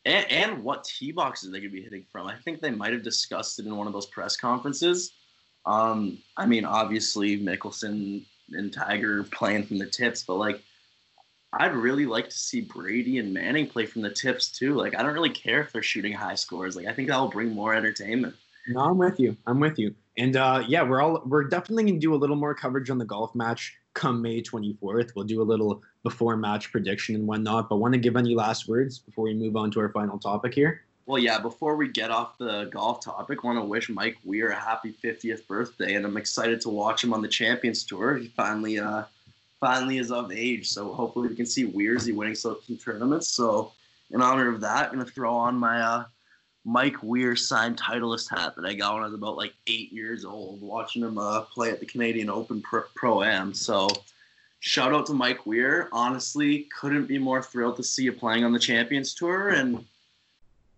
and, 0.05 0.31
and 0.31 0.65
what 0.65 0.85
tee 0.85 1.13
boxes 1.13 1.51
they 1.51 1.61
could 1.61 1.73
be 1.73 1.83
hitting 1.83 2.05
from. 2.13 2.27
I 2.27 2.37
think 2.37 2.61
they 2.61 2.71
might 2.71 2.93
have 2.93 3.03
discussed 3.03 3.59
it 3.59 3.67
in 3.67 3.77
one 3.77 3.87
of 3.87 3.93
those 3.93 4.07
press 4.07 4.37
conferences. 4.37 5.13
Um, 5.67 6.19
I 6.37 6.47
mean, 6.47 6.65
obviously 6.65 7.41
Mickelson 7.41 8.25
and 8.53 8.73
Tiger 8.73 9.25
playing 9.25 9.67
from 9.67 9.79
the 9.79 9.87
tips, 9.87 10.25
but 10.25 10.35
like, 10.35 10.61
I'd 11.53 11.75
really 11.75 12.07
like 12.07 12.31
to 12.31 12.39
see 12.39 12.63
Brady 12.63 13.19
and 13.19 13.33
Manning 13.33 13.67
play 13.67 13.85
from 13.85 14.03
the 14.03 14.11
tips 14.11 14.51
too. 14.51 14.75
Like, 14.75 14.97
I 14.97 15.03
don't 15.03 15.13
really 15.13 15.31
care 15.31 15.61
if 15.61 15.71
they're 15.71 15.83
shooting 15.83 16.13
high 16.13 16.35
scores. 16.35 16.77
Like, 16.77 16.87
I 16.87 16.95
think 16.95 17.09
that 17.09 17.19
will 17.19 17.29
bring 17.29 17.51
more 17.51 17.75
entertainment. 17.75 18.35
No, 18.69 18.81
I'm 18.81 18.97
with 18.97 19.21
you. 19.21 19.37
I'm 19.47 19.61
with 19.61 19.79
you. 19.79 19.95
And 20.19 20.37
uh, 20.37 20.65
yeah, 20.69 20.83
we're 20.83 21.01
all 21.01 21.23
we're 21.25 21.45
definitely 21.45 21.85
gonna 21.85 21.99
do 21.99 22.15
a 22.15 22.17
little 22.17 22.37
more 22.37 22.55
coverage 22.55 22.91
on 22.91 22.99
the 22.99 23.05
golf 23.05 23.35
match 23.35 23.75
come 23.95 24.23
May 24.23 24.43
24th. 24.43 25.15
We'll 25.15 25.25
do 25.25 25.43
a 25.43 25.45
little 25.45 25.83
before 26.03 26.37
match 26.37 26.71
prediction 26.73 27.15
and 27.15 27.27
whatnot. 27.27 27.69
But 27.69 27.77
want 27.77 27.95
to 27.95 28.01
give 28.01 28.17
any 28.17 28.35
last 28.35 28.69
words 28.69 28.99
before 28.99 29.25
we 29.25 29.35
move 29.35 29.57
on 29.57 29.71
to 29.73 29.81
our 29.81 29.91
final 29.91 30.19
topic 30.19 30.55
here? 30.55 30.83
Well, 31.07 31.19
yeah. 31.21 31.39
Before 31.39 31.77
we 31.77 31.89
get 31.89 32.11
off 32.11 32.39
the 32.39 32.65
golf 32.67 33.01
topic, 33.01 33.43
want 33.43 33.59
to 33.59 33.65
wish 33.65 33.89
Mike 33.89 34.17
Weir 34.25 34.51
a 34.51 34.55
happy 34.55 34.95
50th 35.03 35.47
birthday, 35.47 35.95
and 35.95 36.07
I'm 36.07 36.17
excited 36.17 36.61
to 36.63 36.69
watch 36.69 37.03
him 37.03 37.13
on 37.13 37.23
the 37.23 37.29
Champions 37.29 37.83
Tour. 37.83 38.17
He 38.17 38.29
finally, 38.29 38.79
uh, 38.79 39.05
finally 39.59 39.99
is 39.99 40.13
of 40.13 40.31
age, 40.31 40.69
so 40.69 40.93
hopefully 40.93 41.29
we 41.29 41.35
can 41.35 41.47
see 41.47 41.67
Weirzy 41.67 42.15
winning 42.15 42.37
some 42.37 42.57
tournaments. 42.83 43.29
So, 43.29 43.73
in 44.11 44.23
honor 44.23 44.49
of 44.49 44.61
that, 44.61 44.91
I'm 44.91 44.99
gonna 44.99 45.11
throw 45.11 45.35
on 45.35 45.57
my 45.57 45.81
uh, 45.81 46.05
Mike 46.65 47.03
Weir 47.03 47.35
signed 47.35 47.77
Titleist 47.77 48.31
hat 48.31 48.55
that 48.57 48.65
I 48.65 48.75
got 48.75 48.95
when 48.95 49.03
I 49.03 49.07
was 49.07 49.15
about 49.15 49.37
like 49.37 49.55
eight 49.67 49.93
years 49.93 50.25
old, 50.25 50.61
watching 50.61 51.03
him 51.03 51.19
uh, 51.19 51.43
play 51.43 51.71
at 51.71 51.81
the 51.81 51.87
Canadian 51.87 52.31
Open 52.31 52.63
Pro 52.63 53.23
Am. 53.23 53.53
So, 53.53 53.89
shout 54.61 54.93
out 54.93 55.07
to 55.07 55.13
Mike 55.13 55.45
Weir. 55.45 55.89
Honestly, 55.93 56.69
couldn't 56.79 57.07
be 57.07 57.19
more 57.19 57.43
thrilled 57.43 57.77
to 57.77 57.83
see 57.83 58.05
you 58.05 58.13
playing 58.13 58.45
on 58.45 58.53
the 58.53 58.61
Champions 58.61 59.13
Tour, 59.15 59.51
and 59.51 59.85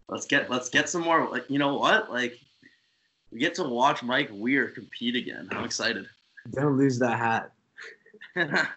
let's 0.09 0.27
get 0.27 0.51
let's 0.51 0.71
get 0.71 0.89
some 0.89 1.03
more. 1.03 1.29
Like, 1.31 1.45
you 1.51 1.59
know 1.59 1.77
what? 1.77 2.11
Like, 2.11 2.39
we 3.31 3.39
get 3.39 3.55
to 3.57 3.65
watch 3.65 4.03
Mike 4.03 4.31
Weir 4.33 4.69
compete 4.69 5.17
again. 5.17 5.49
I'm 5.53 5.65
excited. 5.65 6.07
Don't 6.51 6.79
lose 6.79 6.99
that 6.99 7.19
hat. 7.19 7.53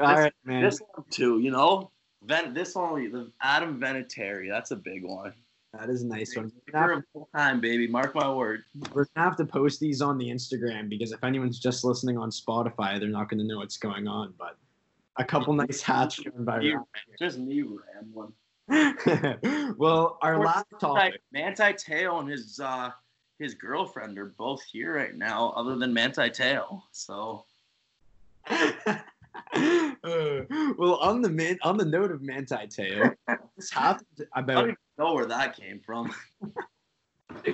right, 0.00 0.32
man. 0.44 0.62
This 0.62 0.80
one 0.80 1.04
too, 1.10 1.38
you 1.40 1.50
know. 1.50 1.90
Ven- 2.22 2.54
this 2.54 2.74
one, 2.74 3.10
the 3.10 3.30
Adam 3.42 3.80
Vinatieri, 3.80 4.48
that's 4.48 4.70
a 4.72 4.76
big 4.76 5.04
one. 5.04 5.32
That 5.78 5.88
is 5.88 6.02
a 6.02 6.06
nice 6.06 6.36
one. 6.36 6.50
A 6.74 7.02
full 7.12 7.28
time, 7.34 7.60
baby. 7.60 7.86
Mark 7.86 8.14
my 8.14 8.32
word. 8.32 8.64
We're 8.92 9.06
gonna 9.14 9.28
have 9.28 9.36
to 9.36 9.44
post 9.44 9.78
these 9.78 10.02
on 10.02 10.18
the 10.18 10.28
Instagram 10.28 10.88
because 10.88 11.12
if 11.12 11.22
anyone's 11.22 11.60
just 11.60 11.84
listening 11.84 12.18
on 12.18 12.30
Spotify, 12.30 12.98
they're 12.98 13.08
not 13.08 13.28
gonna 13.28 13.44
know 13.44 13.58
what's 13.58 13.76
going 13.76 14.08
on. 14.08 14.34
But 14.36 14.56
a 15.16 15.24
couple 15.24 15.52
nice 15.54 15.80
hats 15.80 16.20
by 16.38 16.60
you, 16.60 16.86
Just 17.18 17.38
me 17.38 17.62
rambling. 17.62 18.32
well, 19.78 20.18
our 20.22 20.38
last 20.44 20.66
topic. 20.80 21.20
Manti 21.32 21.72
Te'o 21.74 22.18
and 22.18 22.28
his 22.28 22.58
uh, 22.58 22.90
his 23.38 23.54
girlfriend 23.54 24.18
are 24.18 24.34
both 24.38 24.62
here 24.62 24.96
right 24.96 25.14
now, 25.14 25.50
other 25.50 25.76
than 25.76 25.94
Manti 25.94 26.30
Te'o. 26.30 26.82
So. 26.92 27.44
Uh, 29.52 30.42
well, 30.76 30.96
on 30.96 31.22
the 31.22 31.28
man, 31.28 31.58
on 31.62 31.76
the 31.76 31.84
note 31.84 32.10
of 32.10 32.22
Manti 32.22 32.66
Te'o, 32.66 33.14
this 33.56 33.70
happened 33.70 34.26
about 34.34 34.70
know 35.00 35.14
where 35.14 35.26
that 35.26 35.56
came 35.56 35.80
from. 35.80 36.14
uh, 36.44 37.46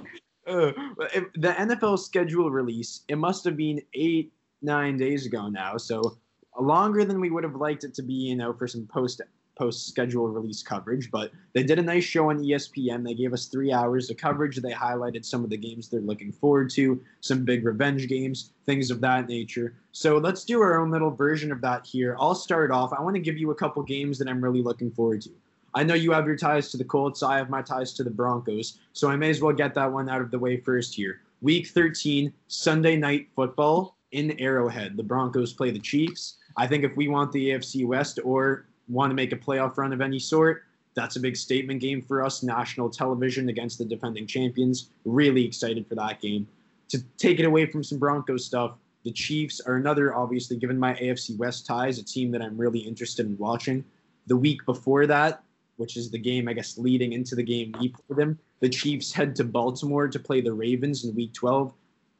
the 0.46 1.54
NFL 1.58 1.98
schedule 1.98 2.50
release, 2.50 3.02
it 3.08 3.16
must 3.16 3.44
have 3.44 3.56
been 3.56 3.80
eight, 3.94 4.32
nine 4.62 4.96
days 4.96 5.26
ago 5.26 5.48
now. 5.48 5.76
So 5.76 6.18
longer 6.58 7.04
than 7.04 7.20
we 7.20 7.30
would 7.30 7.44
have 7.44 7.56
liked 7.56 7.84
it 7.84 7.94
to 7.94 8.02
be, 8.02 8.14
you 8.14 8.36
know, 8.36 8.52
for 8.52 8.66
some 8.66 8.86
post 8.86 9.20
post 9.56 9.88
schedule 9.88 10.28
release 10.28 10.62
coverage. 10.62 11.10
But 11.10 11.30
they 11.54 11.62
did 11.62 11.78
a 11.78 11.82
nice 11.82 12.04
show 12.04 12.28
on 12.28 12.40
ESPN. 12.40 13.02
They 13.02 13.14
gave 13.14 13.32
us 13.32 13.46
three 13.46 13.72
hours 13.72 14.10
of 14.10 14.18
coverage. 14.18 14.58
They 14.58 14.72
highlighted 14.72 15.24
some 15.24 15.44
of 15.44 15.48
the 15.48 15.56
games 15.56 15.88
they're 15.88 16.00
looking 16.02 16.30
forward 16.30 16.68
to, 16.70 17.00
some 17.20 17.42
big 17.42 17.64
revenge 17.64 18.06
games, 18.06 18.52
things 18.66 18.90
of 18.90 19.00
that 19.00 19.28
nature. 19.28 19.74
So 19.92 20.18
let's 20.18 20.44
do 20.44 20.60
our 20.60 20.78
own 20.78 20.90
little 20.90 21.10
version 21.10 21.50
of 21.50 21.62
that 21.62 21.86
here. 21.86 22.16
I'll 22.20 22.34
start 22.34 22.70
off. 22.70 22.92
I 22.92 23.00
want 23.00 23.14
to 23.16 23.22
give 23.22 23.38
you 23.38 23.50
a 23.50 23.54
couple 23.54 23.82
games 23.82 24.18
that 24.18 24.28
I'm 24.28 24.44
really 24.44 24.62
looking 24.62 24.90
forward 24.90 25.22
to. 25.22 25.30
I 25.76 25.82
know 25.82 25.92
you 25.92 26.10
have 26.12 26.26
your 26.26 26.38
ties 26.38 26.70
to 26.70 26.78
the 26.78 26.84
Colts. 26.84 27.22
I 27.22 27.36
have 27.36 27.50
my 27.50 27.60
ties 27.60 27.92
to 27.92 28.02
the 28.02 28.08
Broncos. 28.08 28.78
So 28.94 29.10
I 29.10 29.16
may 29.16 29.28
as 29.28 29.42
well 29.42 29.52
get 29.52 29.74
that 29.74 29.92
one 29.92 30.08
out 30.08 30.22
of 30.22 30.30
the 30.30 30.38
way 30.38 30.56
first 30.56 30.94
here. 30.94 31.20
Week 31.42 31.66
13, 31.66 32.32
Sunday 32.48 32.96
night 32.96 33.28
football 33.36 33.98
in 34.12 34.40
Arrowhead. 34.40 34.96
The 34.96 35.02
Broncos 35.02 35.52
play 35.52 35.70
the 35.70 35.78
Chiefs. 35.78 36.38
I 36.56 36.66
think 36.66 36.82
if 36.82 36.96
we 36.96 37.08
want 37.08 37.30
the 37.30 37.50
AFC 37.50 37.86
West 37.86 38.18
or 38.24 38.64
want 38.88 39.10
to 39.10 39.14
make 39.14 39.32
a 39.32 39.36
playoff 39.36 39.76
run 39.76 39.92
of 39.92 40.00
any 40.00 40.18
sort, 40.18 40.62
that's 40.94 41.16
a 41.16 41.20
big 41.20 41.36
statement 41.36 41.82
game 41.82 42.00
for 42.00 42.24
us. 42.24 42.42
National 42.42 42.88
television 42.88 43.50
against 43.50 43.76
the 43.76 43.84
defending 43.84 44.26
champions. 44.26 44.88
Really 45.04 45.44
excited 45.44 45.86
for 45.86 45.94
that 45.96 46.22
game. 46.22 46.48
To 46.88 47.02
take 47.18 47.38
it 47.38 47.44
away 47.44 47.66
from 47.66 47.84
some 47.84 47.98
Broncos 47.98 48.46
stuff, 48.46 48.76
the 49.04 49.12
Chiefs 49.12 49.60
are 49.60 49.76
another, 49.76 50.14
obviously, 50.14 50.56
given 50.56 50.78
my 50.78 50.94
AFC 50.94 51.36
West 51.36 51.66
ties, 51.66 51.98
a 51.98 52.02
team 52.02 52.30
that 52.30 52.40
I'm 52.40 52.56
really 52.56 52.78
interested 52.78 53.26
in 53.26 53.36
watching. 53.36 53.84
The 54.26 54.38
week 54.38 54.64
before 54.64 55.06
that, 55.06 55.42
which 55.76 55.96
is 55.96 56.10
the 56.10 56.18
game, 56.18 56.48
I 56.48 56.52
guess, 56.52 56.78
leading 56.78 57.12
into 57.12 57.34
the 57.34 57.42
game 57.42 57.74
we 57.80 57.88
play 57.88 58.16
them, 58.16 58.38
the 58.60 58.68
Chiefs 58.68 59.12
head 59.12 59.36
to 59.36 59.44
Baltimore 59.44 60.08
to 60.08 60.18
play 60.18 60.40
the 60.40 60.52
Ravens 60.52 61.04
in 61.04 61.14
week 61.14 61.32
12. 61.34 61.72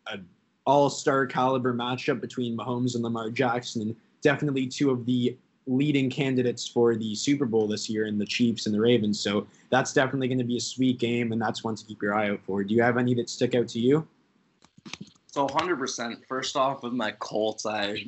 An 0.09 0.26
all 0.66 0.90
star 0.90 1.26
caliber 1.26 1.74
matchup 1.74 2.20
between 2.20 2.57
Mahomes 2.57 2.94
and 2.94 3.04
Lamar 3.04 3.30
Jackson, 3.30 3.82
and 3.82 3.96
definitely 4.22 4.66
two 4.66 4.90
of 4.90 5.07
the 5.07 5.36
leading 5.66 6.09
candidates 6.09 6.66
for 6.66 6.94
the 6.94 7.14
Super 7.14 7.44
Bowl 7.44 7.66
this 7.66 7.90
year 7.90 8.07
in 8.07 8.18
the 8.18 8.26
Chiefs 8.26 8.66
and 8.66 8.74
the 8.74 8.80
Ravens. 8.80 9.18
So 9.18 9.46
that's 9.70 9.92
definitely 9.92 10.28
going 10.28 10.38
to 10.38 10.44
be 10.44 10.57
a 10.57 10.61
sweet 10.61 10.98
game, 10.98 11.32
and 11.32 11.40
that's 11.40 11.64
one 11.64 11.74
to 11.74 11.84
keep 11.84 12.02
your 12.02 12.14
eye 12.14 12.30
out 12.30 12.40
for. 12.46 12.62
Do 12.62 12.74
you 12.74 12.82
have 12.82 12.98
any 12.98 13.14
that 13.14 13.28
stick 13.28 13.54
out 13.54 13.68
to 13.68 13.80
you? 13.80 14.07
So 15.26 15.46
100%. 15.46 16.24
First 16.26 16.57
off, 16.57 16.82
with 16.82 16.92
my 16.92 17.11
Colts, 17.12 17.66
I 17.66 18.07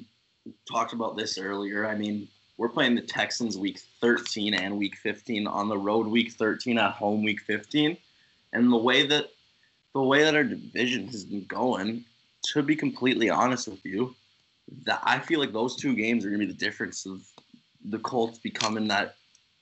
talked 0.70 0.92
about 0.92 1.16
this 1.16 1.36
earlier. 1.36 1.86
I 1.86 1.94
mean, 1.94 2.28
we're 2.59 2.69
playing 2.69 2.97
the 2.97 3.01
Texans 3.01 3.57
week 3.57 3.81
13 4.01 4.53
and 4.53 4.77
week 4.77 4.97
15 4.97 5.47
on 5.47 5.69
the 5.69 5.79
road 5.79 6.07
week 6.07 6.33
13 6.33 6.77
at 6.77 6.93
home 6.93 7.23
week 7.23 7.41
15. 7.41 7.97
And 8.53 8.73
the 8.73 8.77
way 8.77 9.07
that 9.07 9.31
the 9.95 10.03
way 10.03 10.23
that 10.23 10.35
our 10.35 10.45
division 10.45 11.07
has 11.09 11.25
been 11.25 11.45
going, 11.47 12.05
to 12.43 12.63
be 12.63 12.77
completely 12.77 13.31
honest 13.31 13.69
with 13.69 13.85
you, 13.85 14.15
that 14.85 15.01
I 15.03 15.19
feel 15.19 15.41
like 15.41 15.53
those 15.53 15.77
two 15.77 15.95
games 15.95 16.25
are 16.25 16.29
going 16.29 16.41
to 16.41 16.47
be 16.47 16.53
the 16.53 16.59
difference 16.59 17.07
of 17.07 17.23
the 17.87 17.99
Colts 17.99 18.39
becoming 18.39 18.87
that 18.89 19.15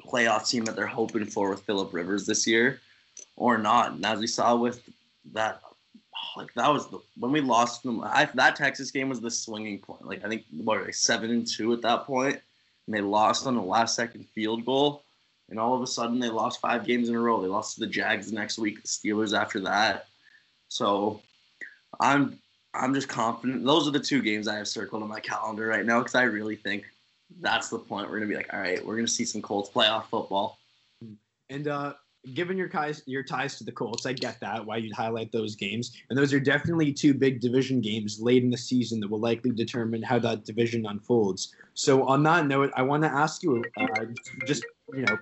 playoff 0.05 0.49
team 0.49 0.65
that 0.65 0.75
they're 0.75 0.87
hoping 0.87 1.25
for 1.25 1.51
with 1.51 1.63
Philip 1.63 1.93
Rivers 1.93 2.27
this 2.27 2.47
year 2.47 2.81
or 3.37 3.57
not. 3.57 3.93
And 3.93 4.05
as 4.05 4.19
we 4.19 4.27
saw 4.27 4.57
with 4.57 4.89
that, 5.33 5.61
like 6.37 6.53
that 6.55 6.73
was 6.73 6.89
the 6.89 6.99
when 7.19 7.33
we 7.33 7.41
lost 7.41 7.83
them. 7.83 8.03
I, 8.03 8.29
that 8.35 8.57
Texas 8.57 8.91
game 8.91 9.09
was 9.09 9.21
the 9.21 9.31
swinging 9.31 9.79
point. 9.79 10.07
Like 10.07 10.25
I 10.25 10.29
think 10.29 10.45
what 10.51 10.95
seven 10.95 11.31
and 11.31 11.47
two 11.47 11.73
at 11.73 11.83
that 11.83 12.05
point, 12.05 12.41
and 12.87 12.97
they 12.97 13.01
lost 13.01 13.47
on 13.47 13.55
the 13.55 13.62
last 13.62 13.95
second 13.95 14.26
field 14.28 14.64
goal. 14.64 15.03
And 15.49 15.61
all 15.61 15.74
of 15.74 15.82
a 15.82 15.87
sudden, 15.87 16.18
they 16.18 16.28
lost 16.28 16.61
five 16.61 16.84
games 16.84 17.09
in 17.09 17.14
a 17.14 17.20
row. 17.20 17.41
They 17.41 17.49
lost 17.49 17.74
to 17.74 17.80
the 17.80 17.87
Jags 17.87 18.30
the 18.30 18.34
next 18.34 18.59
week, 18.59 18.82
the 18.82 18.89
Steelers 18.89 19.39
after 19.39 19.61
that. 19.61 20.07
So, 20.68 21.20
I'm 22.01 22.39
I'm 22.74 22.93
just 22.95 23.09
confident. 23.09 23.64
Those 23.64 23.87
are 23.89 23.93
the 23.93 24.01
two 24.01 24.22
games 24.22 24.49
I 24.49 24.57
have 24.57 24.68
circled 24.68 25.03
on 25.03 25.09
my 25.09 25.20
calendar 25.20 25.66
right 25.66 25.87
now 25.87 26.01
because 26.01 26.14
I 26.14 26.22
really 26.22 26.57
think 26.57 26.84
that's 27.41 27.68
the 27.68 27.78
point. 27.78 28.11
We're 28.11 28.18
gonna 28.18 28.28
be 28.28 28.37
like, 28.37 28.53
all 28.53 28.61
right, 28.61 28.84
we're 28.84 28.97
gonna 28.97 29.09
see 29.09 29.24
some 29.24 29.43
Colts 29.43 29.70
playoff 29.70 30.07
football. 30.07 30.59
And 31.49 31.68
uh, 31.68 31.95
given 32.35 32.57
your 32.57 32.68
ties, 32.68 33.03
your 33.07 33.22
ties 33.22 33.57
to 33.59 33.64
the 33.64 33.72
Colts, 33.72 34.07
I 34.07 34.12
get 34.12 34.41
that 34.41 34.64
why 34.64 34.79
you'd 34.79 34.95
highlight 34.95 35.33
those 35.33 35.55
games, 35.55 35.97
and 36.09 36.18
those 36.18 36.33
are 36.33 36.41
definitely 36.41 36.93
two 36.93 37.14
big 37.14 37.41
division 37.41 37.81
games 37.81 38.20
late 38.20 38.43
in 38.43 38.51
the 38.51 38.59
season 38.59 39.01
that 39.01 39.11
will 39.11 39.20
likely 39.20 39.51
determine 39.51 40.03
how 40.03 40.18
that 40.20 40.45
division 40.45 40.87
unfolds. 40.87 41.55
So 41.74 42.05
on 42.05 42.22
that 42.24 42.47
note, 42.47 42.72
I 42.77 42.83
want 42.83 43.03
to 43.05 43.09
ask 43.09 43.43
you, 43.43 43.64
uh, 43.77 43.87
just 44.47 44.64
you 44.93 45.03
know. 45.03 45.18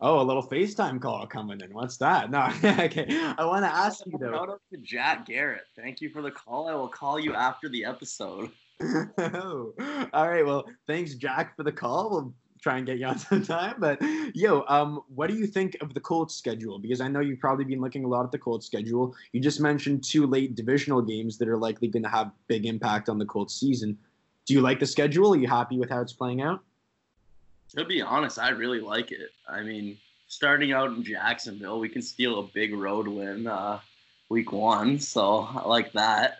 Oh, 0.00 0.20
a 0.20 0.22
little 0.22 0.42
FaceTime 0.42 1.00
call 1.00 1.26
coming 1.26 1.60
in. 1.62 1.72
What's 1.72 1.96
that? 1.98 2.30
No, 2.30 2.50
okay. 2.64 3.06
I 3.38 3.44
want 3.46 3.64
to 3.64 3.74
ask 3.74 4.04
you 4.04 4.18
though. 4.18 4.32
Shout 4.32 4.50
out 4.50 4.60
to 4.72 4.78
Jack 4.78 5.26
Garrett. 5.26 5.62
Thank 5.76 6.02
you 6.02 6.10
for 6.10 6.20
the 6.20 6.30
call. 6.30 6.68
I 6.68 6.74
will 6.74 6.88
call 6.88 7.18
you 7.18 7.34
after 7.34 7.68
the 7.68 7.84
episode. 7.84 8.50
oh, 8.82 9.72
all 10.12 10.28
right. 10.28 10.44
Well, 10.44 10.66
thanks, 10.86 11.14
Jack, 11.14 11.56
for 11.56 11.62
the 11.62 11.72
call. 11.72 12.10
We'll 12.10 12.34
try 12.64 12.78
and 12.78 12.86
get 12.86 12.98
you 12.98 13.06
on 13.06 13.18
some 13.28 13.44
time. 13.44 13.76
But 13.78 14.02
yo, 14.34 14.64
um, 14.66 15.02
what 15.14 15.28
do 15.28 15.36
you 15.36 15.46
think 15.46 15.76
of 15.80 15.94
the 15.94 16.00
Colts 16.00 16.34
schedule? 16.34 16.78
Because 16.78 17.00
I 17.00 17.08
know 17.08 17.20
you've 17.20 17.38
probably 17.38 17.64
been 17.64 17.80
looking 17.80 18.04
a 18.04 18.08
lot 18.08 18.24
at 18.24 18.32
the 18.32 18.38
Colts 18.38 18.66
schedule. 18.66 19.14
You 19.32 19.40
just 19.40 19.60
mentioned 19.60 20.02
two 20.02 20.26
late 20.26 20.56
divisional 20.56 21.02
games 21.02 21.38
that 21.38 21.48
are 21.48 21.58
likely 21.58 21.88
going 21.88 22.02
to 22.02 22.08
have 22.08 22.32
big 22.48 22.66
impact 22.66 23.08
on 23.08 23.18
the 23.18 23.26
Colts 23.26 23.54
season. 23.54 23.96
Do 24.46 24.54
you 24.54 24.62
like 24.62 24.80
the 24.80 24.86
schedule? 24.86 25.34
Are 25.34 25.36
you 25.36 25.46
happy 25.46 25.78
with 25.78 25.90
how 25.90 26.00
it's 26.00 26.12
playing 26.12 26.40
out? 26.40 26.60
To 27.76 27.84
be 27.84 28.00
honest, 28.00 28.38
I 28.38 28.50
really 28.50 28.80
like 28.80 29.12
it. 29.12 29.30
I 29.48 29.62
mean, 29.62 29.98
starting 30.28 30.72
out 30.72 30.90
in 30.90 31.04
Jacksonville, 31.04 31.78
we 31.80 31.88
can 31.88 32.02
steal 32.02 32.40
a 32.40 32.42
big 32.54 32.74
road 32.74 33.06
win 33.06 33.46
uh, 33.46 33.80
week 34.28 34.52
one, 34.52 34.98
so 34.98 35.48
I 35.54 35.66
like 35.66 35.92
that 35.92 36.38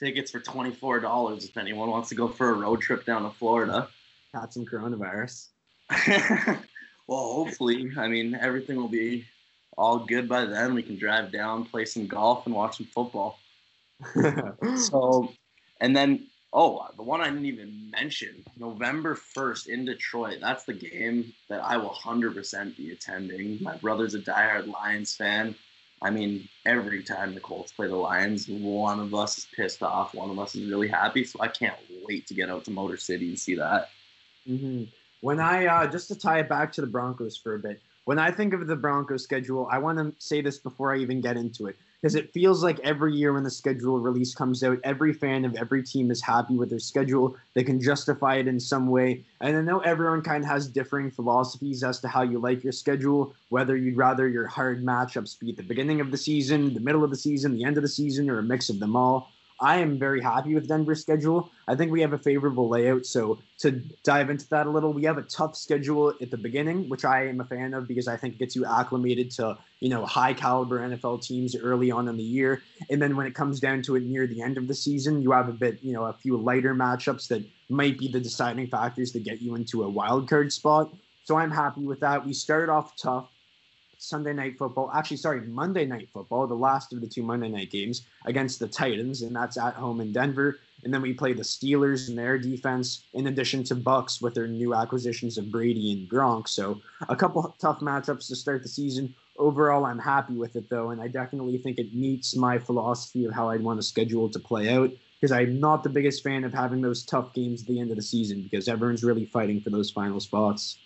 tickets 0.00 0.30
for 0.30 0.40
twenty 0.40 0.70
four 0.70 0.98
dollars 0.98 1.44
if 1.44 1.56
anyone 1.58 1.90
wants 1.90 2.08
to 2.08 2.14
go 2.14 2.26
for 2.26 2.50
a 2.50 2.54
road 2.54 2.80
trip 2.80 3.04
down 3.04 3.22
to 3.22 3.30
Florida. 3.30 3.88
Got 4.32 4.54
some 4.54 4.64
coronavirus. 4.64 5.48
well, 7.06 7.32
hopefully, 7.32 7.90
I 7.96 8.08
mean 8.08 8.34
everything 8.34 8.76
will 8.76 8.88
be 8.88 9.26
all 9.76 9.98
good 9.98 10.28
by 10.28 10.44
then. 10.44 10.74
We 10.74 10.82
can 10.82 10.98
drive 10.98 11.32
down, 11.32 11.64
play 11.64 11.84
some 11.84 12.06
golf, 12.06 12.46
and 12.46 12.54
watch 12.54 12.76
some 12.76 12.86
football. 12.86 13.38
so, 14.76 15.32
and 15.80 15.96
then 15.96 16.26
oh, 16.52 16.86
the 16.96 17.02
one 17.02 17.20
I 17.20 17.30
didn't 17.30 17.46
even 17.46 17.90
mention, 17.90 18.44
November 18.56 19.14
first 19.14 19.68
in 19.68 19.84
Detroit. 19.84 20.38
That's 20.40 20.64
the 20.64 20.72
game 20.72 21.32
that 21.48 21.60
I 21.60 21.76
will 21.76 21.90
hundred 21.92 22.34
percent 22.34 22.76
be 22.76 22.90
attending. 22.92 23.62
My 23.62 23.76
brother's 23.76 24.14
a 24.14 24.20
diehard 24.20 24.68
Lions 24.68 25.14
fan. 25.16 25.54
I 26.02 26.10
mean, 26.10 26.48
every 26.64 27.02
time 27.02 27.34
the 27.34 27.40
Colts 27.40 27.72
play 27.72 27.86
the 27.86 27.96
Lions, 27.96 28.48
one 28.48 29.00
of 29.00 29.14
us 29.14 29.36
is 29.36 29.46
pissed 29.54 29.82
off, 29.82 30.14
one 30.14 30.30
of 30.30 30.38
us 30.38 30.54
is 30.54 30.70
really 30.70 30.88
happy. 30.88 31.24
So 31.24 31.38
I 31.40 31.48
can't 31.48 31.76
wait 32.04 32.26
to 32.28 32.34
get 32.34 32.48
out 32.48 32.64
to 32.64 32.70
Motor 32.70 32.96
City 32.96 33.28
and 33.28 33.38
see 33.38 33.54
that. 33.56 33.90
Mm-hmm. 34.48 34.84
When 35.20 35.38
I 35.38 35.66
uh, 35.66 35.86
just 35.86 36.08
to 36.08 36.18
tie 36.18 36.40
it 36.40 36.48
back 36.48 36.72
to 36.72 36.80
the 36.80 36.86
Broncos 36.86 37.36
for 37.36 37.54
a 37.54 37.58
bit, 37.58 37.80
when 38.04 38.18
I 38.18 38.30
think 38.30 38.54
of 38.54 38.66
the 38.66 38.76
Broncos 38.76 39.22
schedule, 39.22 39.68
I 39.70 39.78
want 39.78 39.98
to 39.98 40.14
say 40.18 40.40
this 40.40 40.58
before 40.58 40.94
I 40.94 40.98
even 40.98 41.20
get 41.20 41.36
into 41.36 41.66
it 41.66 41.76
because 42.00 42.14
it 42.14 42.32
feels 42.32 42.64
like 42.64 42.80
every 42.80 43.14
year 43.14 43.34
when 43.34 43.42
the 43.42 43.50
schedule 43.50 44.00
release 44.00 44.34
comes 44.34 44.64
out, 44.64 44.78
every 44.84 45.12
fan 45.12 45.44
of 45.44 45.54
every 45.56 45.82
team 45.82 46.10
is 46.10 46.22
happy 46.22 46.56
with 46.56 46.70
their 46.70 46.78
schedule. 46.78 47.36
They 47.54 47.62
can 47.62 47.80
justify 47.80 48.36
it 48.36 48.48
in 48.48 48.58
some 48.58 48.86
way. 48.88 49.22
And 49.42 49.56
I 49.56 49.60
know 49.60 49.80
everyone 49.80 50.22
kind 50.22 50.42
of 50.42 50.48
has 50.48 50.66
differing 50.66 51.10
philosophies 51.10 51.82
as 51.84 52.00
to 52.00 52.08
how 52.08 52.22
you 52.22 52.38
like 52.38 52.64
your 52.64 52.72
schedule, 52.72 53.34
whether 53.50 53.76
you'd 53.76 53.98
rather 53.98 54.26
your 54.28 54.46
hard 54.46 54.82
matchups 54.82 55.38
be 55.38 55.50
at 55.50 55.56
the 55.56 55.62
beginning 55.62 56.00
of 56.00 56.10
the 56.10 56.16
season, 56.16 56.72
the 56.72 56.80
middle 56.80 57.04
of 57.04 57.10
the 57.10 57.16
season, 57.16 57.52
the 57.52 57.64
end 57.64 57.76
of 57.76 57.82
the 57.82 57.88
season, 57.88 58.30
or 58.30 58.38
a 58.38 58.42
mix 58.42 58.70
of 58.70 58.80
them 58.80 58.96
all. 58.96 59.30
I 59.60 59.76
am 59.76 59.98
very 59.98 60.22
happy 60.22 60.54
with 60.54 60.68
Denver's 60.68 61.02
schedule. 61.02 61.50
I 61.68 61.74
think 61.74 61.92
we 61.92 62.00
have 62.00 62.14
a 62.14 62.18
favorable 62.18 62.68
layout. 62.68 63.04
So 63.04 63.40
to 63.58 63.72
dive 64.02 64.30
into 64.30 64.48
that 64.48 64.66
a 64.66 64.70
little, 64.70 64.92
we 64.92 65.04
have 65.04 65.18
a 65.18 65.22
tough 65.22 65.54
schedule 65.54 66.14
at 66.20 66.30
the 66.30 66.38
beginning, 66.38 66.88
which 66.88 67.04
I 67.04 67.26
am 67.26 67.40
a 67.40 67.44
fan 67.44 67.74
of 67.74 67.86
because 67.86 68.08
I 68.08 68.16
think 68.16 68.34
it 68.34 68.38
gets 68.38 68.56
you 68.56 68.64
acclimated 68.64 69.30
to 69.32 69.58
you 69.80 69.90
know 69.90 70.06
high 70.06 70.32
caliber 70.32 70.80
NFL 70.80 71.22
teams 71.22 71.54
early 71.54 71.90
on 71.90 72.08
in 72.08 72.16
the 72.16 72.22
year. 72.22 72.62
And 72.88 73.00
then 73.02 73.16
when 73.16 73.26
it 73.26 73.34
comes 73.34 73.60
down 73.60 73.82
to 73.82 73.96
it 73.96 74.04
near 74.04 74.26
the 74.26 74.40
end 74.40 74.56
of 74.56 74.66
the 74.66 74.74
season, 74.74 75.20
you 75.20 75.32
have 75.32 75.48
a 75.48 75.52
bit 75.52 75.78
you 75.82 75.92
know 75.92 76.04
a 76.04 76.14
few 76.14 76.36
lighter 76.36 76.74
matchups 76.74 77.28
that 77.28 77.44
might 77.68 77.98
be 77.98 78.08
the 78.08 78.20
deciding 78.20 78.66
factors 78.68 79.12
to 79.12 79.20
get 79.20 79.42
you 79.42 79.54
into 79.56 79.82
a 79.84 79.88
wild 79.88 80.28
card 80.28 80.52
spot. 80.52 80.92
So 81.24 81.36
I'm 81.36 81.50
happy 81.50 81.84
with 81.84 82.00
that. 82.00 82.24
We 82.24 82.32
started 82.32 82.72
off 82.72 82.96
tough 82.96 83.28
Sunday 84.00 84.32
night 84.32 84.56
football. 84.56 84.90
Actually, 84.94 85.18
sorry, 85.18 85.42
Monday 85.42 85.84
night 85.84 86.08
football, 86.10 86.46
the 86.46 86.54
last 86.54 86.92
of 86.94 87.02
the 87.02 87.06
two 87.06 87.22
Monday 87.22 87.48
night 87.48 87.70
games 87.70 88.06
against 88.24 88.58
the 88.58 88.66
Titans, 88.66 89.20
and 89.20 89.36
that's 89.36 89.58
at 89.58 89.74
home 89.74 90.00
in 90.00 90.10
Denver. 90.10 90.58
And 90.82 90.92
then 90.92 91.02
we 91.02 91.12
play 91.12 91.34
the 91.34 91.42
Steelers 91.42 92.08
and 92.08 92.16
their 92.16 92.38
defense, 92.38 93.04
in 93.12 93.26
addition 93.26 93.62
to 93.64 93.76
Bucs 93.76 94.22
with 94.22 94.34
their 94.34 94.48
new 94.48 94.74
acquisitions 94.74 95.36
of 95.36 95.52
Brady 95.52 95.92
and 95.92 96.08
Gronk. 96.08 96.48
So 96.48 96.80
a 97.10 97.14
couple 97.14 97.54
tough 97.60 97.80
matchups 97.80 98.26
to 98.28 98.36
start 98.36 98.62
the 98.62 98.70
season. 98.70 99.14
Overall, 99.36 99.84
I'm 99.84 99.98
happy 99.98 100.34
with 100.34 100.56
it 100.56 100.70
though, 100.70 100.90
and 100.90 101.00
I 101.02 101.08
definitely 101.08 101.58
think 101.58 101.78
it 101.78 101.94
meets 101.94 102.34
my 102.34 102.58
philosophy 102.58 103.26
of 103.26 103.34
how 103.34 103.50
I'd 103.50 103.62
want 103.62 103.80
a 103.80 103.82
schedule 103.82 104.30
to 104.30 104.38
play 104.38 104.70
out. 104.70 104.90
Because 105.20 105.32
I'm 105.32 105.60
not 105.60 105.82
the 105.82 105.90
biggest 105.90 106.24
fan 106.24 106.44
of 106.44 106.54
having 106.54 106.80
those 106.80 107.04
tough 107.04 107.34
games 107.34 107.60
at 107.60 107.68
the 107.68 107.78
end 107.78 107.90
of 107.90 107.96
the 107.96 108.02
season 108.02 108.42
because 108.42 108.66
everyone's 108.66 109.04
really 109.04 109.26
fighting 109.26 109.60
for 109.60 109.68
those 109.68 109.90
final 109.90 110.18
spots 110.18 110.78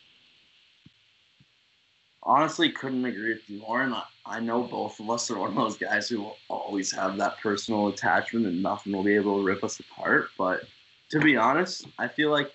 honestly 2.25 2.71
couldn't 2.71 3.05
agree 3.05 3.35
with 3.35 3.49
you 3.49 3.61
more. 3.61 3.83
And 3.83 3.95
I, 3.95 4.03
I 4.27 4.41
know 4.41 4.63
both 4.63 4.99
of 5.01 5.11
us 5.11 5.31
are 5.31 5.39
one 5.39 5.51
of 5.51 5.57
those 5.57 5.77
guys 5.77 6.09
who 6.09 6.23
will 6.23 6.37
always 6.49 6.91
have 6.93 7.17
that 7.19 7.39
personal 7.41 7.89
attachment 7.89 8.47
and 8.47 8.63
nothing 8.63 8.93
will 8.93 9.03
be 9.03 9.15
able 9.15 9.39
to 9.39 9.45
rip 9.45 9.63
us 9.63 9.81
apart. 9.81 10.29
But 10.39 10.65
to 11.11 11.21
be 11.21 11.37
honest, 11.37 11.87
I 11.99 12.09
feel 12.09 12.31
like 12.31 12.53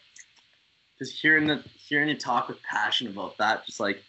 just 0.98 1.20
hearing 1.20 1.48
the 1.48 1.64
hearing 1.78 2.10
you 2.10 2.18
talk 2.18 2.50
with 2.50 2.62
passion 2.64 3.08
about 3.08 3.38
that, 3.38 3.66
just 3.66 3.80
like 3.80 4.04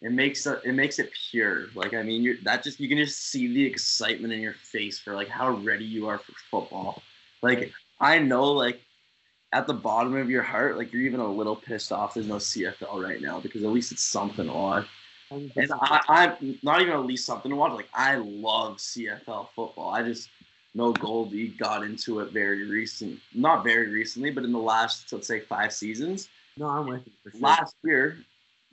it 0.00 0.12
makes 0.12 0.46
it, 0.46 0.60
it 0.64 0.72
makes 0.72 0.98
it 0.98 1.10
pure. 1.30 1.66
Like 1.74 1.94
I 1.94 2.02
mean, 2.02 2.22
you're 2.22 2.36
that 2.44 2.62
just 2.62 2.80
you 2.80 2.88
can 2.88 2.98
just 2.98 3.30
see 3.30 3.52
the 3.52 3.64
excitement 3.64 4.32
in 4.32 4.40
your 4.40 4.54
face 4.54 4.98
for 4.98 5.14
like 5.14 5.28
how 5.28 5.50
ready 5.50 5.84
you 5.84 6.08
are 6.08 6.18
for 6.18 6.32
football. 6.50 7.02
Like 7.42 7.72
I 8.00 8.18
know 8.18 8.44
like 8.44 8.80
at 9.54 9.68
the 9.68 9.72
bottom 9.72 10.16
of 10.16 10.28
your 10.28 10.42
heart, 10.42 10.76
like 10.76 10.92
you're 10.92 11.02
even 11.02 11.20
a 11.20 11.26
little 11.26 11.54
pissed 11.54 11.92
off 11.92 12.14
there's 12.14 12.26
no 12.26 12.36
CFL 12.36 13.02
right 13.02 13.22
now 13.22 13.38
because 13.38 13.62
at 13.62 13.70
least 13.70 13.92
it's 13.92 14.02
something 14.02 14.46
to 14.46 14.52
watch. 14.52 14.86
And 15.30 15.72
I, 15.80 16.00
I'm 16.08 16.58
not 16.62 16.82
even 16.82 16.92
at 16.92 17.06
least 17.06 17.24
something 17.24 17.50
to 17.50 17.56
watch. 17.56 17.72
Like 17.72 17.88
I 17.94 18.16
love 18.16 18.78
CFL 18.78 19.48
football. 19.54 19.90
I 19.90 20.02
just 20.02 20.28
know 20.74 20.92
Goldy 20.92 21.48
got 21.48 21.84
into 21.84 22.18
it 22.18 22.32
very 22.32 22.66
recent, 22.66 23.20
not 23.32 23.62
very 23.62 23.88
recently, 23.88 24.30
but 24.30 24.44
in 24.44 24.52
the 24.52 24.58
last 24.58 25.12
let's 25.12 25.28
say 25.28 25.40
five 25.40 25.72
seasons. 25.72 26.28
No, 26.56 26.66
I'm 26.66 26.86
with 26.88 27.06
you. 27.06 27.12
For 27.22 27.30
sure. 27.30 27.40
Last 27.40 27.76
year, 27.84 28.18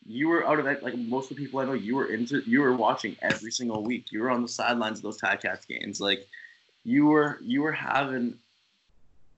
you 0.07 0.29
were 0.29 0.47
out 0.47 0.59
of 0.59 0.65
it. 0.65 0.82
Like 0.82 0.97
most 0.97 1.29
of 1.29 1.38
the 1.38 1.45
people 1.45 1.59
I 1.59 1.65
know, 1.65 1.73
you 1.73 1.95
were 1.95 2.07
into, 2.07 2.41
you 2.47 2.61
were 2.61 2.75
watching 2.75 3.15
every 3.21 3.51
single 3.51 3.84
week. 3.84 4.05
You 4.11 4.21
were 4.21 4.32
on 4.32 4.41
the 4.41 4.47
sidelines 4.47 4.99
of 4.99 5.03
those 5.03 5.21
Ticats 5.21 5.67
games. 5.67 6.01
Like 6.01 6.27
you 6.84 7.05
were, 7.05 7.38
you 7.41 7.61
were 7.61 7.71
having, 7.71 8.36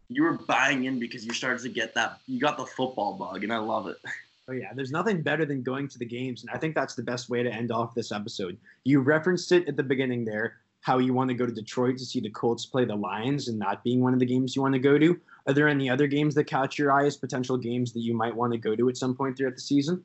you 0.09 0.23
were 0.23 0.37
buying 0.37 0.85
in 0.85 0.99
because 0.99 1.25
you 1.25 1.33
started 1.33 1.61
to 1.63 1.69
get 1.69 1.93
that. 1.95 2.19
You 2.27 2.39
got 2.39 2.57
the 2.57 2.65
football 2.65 3.13
bug, 3.13 3.43
and 3.43 3.53
I 3.53 3.57
love 3.57 3.87
it. 3.87 3.97
Oh 4.49 4.51
yeah, 4.51 4.73
there's 4.75 4.91
nothing 4.91 5.21
better 5.21 5.45
than 5.45 5.63
going 5.63 5.87
to 5.87 5.97
the 5.97 6.05
games, 6.05 6.41
and 6.41 6.51
I 6.51 6.57
think 6.57 6.75
that's 6.75 6.95
the 6.95 7.01
best 7.01 7.29
way 7.29 7.43
to 7.43 7.49
end 7.49 7.71
off 7.71 7.95
this 7.95 8.11
episode. 8.11 8.57
You 8.83 8.99
referenced 8.99 9.53
it 9.53 9.69
at 9.69 9.77
the 9.77 9.83
beginning 9.83 10.25
there, 10.25 10.57
how 10.81 10.97
you 10.97 11.13
want 11.13 11.29
to 11.29 11.33
go 11.33 11.45
to 11.45 11.51
Detroit 11.53 11.97
to 11.99 12.05
see 12.05 12.19
the 12.19 12.29
Colts 12.29 12.65
play 12.65 12.83
the 12.83 12.93
Lions, 12.93 13.47
and 13.47 13.61
that 13.61 13.81
being 13.85 14.01
one 14.01 14.13
of 14.13 14.19
the 14.19 14.25
games 14.25 14.53
you 14.53 14.61
want 14.61 14.73
to 14.73 14.79
go 14.79 14.97
to. 14.97 15.17
Are 15.47 15.53
there 15.53 15.69
any 15.69 15.89
other 15.89 16.07
games 16.07 16.35
that 16.35 16.43
catch 16.43 16.77
your 16.77 16.91
eye 16.91 17.05
as 17.05 17.15
potential 17.15 17.55
games 17.55 17.93
that 17.93 18.01
you 18.01 18.13
might 18.13 18.35
want 18.35 18.51
to 18.51 18.57
go 18.57 18.75
to 18.75 18.89
at 18.89 18.97
some 18.97 19.15
point 19.15 19.37
throughout 19.37 19.55
the 19.55 19.61
season? 19.61 20.03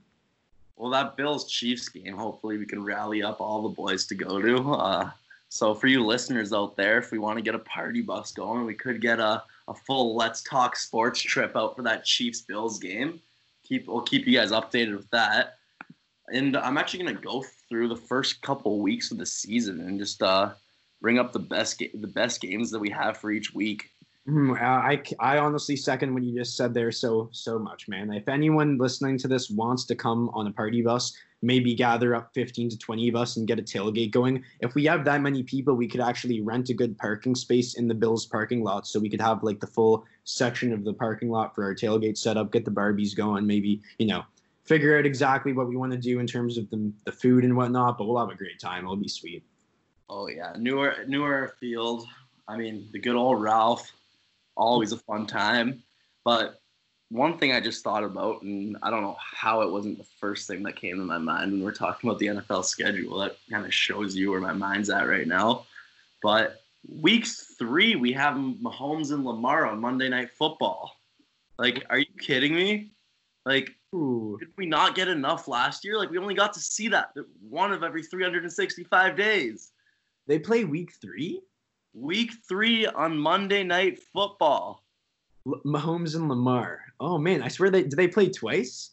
Well, 0.77 0.91
that 0.91 1.17
Bills 1.17 1.51
Chiefs 1.51 1.89
game, 1.89 2.17
hopefully 2.17 2.59
we 2.59 2.67
can 2.67 2.85
rally 2.85 3.25
up 3.25 3.41
all 3.41 3.63
the 3.63 3.75
boys 3.75 4.07
to 4.07 4.15
go 4.15 4.41
to. 4.41 4.73
Uh, 4.73 5.11
so 5.49 5.75
for 5.75 5.89
you 5.89 6.07
listeners 6.07 6.53
out 6.53 6.77
there, 6.77 6.99
if 6.99 7.11
we 7.11 7.19
want 7.19 7.39
to 7.39 7.43
get 7.43 7.57
a 7.57 7.61
party 7.61 8.03
bus 8.03 8.31
going, 8.31 8.65
we 8.65 8.75
could 8.75 9.01
get 9.01 9.19
a, 9.19 9.43
a 9.69 9.75
full 9.75 10.17
Let's 10.17 10.43
Talk 10.43 10.77
Sports 10.77 11.21
trip 11.21 11.57
out 11.57 11.77
for 11.77 11.83
that 11.83 12.05
Chiefs 12.05 12.41
Bills 12.43 12.79
game 12.79 13.21
keep 13.69 13.87
we'll 13.87 14.03
keep 14.03 14.27
you 14.27 14.39
guys 14.39 14.51
updated 14.51 14.97
with 14.97 15.11
that. 15.11 15.57
And 16.33 16.57
I'm 16.57 16.79
actually 16.79 17.05
gonna 17.05 17.21
go 17.21 17.45
through 17.69 17.89
the 17.89 17.97
first 17.97 18.43
couple 18.43 18.81
weeks 18.81 19.11
of 19.11 19.19
the 19.19 19.27
season 19.27 19.81
and 19.81 19.99
just 19.99 20.23
uh, 20.23 20.53
bring 21.01 21.19
up 21.19 21.33
the 21.33 21.39
best 21.39 21.79
ga- 21.79 21.93
the 21.95 22.09
best 22.09 22.41
games 22.41 22.71
that 22.71 22.79
we 22.79 22.91
have 22.91 23.19
for 23.19 23.31
each 23.31 23.55
week. 23.55 23.91
Mm, 24.29 24.61
I, 24.61 25.03
I 25.21 25.39
honestly 25.39 25.75
second 25.75 26.13
what 26.13 26.23
you 26.23 26.39
just 26.39 26.55
said 26.55 26.75
there 26.75 26.93
so 26.93 27.31
so 27.33 27.59
much, 27.59 27.89
man. 27.89 28.13
If 28.13 28.29
anyone 28.29 28.77
listening 28.77 29.17
to 29.19 29.29
this 29.29 29.49
wants 29.49 29.85
to 29.87 29.95
come 29.95 30.29
on 30.35 30.47
a 30.47 30.53
party 30.53 30.83
bus, 30.83 31.17
maybe 31.41 31.75
gather 31.75 32.15
up 32.15 32.35
15 32.35 32.69
to 32.71 32.77
20 32.77 33.09
of 33.09 33.17
us 33.17 33.37
and 33.39 33.47
get 33.47 33.59
a 33.59 33.63
tailgate 33.63 34.11
going. 34.11 34.45
If 34.61 34.75
we 34.75 34.85
have 34.85 35.03
that 35.07 35.23
many 35.23 35.43
people, 35.43 35.75
we 35.75 35.89
could 35.89 36.03
actually 36.03 36.43
rent 36.43 36.69
a 36.69 36.75
good 36.75 36.99
parking 36.99 37.35
space 37.35 37.79
in 37.79 37.89
the 37.89 37.95
Bills 37.95 38.27
parking 38.27 38.63
lot, 38.63 38.87
so 38.87 39.01
we 39.01 39.09
could 39.09 39.21
have 39.21 39.43
like 39.43 39.61
the 39.61 39.67
full 39.67 40.05
section 40.25 40.75
of 40.75 40.85
the 40.85 40.93
parking 40.93 41.31
lot 41.31 41.55
for 41.55 41.65
our 41.65 41.75
tailgate 41.75 42.19
set 42.19 42.37
up, 42.37 42.53
get 42.53 42.67
the 42.67 42.71
Barbies 42.71 43.17
going, 43.17 43.47
maybe 43.47 43.81
you 43.99 44.07
know 44.07 44.25
figure 44.65 44.99
out 44.99 45.07
exactly 45.07 45.55
what 45.55 45.69
we 45.69 45.77
want 45.77 45.93
to 45.93 45.99
do 45.99 46.19
in 46.19 46.27
terms 46.27 46.59
of 46.59 46.69
the, 46.69 46.93
the 47.07 47.13
food 47.13 47.45
and 47.45 47.57
whatnot. 47.57 47.97
But 47.97 48.05
we'll 48.05 48.19
have 48.19 48.29
a 48.29 48.37
great 48.37 48.61
time. 48.61 48.85
It'll 48.85 48.97
be 48.97 49.09
sweet. 49.09 49.43
Oh 50.11 50.29
yeah, 50.29 50.53
newer 50.59 50.97
newer 51.07 51.55
field. 51.59 52.07
I 52.47 52.59
mean, 52.59 52.89
the 52.93 52.99
good 52.99 53.17
old 53.17 53.41
Ralph 53.41 53.91
always 54.59 54.93
a 54.93 54.99
fun 54.99 55.27
time. 55.27 55.83
But 56.25 56.61
one 57.11 57.39
thing 57.39 57.53
I 57.53 57.61
just 57.61 57.83
thought 57.83 58.05
about, 58.05 58.43
and 58.43 58.77
I 58.83 58.91
don't 58.91 59.03
know 59.03 59.17
how 59.19 59.63
it 59.63 59.71
wasn't 59.71 59.99
the 59.99 60.07
first 60.21 60.47
thing 60.47 60.63
that 60.65 60.77
came 60.77 60.97
to 60.97 61.05
my 61.05 61.19
mind 61.19 61.53
when 61.53 61.63
we're 61.63 61.73
talking 61.73 62.11
about 62.11 62.19
the 62.19 62.27
NFL 62.27 62.65
schedule. 62.65 63.19
That 63.21 63.37
kind 63.51 63.65
of 63.65 63.73
shows 63.73 64.15
you 64.15 64.31
where 64.31 64.41
my 64.41 64.53
mind's 64.53 64.91
at 64.91 65.09
right 65.09 65.27
now. 65.27 65.65
But 66.23 66.61
week 66.87 67.27
three, 67.59 67.97
we 67.97 68.13
have 68.13 68.35
Mahomes 68.35 69.13
and 69.13 69.25
Lamar 69.25 69.67
on 69.67 69.81
Monday 69.81 70.09
Night 70.09 70.31
Football. 70.33 70.93
Like, 71.59 71.85
are 71.89 71.99
you 71.99 72.07
kidding 72.21 72.55
me? 72.55 72.93
Like, 73.47 73.75
Ooh. 73.95 74.37
did 74.39 74.51
we 74.59 74.67
not 74.67 74.95
get 74.95 75.09
enough 75.09 75.49
last 75.49 75.85
year? 75.85 75.97
Like, 75.97 76.11
we 76.11 76.19
only 76.19 76.35
got 76.35 76.53
to 76.53 76.61
see 76.61 76.89
that 76.89 77.13
one 77.41 77.73
of 77.73 77.83
every 77.83 78.03
365 78.03 79.17
days. 79.17 79.71
They 80.27 80.39
play 80.39 80.65
week 80.65 80.93
three? 81.01 81.41
Week 81.95 82.33
three 82.49 82.87
on 82.87 83.19
Monday 83.19 83.63
Night 83.65 83.99
Football. 84.13 84.85
L- 85.47 85.61
Mahomes 85.65 86.15
and 86.15 86.29
Lamar. 86.29 86.81
Oh 87.01 87.19
man, 87.19 87.43
I 87.43 87.49
swear 87.49 87.71
they 87.71 87.83
did 87.83 87.97
they 87.97 88.09
play 88.09 88.29
twice? 88.29 88.93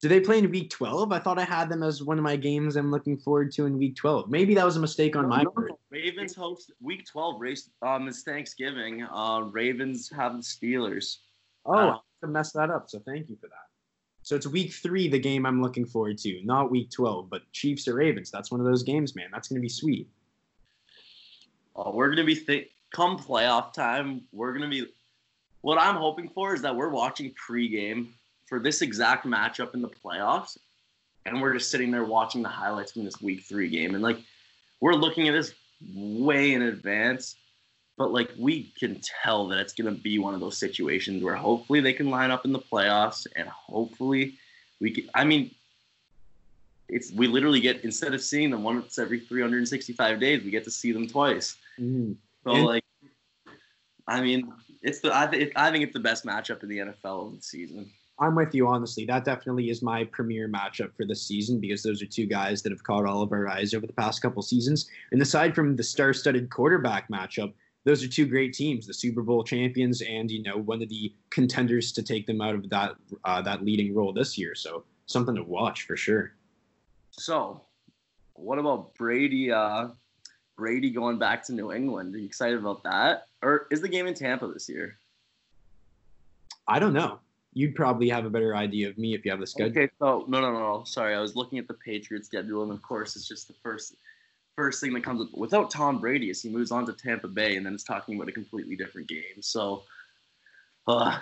Did 0.00 0.10
they 0.10 0.18
play 0.20 0.38
in 0.38 0.50
week 0.50 0.68
12? 0.70 1.12
I 1.12 1.20
thought 1.20 1.38
I 1.38 1.44
had 1.44 1.68
them 1.68 1.84
as 1.84 2.02
one 2.02 2.18
of 2.18 2.24
my 2.24 2.34
games 2.34 2.74
I'm 2.74 2.90
looking 2.90 3.16
forward 3.16 3.52
to 3.52 3.66
in 3.66 3.78
week 3.78 3.94
12. 3.94 4.28
Maybe 4.28 4.52
that 4.56 4.64
was 4.64 4.76
a 4.76 4.80
mistake 4.80 5.14
on 5.14 5.28
my 5.28 5.44
part. 5.44 5.70
Ravens 5.90 6.34
host 6.34 6.72
week 6.80 7.06
12 7.06 7.40
race 7.40 7.70
um 7.82 8.08
is 8.08 8.22
Thanksgiving. 8.24 9.04
Uh 9.04 9.42
Ravens 9.42 10.10
have 10.10 10.32
the 10.36 10.42
Steelers. 10.42 11.18
Oh, 11.64 11.72
Uh, 11.74 11.98
I 12.24 12.26
messed 12.26 12.54
that 12.54 12.70
up. 12.70 12.90
So 12.90 12.98
thank 13.06 13.30
you 13.30 13.36
for 13.40 13.46
that. 13.46 13.68
So 14.24 14.34
it's 14.36 14.46
week 14.46 14.72
three, 14.72 15.08
the 15.08 15.18
game 15.18 15.46
I'm 15.46 15.62
looking 15.62 15.84
forward 15.84 16.18
to, 16.18 16.40
not 16.44 16.70
week 16.70 16.90
12, 16.90 17.28
but 17.30 17.42
Chiefs 17.52 17.86
or 17.88 17.94
Ravens. 17.94 18.30
That's 18.30 18.50
one 18.52 18.60
of 18.60 18.66
those 18.66 18.82
games, 18.84 19.16
man. 19.16 19.26
That's 19.32 19.48
going 19.48 19.56
to 19.58 19.62
be 19.62 19.68
sweet. 19.68 20.08
Uh, 21.74 21.90
we're 21.92 22.10
gonna 22.10 22.24
be 22.24 22.36
th- 22.36 22.70
come 22.90 23.18
playoff 23.18 23.72
time. 23.72 24.22
We're 24.32 24.52
gonna 24.52 24.68
be. 24.68 24.86
What 25.62 25.78
I'm 25.78 25.96
hoping 25.96 26.28
for 26.28 26.54
is 26.54 26.62
that 26.62 26.74
we're 26.74 26.88
watching 26.88 27.32
pregame 27.34 28.08
for 28.46 28.58
this 28.58 28.82
exact 28.82 29.26
matchup 29.26 29.74
in 29.74 29.82
the 29.82 29.88
playoffs, 29.88 30.58
and 31.24 31.40
we're 31.40 31.54
just 31.54 31.70
sitting 31.70 31.90
there 31.90 32.04
watching 32.04 32.42
the 32.42 32.48
highlights 32.48 32.92
from 32.92 33.04
this 33.04 33.20
week 33.20 33.44
three 33.44 33.68
game, 33.68 33.94
and 33.94 34.02
like 34.02 34.18
we're 34.80 34.94
looking 34.94 35.28
at 35.28 35.32
this 35.32 35.54
way 35.94 36.52
in 36.52 36.62
advance, 36.62 37.36
but 37.96 38.12
like 38.12 38.30
we 38.38 38.72
can 38.78 39.00
tell 39.22 39.46
that 39.48 39.58
it's 39.58 39.72
gonna 39.72 39.92
be 39.92 40.18
one 40.18 40.34
of 40.34 40.40
those 40.40 40.58
situations 40.58 41.22
where 41.22 41.36
hopefully 41.36 41.80
they 41.80 41.92
can 41.92 42.10
line 42.10 42.30
up 42.30 42.44
in 42.44 42.52
the 42.52 42.58
playoffs, 42.58 43.26
and 43.36 43.48
hopefully 43.48 44.34
we 44.80 44.90
can. 44.90 45.08
I 45.14 45.24
mean. 45.24 45.54
It's 46.88 47.10
we 47.10 47.26
literally 47.26 47.60
get 47.60 47.84
instead 47.84 48.12
of 48.12 48.20
seeing 48.20 48.50
them 48.50 48.64
once 48.64 48.98
every 48.98 49.18
365 49.18 50.20
days, 50.20 50.44
we 50.44 50.50
get 50.50 50.64
to 50.64 50.70
see 50.70 50.92
them 50.92 51.08
twice. 51.08 51.56
Mhm. 51.78 52.16
So 52.44 52.52
like, 52.52 52.84
I 54.08 54.20
mean, 54.20 54.52
it's 54.82 55.00
the 55.00 55.16
I, 55.16 55.26
th- 55.26 55.52
I 55.56 55.70
think 55.70 55.84
it's 55.84 55.92
the 55.92 56.00
best 56.00 56.24
matchup 56.24 56.62
in 56.62 56.68
the 56.68 56.78
NFL 56.78 57.28
of 57.28 57.36
the 57.36 57.42
season. 57.42 57.90
I'm 58.18 58.34
with 58.34 58.54
you, 58.54 58.68
honestly. 58.68 59.04
That 59.04 59.24
definitely 59.24 59.70
is 59.70 59.82
my 59.82 60.04
premier 60.04 60.48
matchup 60.48 60.94
for 60.96 61.04
this 61.06 61.22
season 61.22 61.60
because 61.60 61.82
those 61.82 62.02
are 62.02 62.06
two 62.06 62.26
guys 62.26 62.62
that 62.62 62.70
have 62.70 62.84
caught 62.84 63.06
all 63.06 63.22
of 63.22 63.32
our 63.32 63.48
eyes 63.48 63.74
over 63.74 63.86
the 63.86 63.92
past 63.92 64.22
couple 64.22 64.42
seasons. 64.42 64.88
And 65.10 65.20
aside 65.20 65.54
from 65.54 65.74
the 65.76 65.82
star-studded 65.82 66.50
quarterback 66.50 67.08
matchup, 67.08 67.52
those 67.84 68.04
are 68.04 68.08
two 68.08 68.26
great 68.26 68.52
teams, 68.54 68.86
the 68.86 68.94
Super 68.94 69.22
Bowl 69.22 69.42
champions, 69.42 70.02
and 70.02 70.30
you 70.30 70.42
know 70.42 70.56
one 70.56 70.82
of 70.82 70.88
the 70.88 71.12
contenders 71.30 71.90
to 71.92 72.02
take 72.02 72.26
them 72.26 72.40
out 72.40 72.54
of 72.54 72.68
that 72.70 72.92
uh, 73.24 73.42
that 73.42 73.64
leading 73.64 73.94
role 73.94 74.12
this 74.12 74.38
year. 74.38 74.54
So 74.54 74.84
something 75.06 75.34
to 75.34 75.42
watch 75.42 75.82
for 75.82 75.96
sure. 75.96 76.34
So, 77.10 77.62
what 78.34 78.58
about 78.58 78.94
Brady? 78.94 79.50
Uh, 79.50 79.88
Brady 80.56 80.90
going 80.90 81.18
back 81.18 81.44
to 81.46 81.52
New 81.52 81.72
England? 81.72 82.14
Are 82.14 82.18
you 82.18 82.26
excited 82.26 82.58
about 82.58 82.82
that? 82.84 83.26
Or 83.42 83.66
is 83.70 83.80
the 83.80 83.88
game 83.88 84.06
in 84.06 84.14
Tampa 84.14 84.46
this 84.46 84.68
year? 84.68 84.98
I 86.68 86.78
don't 86.78 86.92
know. 86.92 87.18
You'd 87.54 87.74
probably 87.74 88.08
have 88.08 88.24
a 88.24 88.30
better 88.30 88.56
idea 88.56 88.88
of 88.88 88.96
me 88.96 89.14
if 89.14 89.24
you 89.24 89.30
have 89.30 89.40
the 89.40 89.46
schedule. 89.46 89.70
Okay, 89.70 89.92
so 89.98 90.24
no, 90.28 90.40
no, 90.40 90.52
no. 90.52 90.84
Sorry, 90.84 91.14
I 91.14 91.20
was 91.20 91.36
looking 91.36 91.58
at 91.58 91.68
the 91.68 91.74
Patriots 91.74 92.26
schedule, 92.26 92.62
and 92.62 92.72
of 92.72 92.80
course, 92.82 93.14
it's 93.14 93.28
just 93.28 93.48
the 93.48 93.54
first 93.62 93.94
first 94.56 94.80
thing 94.80 94.94
that 94.94 95.04
comes 95.04 95.20
up. 95.20 95.28
Without 95.34 95.70
Tom 95.70 95.98
Brady, 95.98 96.30
as 96.30 96.40
he 96.40 96.48
moves 96.48 96.70
on 96.70 96.86
to 96.86 96.92
Tampa 96.92 97.28
Bay, 97.28 97.56
and 97.56 97.66
then 97.66 97.74
it's 97.74 97.84
talking 97.84 98.16
about 98.16 98.28
a 98.28 98.32
completely 98.32 98.76
different 98.76 99.08
game. 99.08 99.40
So, 99.40 99.82
uh, 100.86 101.18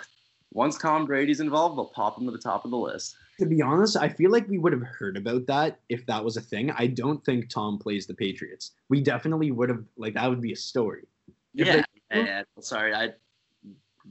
once 0.53 0.77
Tom 0.77 1.05
Brady's 1.05 1.41
involved, 1.41 1.77
they'll 1.77 1.85
pop 1.85 2.17
him 2.17 2.25
to 2.25 2.31
the 2.31 2.37
top 2.37 2.63
of 2.63 2.71
the 2.71 2.77
list. 2.77 3.15
To 3.41 3.47
be 3.47 3.59
honest, 3.59 3.97
I 3.97 4.07
feel 4.07 4.29
like 4.29 4.47
we 4.47 4.59
would 4.59 4.71
have 4.71 4.83
heard 4.83 5.17
about 5.17 5.47
that 5.47 5.79
if 5.89 6.05
that 6.05 6.23
was 6.23 6.37
a 6.37 6.41
thing. 6.41 6.69
I 6.77 6.85
don't 6.85 7.25
think 7.25 7.49
Tom 7.49 7.79
plays 7.79 8.05
the 8.05 8.13
Patriots. 8.13 8.73
We 8.87 9.01
definitely 9.01 9.49
would 9.49 9.67
have 9.69 9.83
like 9.97 10.13
that 10.13 10.29
would 10.29 10.41
be 10.41 10.53
a 10.53 10.55
story. 10.55 11.07
Yeah, 11.55 11.77
they- 11.77 11.83
yeah, 12.19 12.25
yeah. 12.25 12.43
Sorry, 12.59 12.93
I. 12.93 13.13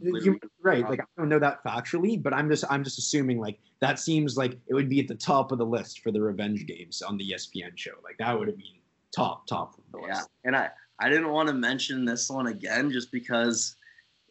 You, 0.03 0.41
right, 0.63 0.83
like 0.89 0.99
I 1.01 1.05
don't 1.17 1.29
know 1.29 1.39
that 1.39 1.63
factually, 1.63 2.21
but 2.21 2.35
I'm 2.35 2.51
just 2.51 2.65
I'm 2.69 2.83
just 2.83 2.99
assuming 2.99 3.39
like 3.39 3.61
that 3.81 4.01
seems 4.01 4.37
like 4.37 4.59
it 4.67 4.75
would 4.75 4.89
be 4.89 4.99
at 4.99 5.07
the 5.07 5.15
top 5.15 5.53
of 5.53 5.59
the 5.59 5.67
list 5.67 6.01
for 6.01 6.11
the 6.11 6.21
revenge 6.21 6.67
games 6.67 7.01
on 7.01 7.17
the 7.17 7.31
ESPN 7.31 7.77
show. 7.77 7.93
Like 8.03 8.19
that 8.19 8.37
would 8.37 8.49
have 8.49 8.57
been 8.57 8.67
top 9.15 9.47
top 9.47 9.79
of 9.79 9.85
the 9.93 10.09
Yeah, 10.09 10.23
and 10.45 10.57
I 10.57 10.71
I 10.99 11.09
didn't 11.09 11.31
want 11.31 11.49
to 11.51 11.55
mention 11.55 12.05
this 12.05 12.29
one 12.29 12.49
again 12.49 12.91
just 12.91 13.13
because 13.13 13.77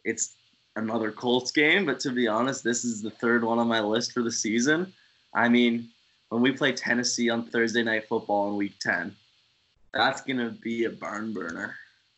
it's 0.04 0.36
another 0.80 1.12
Colts 1.12 1.52
game, 1.52 1.86
but 1.86 2.00
to 2.00 2.10
be 2.10 2.26
honest, 2.26 2.64
this 2.64 2.84
is 2.84 3.00
the 3.00 3.10
third 3.10 3.44
one 3.44 3.58
on 3.58 3.68
my 3.68 3.80
list 3.80 4.12
for 4.12 4.22
the 4.22 4.32
season. 4.32 4.92
I 5.34 5.48
mean, 5.48 5.88
when 6.30 6.42
we 6.42 6.52
play 6.52 6.72
Tennessee 6.72 7.30
on 7.30 7.46
Thursday 7.46 7.82
night 7.82 8.08
football 8.08 8.48
in 8.48 8.56
week 8.56 8.78
10, 8.80 9.14
that's 9.92 10.22
going 10.22 10.38
to 10.38 10.50
be 10.50 10.84
a 10.84 10.90
barn 10.90 11.32
burner. 11.32 11.74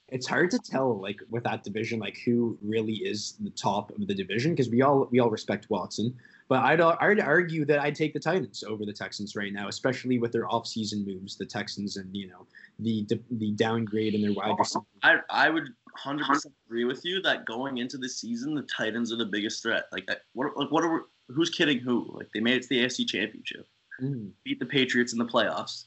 It's 0.09 0.27
hard 0.27 0.51
to 0.51 0.59
tell 0.59 1.01
like 1.01 1.21
with 1.31 1.45
that 1.45 1.65
division 1.65 1.99
like 1.99 2.19
who 2.25 2.59
really 2.63 2.97
is 2.97 3.35
the 3.41 3.49
top 3.51 3.91
of 3.91 4.07
the 4.07 4.15
division 4.15 4.53
because 4.53 4.69
we 4.69 4.83
all 4.83 5.09
we 5.11 5.21
all 5.21 5.31
respect 5.31 5.71
Watson, 5.71 6.15
but 6.51 6.63
I'd 6.63 6.83
I'd 6.83 7.19
argue 7.19 7.65
that 7.65 7.81
I'd 7.81 7.95
take 7.95 8.13
the 8.13 8.21
Titans 8.21 8.63
over 8.63 8.85
the 8.85 8.93
Texans 8.93 9.37
right 9.37 9.55
now, 9.55 9.69
especially 9.69 10.19
with 10.19 10.31
their 10.31 10.47
offseason 10.49 11.07
moves, 11.07 11.39
the 11.39 11.47
Texans 11.47 11.97
and 11.97 12.15
you 12.15 12.29
know 12.29 12.47
the 12.79 13.07
the 13.31 13.53
downgrade 13.53 14.13
in 14.13 14.21
their 14.21 14.35
wide 14.35 14.55
receiver. 14.59 14.85
I 15.03 15.17
I 15.31 15.49
would 15.49 15.71
100% 15.99 16.47
agree 16.67 16.85
with 16.85 17.05
you 17.05 17.21
that 17.23 17.45
going 17.45 17.79
into 17.79 17.99
the 17.99 18.09
season, 18.09 18.55
the 18.55 18.63
Titans 18.63 19.13
are 19.13 19.17
the 19.17 19.27
biggest 19.27 19.63
threat. 19.63 19.85
Like, 19.93 20.09
what, 20.33 20.57
like, 20.57 20.71
what 20.71 20.85
are 20.85 20.93
we, 20.95 21.01
who's 21.29 21.51
kidding 21.51 21.79
who? 21.79 22.11
Like, 22.15 22.29
they 22.33 22.41
made 22.41 22.57
it 22.57 22.63
to 22.63 22.69
the 22.69 22.85
AFC 22.85 23.07
Championship, 23.07 23.67
mm-hmm. 24.01 24.29
beat 24.45 24.59
the 24.59 24.67
Patriots 24.67 25.13
in 25.13 25.19
the 25.19 25.25
playoffs. 25.25 25.87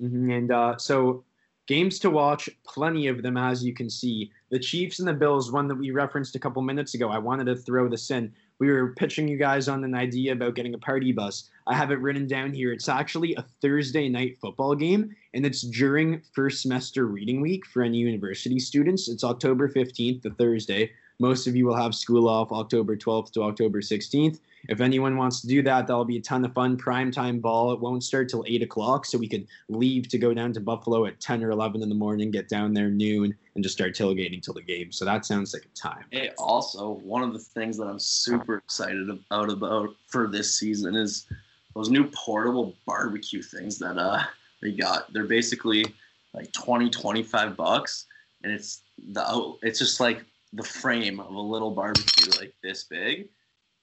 Mm-hmm. 0.00 0.30
And 0.30 0.52
uh, 0.52 0.76
so, 0.76 1.24
games 1.66 1.98
to 2.00 2.10
watch, 2.10 2.48
plenty 2.66 3.06
of 3.06 3.22
them, 3.22 3.36
as 3.36 3.64
you 3.64 3.72
can 3.72 3.88
see. 3.88 4.30
The 4.50 4.58
Chiefs 4.58 4.98
and 4.98 5.08
the 5.08 5.12
Bills, 5.12 5.52
one 5.52 5.68
that 5.68 5.76
we 5.76 5.90
referenced 5.90 6.34
a 6.34 6.38
couple 6.38 6.62
minutes 6.62 6.94
ago. 6.94 7.08
I 7.08 7.18
wanted 7.18 7.44
to 7.44 7.56
throw 7.56 7.88
this 7.88 8.10
in. 8.10 8.32
We 8.60 8.70
were 8.70 8.94
pitching 8.94 9.26
you 9.26 9.38
guys 9.38 9.68
on 9.68 9.84
an 9.84 9.94
idea 9.94 10.32
about 10.32 10.54
getting 10.54 10.74
a 10.74 10.78
party 10.78 11.12
bus. 11.12 11.48
I 11.66 11.74
have 11.74 11.90
it 11.90 12.00
written 12.00 12.26
down 12.26 12.52
here. 12.52 12.74
It's 12.74 12.90
actually 12.90 13.34
a 13.34 13.44
Thursday 13.62 14.06
night 14.06 14.36
football 14.38 14.74
game, 14.74 15.16
and 15.32 15.46
it's 15.46 15.62
during 15.62 16.20
first 16.34 16.60
semester 16.60 17.06
reading 17.06 17.40
week 17.40 17.64
for 17.64 17.82
any 17.82 17.96
university 17.96 18.58
students. 18.58 19.08
It's 19.08 19.24
October 19.24 19.66
15th, 19.66 20.20
the 20.20 20.30
Thursday. 20.30 20.90
Most 21.18 21.46
of 21.46 21.56
you 21.56 21.64
will 21.64 21.76
have 21.76 21.94
school 21.94 22.28
off 22.28 22.52
October 22.52 22.98
12th 22.98 23.32
to 23.32 23.44
October 23.44 23.80
16th. 23.80 24.40
If 24.68 24.80
anyone 24.80 25.16
wants 25.16 25.40
to 25.40 25.46
do 25.46 25.62
that, 25.62 25.86
that'll 25.86 26.04
be 26.04 26.18
a 26.18 26.20
ton 26.20 26.44
of 26.44 26.52
fun. 26.52 26.76
Prime 26.76 27.10
time 27.10 27.40
ball. 27.40 27.72
It 27.72 27.80
won't 27.80 28.04
start 28.04 28.28
till 28.28 28.44
8 28.46 28.62
o'clock, 28.62 29.06
so 29.06 29.18
we 29.18 29.28
could 29.28 29.46
leave 29.68 30.08
to 30.08 30.18
go 30.18 30.34
down 30.34 30.52
to 30.52 30.60
Buffalo 30.60 31.06
at 31.06 31.20
10 31.20 31.42
or 31.42 31.50
11 31.50 31.82
in 31.82 31.88
the 31.88 31.94
morning, 31.94 32.30
get 32.30 32.48
down 32.48 32.74
there 32.74 32.90
noon, 32.90 33.34
and 33.54 33.64
just 33.64 33.74
start 33.74 33.94
tailgating 33.94 34.42
till 34.42 34.54
the 34.54 34.62
game. 34.62 34.92
So 34.92 35.04
that 35.04 35.24
sounds 35.24 35.54
like 35.54 35.64
a 35.64 35.76
time. 35.76 36.04
Also, 36.38 36.90
one 37.02 37.22
of 37.22 37.32
the 37.32 37.38
things 37.38 37.76
that 37.78 37.84
I'm 37.84 37.98
super 37.98 38.56
excited 38.56 39.08
about 39.08 39.50
about 39.50 39.90
for 40.06 40.26
this 40.26 40.58
season 40.58 40.94
is 40.94 41.26
those 41.74 41.88
new 41.88 42.04
portable 42.10 42.76
barbecue 42.86 43.42
things 43.42 43.78
that 43.78 43.96
uh 43.96 44.22
they 44.60 44.72
got. 44.72 45.12
They're 45.12 45.24
basically 45.24 45.86
like 46.34 46.52
20, 46.52 46.90
25 46.90 47.56
bucks, 47.56 48.06
and 48.42 48.52
it's 48.52 48.82
the 49.12 49.56
it's 49.62 49.78
just 49.78 50.00
like 50.00 50.24
the 50.52 50.62
frame 50.62 51.20
of 51.20 51.32
a 51.32 51.40
little 51.40 51.70
barbecue 51.70 52.32
like 52.38 52.52
this 52.62 52.84
big 52.84 53.28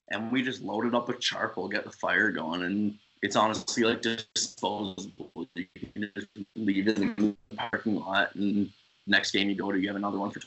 and 0.10 0.32
we 0.32 0.42
just 0.42 0.62
load 0.62 0.86
it 0.86 0.96
up 0.96 1.08
with 1.08 1.20
charcoal 1.20 1.68
get 1.68 1.84
the 1.84 1.92
fire 1.92 2.32
going 2.32 2.64
and 2.64 2.98
it's 3.24 3.36
honestly 3.36 3.84
like 3.84 4.02
disposable. 4.02 5.32
You 5.56 5.66
can 5.94 6.12
just 6.16 6.28
leave 6.56 6.88
it 6.88 7.00
in 7.00 7.16
the 7.50 7.56
parking 7.56 7.96
lot 7.96 8.36
and 8.36 8.70
next 9.08 9.32
game 9.32 9.50
you 9.50 9.56
go 9.56 9.72
to 9.72 9.80
you 9.80 9.88
have 9.88 9.96
another 9.96 10.20
one 10.20 10.32
for 10.32 10.42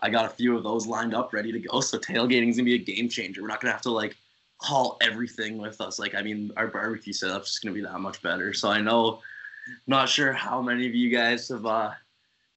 I 0.00 0.08
got 0.08 0.26
a 0.26 0.30
few 0.30 0.56
of 0.56 0.62
those 0.62 0.86
lined 0.86 1.14
up 1.14 1.32
ready 1.32 1.52
to 1.52 1.58
go 1.58 1.80
so 1.80 1.98
tailgating's 1.98 2.56
gonna 2.56 2.64
be 2.64 2.74
a 2.74 2.78
game 2.78 3.08
changer. 3.08 3.42
We're 3.42 3.48
not 3.48 3.60
gonna 3.60 3.72
have 3.72 3.82
to 3.82 3.90
like 3.90 4.16
haul 4.60 4.96
everything 5.02 5.58
with 5.58 5.80
us. 5.80 5.98
Like 5.98 6.14
I 6.14 6.22
mean 6.22 6.52
our 6.56 6.68
barbecue 6.68 7.12
setup's 7.12 7.50
just 7.50 7.62
gonna 7.62 7.74
be 7.74 7.82
that 7.82 7.98
much 8.00 8.22
better. 8.22 8.52
So 8.52 8.70
I 8.70 8.80
know 8.80 9.20
not 9.86 10.08
sure 10.08 10.32
how 10.32 10.60
many 10.62 10.86
of 10.86 10.94
you 10.94 11.10
guys 11.10 11.48
have 11.48 11.66
uh 11.66 11.90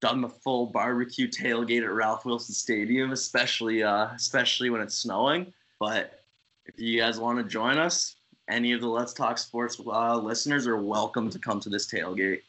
done 0.00 0.20
the 0.20 0.28
full 0.28 0.66
barbecue 0.66 1.28
tailgate 1.28 1.82
at 1.82 1.92
Ralph 1.92 2.24
Wilson 2.24 2.54
Stadium, 2.54 3.12
especially 3.12 3.82
uh, 3.82 4.08
especially 4.14 4.70
when 4.70 4.80
it's 4.80 4.94
snowing. 4.94 5.52
But 5.80 6.24
if 6.66 6.80
you 6.80 7.00
guys 7.00 7.18
want 7.18 7.38
to 7.38 7.44
join 7.44 7.78
us, 7.78 8.16
any 8.48 8.72
of 8.72 8.80
the 8.80 8.88
Let's 8.88 9.12
Talk 9.12 9.38
Sports 9.38 9.80
uh, 9.86 10.16
listeners 10.16 10.66
are 10.66 10.76
welcome 10.76 11.30
to 11.30 11.38
come 11.38 11.60
to 11.60 11.68
this 11.68 11.86
tailgate 11.86 12.42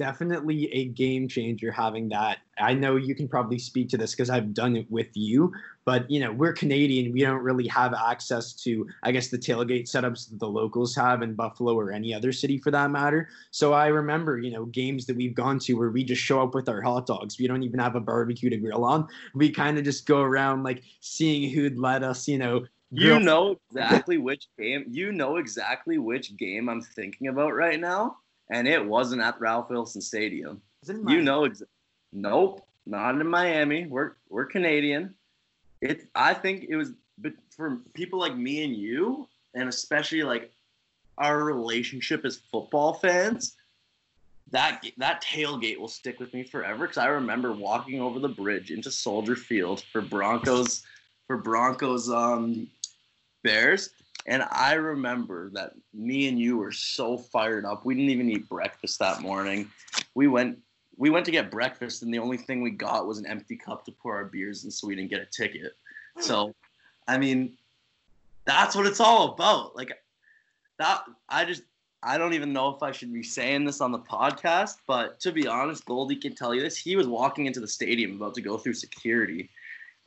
definitely 0.00 0.72
a 0.72 0.86
game 0.86 1.28
changer 1.28 1.70
having 1.70 2.08
that. 2.08 2.38
I 2.58 2.72
know 2.72 2.96
you 2.96 3.14
can 3.14 3.28
probably 3.28 3.58
speak 3.58 3.90
to 3.90 3.98
this 3.98 4.12
because 4.12 4.30
I've 4.30 4.54
done 4.54 4.74
it 4.74 4.90
with 4.90 5.08
you, 5.12 5.52
but 5.84 6.10
you 6.10 6.20
know, 6.20 6.32
we're 6.32 6.54
Canadian. 6.54 7.12
We 7.12 7.20
don't 7.20 7.42
really 7.42 7.68
have 7.68 7.92
access 7.92 8.54
to, 8.64 8.88
I 9.02 9.12
guess, 9.12 9.28
the 9.28 9.36
tailgate 9.36 9.90
setups 9.90 10.30
that 10.30 10.38
the 10.38 10.48
locals 10.48 10.96
have 10.96 11.20
in 11.20 11.34
Buffalo 11.34 11.78
or 11.78 11.92
any 11.92 12.14
other 12.14 12.32
city 12.32 12.56
for 12.56 12.70
that 12.70 12.90
matter. 12.90 13.28
So 13.50 13.74
I 13.74 13.88
remember, 13.88 14.38
you 14.38 14.50
know, 14.50 14.64
games 14.64 15.04
that 15.04 15.16
we've 15.16 15.34
gone 15.34 15.58
to 15.60 15.74
where 15.74 15.90
we 15.90 16.02
just 16.02 16.22
show 16.22 16.42
up 16.42 16.54
with 16.54 16.70
our 16.70 16.80
hot 16.80 17.04
dogs. 17.04 17.38
We 17.38 17.46
don't 17.46 17.62
even 17.62 17.78
have 17.78 17.94
a 17.94 18.00
barbecue 18.00 18.48
to 18.48 18.56
grill 18.56 18.86
on. 18.86 19.06
We 19.34 19.50
kind 19.50 19.76
of 19.76 19.84
just 19.84 20.06
go 20.06 20.22
around 20.22 20.62
like 20.62 20.82
seeing 21.00 21.50
who'd 21.50 21.78
let 21.78 22.02
us, 22.02 22.26
you 22.26 22.38
know, 22.38 22.64
you 22.90 23.20
know 23.20 23.56
exactly 23.70 24.18
which 24.18 24.48
game 24.58 24.84
you 24.88 25.12
know 25.12 25.36
exactly 25.36 25.98
which 25.98 26.36
game 26.36 26.68
I'm 26.68 26.82
thinking 26.82 27.28
about 27.28 27.54
right 27.54 27.78
now 27.78 28.16
and 28.50 28.68
it 28.68 28.84
wasn't 28.84 29.22
at 29.22 29.40
Ralph 29.40 29.70
Wilson 29.70 30.00
Stadium. 30.00 30.60
You 30.88 31.22
know, 31.22 31.44
ex- 31.44 31.62
nope, 32.12 32.66
not 32.86 33.20
in 33.20 33.26
Miami. 33.26 33.86
We're 33.86 34.12
we're 34.28 34.46
Canadian. 34.46 35.14
It. 35.80 36.08
I 36.14 36.34
think 36.34 36.66
it 36.68 36.76
was, 36.76 36.92
but 37.18 37.32
for 37.50 37.78
people 37.94 38.18
like 38.18 38.36
me 38.36 38.64
and 38.64 38.76
you, 38.76 39.28
and 39.54 39.68
especially 39.68 40.22
like 40.22 40.52
our 41.18 41.44
relationship 41.44 42.24
as 42.24 42.36
football 42.36 42.94
fans, 42.94 43.56
that 44.50 44.84
that 44.98 45.22
tailgate 45.22 45.78
will 45.78 45.88
stick 45.88 46.18
with 46.18 46.34
me 46.34 46.42
forever. 46.42 46.86
Because 46.86 46.98
I 46.98 47.06
remember 47.06 47.52
walking 47.52 48.00
over 48.00 48.18
the 48.18 48.28
bridge 48.28 48.70
into 48.70 48.90
Soldier 48.90 49.36
Field 49.36 49.82
for 49.92 50.00
Broncos 50.00 50.84
for 51.26 51.36
Broncos 51.36 52.10
um, 52.10 52.66
Bears, 53.44 53.90
and 54.26 54.44
I 54.50 54.74
remember 54.74 55.50
that 55.54 55.72
me 55.94 56.28
and 56.28 56.38
you 56.38 56.58
were 56.58 56.72
so 56.72 57.16
fired 57.16 57.64
up. 57.64 57.84
We 57.84 57.94
didn't 57.94 58.10
even 58.10 58.30
eat 58.30 58.48
breakfast 58.48 58.98
that 58.98 59.20
morning. 59.22 59.70
We 60.14 60.28
went 60.28 60.58
we 60.96 61.08
went 61.08 61.24
to 61.24 61.32
get 61.32 61.50
breakfast 61.50 62.02
and 62.02 62.12
the 62.12 62.18
only 62.18 62.36
thing 62.36 62.60
we 62.60 62.70
got 62.70 63.06
was 63.06 63.18
an 63.18 63.26
empty 63.26 63.56
cup 63.56 63.84
to 63.86 63.92
pour 63.92 64.16
our 64.16 64.26
beers 64.26 64.64
in 64.64 64.70
so 64.70 64.86
we 64.86 64.94
didn't 64.94 65.10
get 65.10 65.20
a 65.20 65.26
ticket. 65.26 65.72
So, 66.18 66.54
I 67.08 67.16
mean, 67.16 67.56
that's 68.44 68.76
what 68.76 68.86
it's 68.86 69.00
all 69.00 69.32
about. 69.32 69.74
Like 69.74 69.92
that 70.78 71.04
I 71.28 71.44
just 71.44 71.62
I 72.02 72.16
don't 72.16 72.32
even 72.32 72.52
know 72.52 72.74
if 72.74 72.82
I 72.82 72.92
should 72.92 73.12
be 73.12 73.22
saying 73.22 73.64
this 73.64 73.80
on 73.80 73.92
the 73.92 73.98
podcast, 73.98 74.76
but 74.86 75.20
to 75.20 75.32
be 75.32 75.46
honest, 75.46 75.84
Goldy 75.84 76.16
can 76.16 76.34
tell 76.34 76.54
you 76.54 76.62
this. 76.62 76.76
He 76.76 76.96
was 76.96 77.06
walking 77.06 77.46
into 77.46 77.60
the 77.60 77.68
stadium 77.68 78.16
about 78.16 78.34
to 78.34 78.40
go 78.40 78.56
through 78.56 78.72
security, 78.74 79.50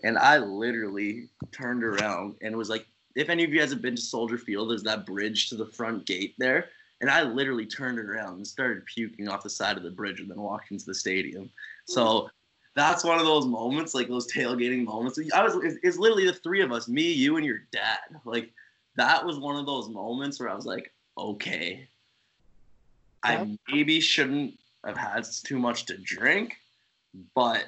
and 0.03 0.17
I 0.17 0.39
literally 0.39 1.29
turned 1.51 1.83
around 1.83 2.35
and 2.41 2.55
was 2.55 2.69
like, 2.69 2.87
if 3.15 3.29
any 3.29 3.43
of 3.43 3.53
you 3.53 3.59
guys 3.59 3.71
have 3.71 3.81
been 3.81 3.95
to 3.95 4.01
Soldier 4.01 4.37
Field, 4.37 4.69
there's 4.69 4.83
that 4.83 5.05
bridge 5.05 5.49
to 5.49 5.55
the 5.55 5.65
front 5.65 6.05
gate 6.05 6.35
there. 6.37 6.69
And 7.01 7.09
I 7.09 7.23
literally 7.23 7.65
turned 7.65 7.99
around 7.99 8.35
and 8.35 8.47
started 8.47 8.85
puking 8.85 9.27
off 9.27 9.43
the 9.43 9.49
side 9.49 9.77
of 9.77 9.83
the 9.83 9.91
bridge 9.91 10.19
and 10.19 10.29
then 10.29 10.39
walked 10.39 10.71
into 10.71 10.85
the 10.85 10.95
stadium. 10.95 11.49
So 11.85 12.29
that's 12.75 13.03
one 13.03 13.19
of 13.19 13.25
those 13.25 13.45
moments, 13.45 13.93
like 13.93 14.07
those 14.07 14.31
tailgating 14.31 14.85
moments. 14.85 15.19
I 15.33 15.43
was, 15.43 15.55
it's, 15.55 15.77
it's 15.83 15.97
literally 15.97 16.25
the 16.25 16.33
three 16.33 16.61
of 16.61 16.71
us, 16.71 16.87
me, 16.87 17.11
you, 17.11 17.37
and 17.37 17.45
your 17.45 17.59
dad. 17.71 17.99
Like 18.25 18.51
that 18.95 19.25
was 19.25 19.37
one 19.37 19.57
of 19.57 19.65
those 19.65 19.89
moments 19.89 20.39
where 20.39 20.49
I 20.49 20.55
was 20.55 20.65
like, 20.65 20.93
okay, 21.17 21.87
I 23.23 23.57
maybe 23.71 23.99
shouldn't 23.99 24.57
have 24.85 24.97
had 24.97 25.25
too 25.43 25.59
much 25.59 25.85
to 25.85 25.97
drink, 25.97 26.55
but 27.35 27.65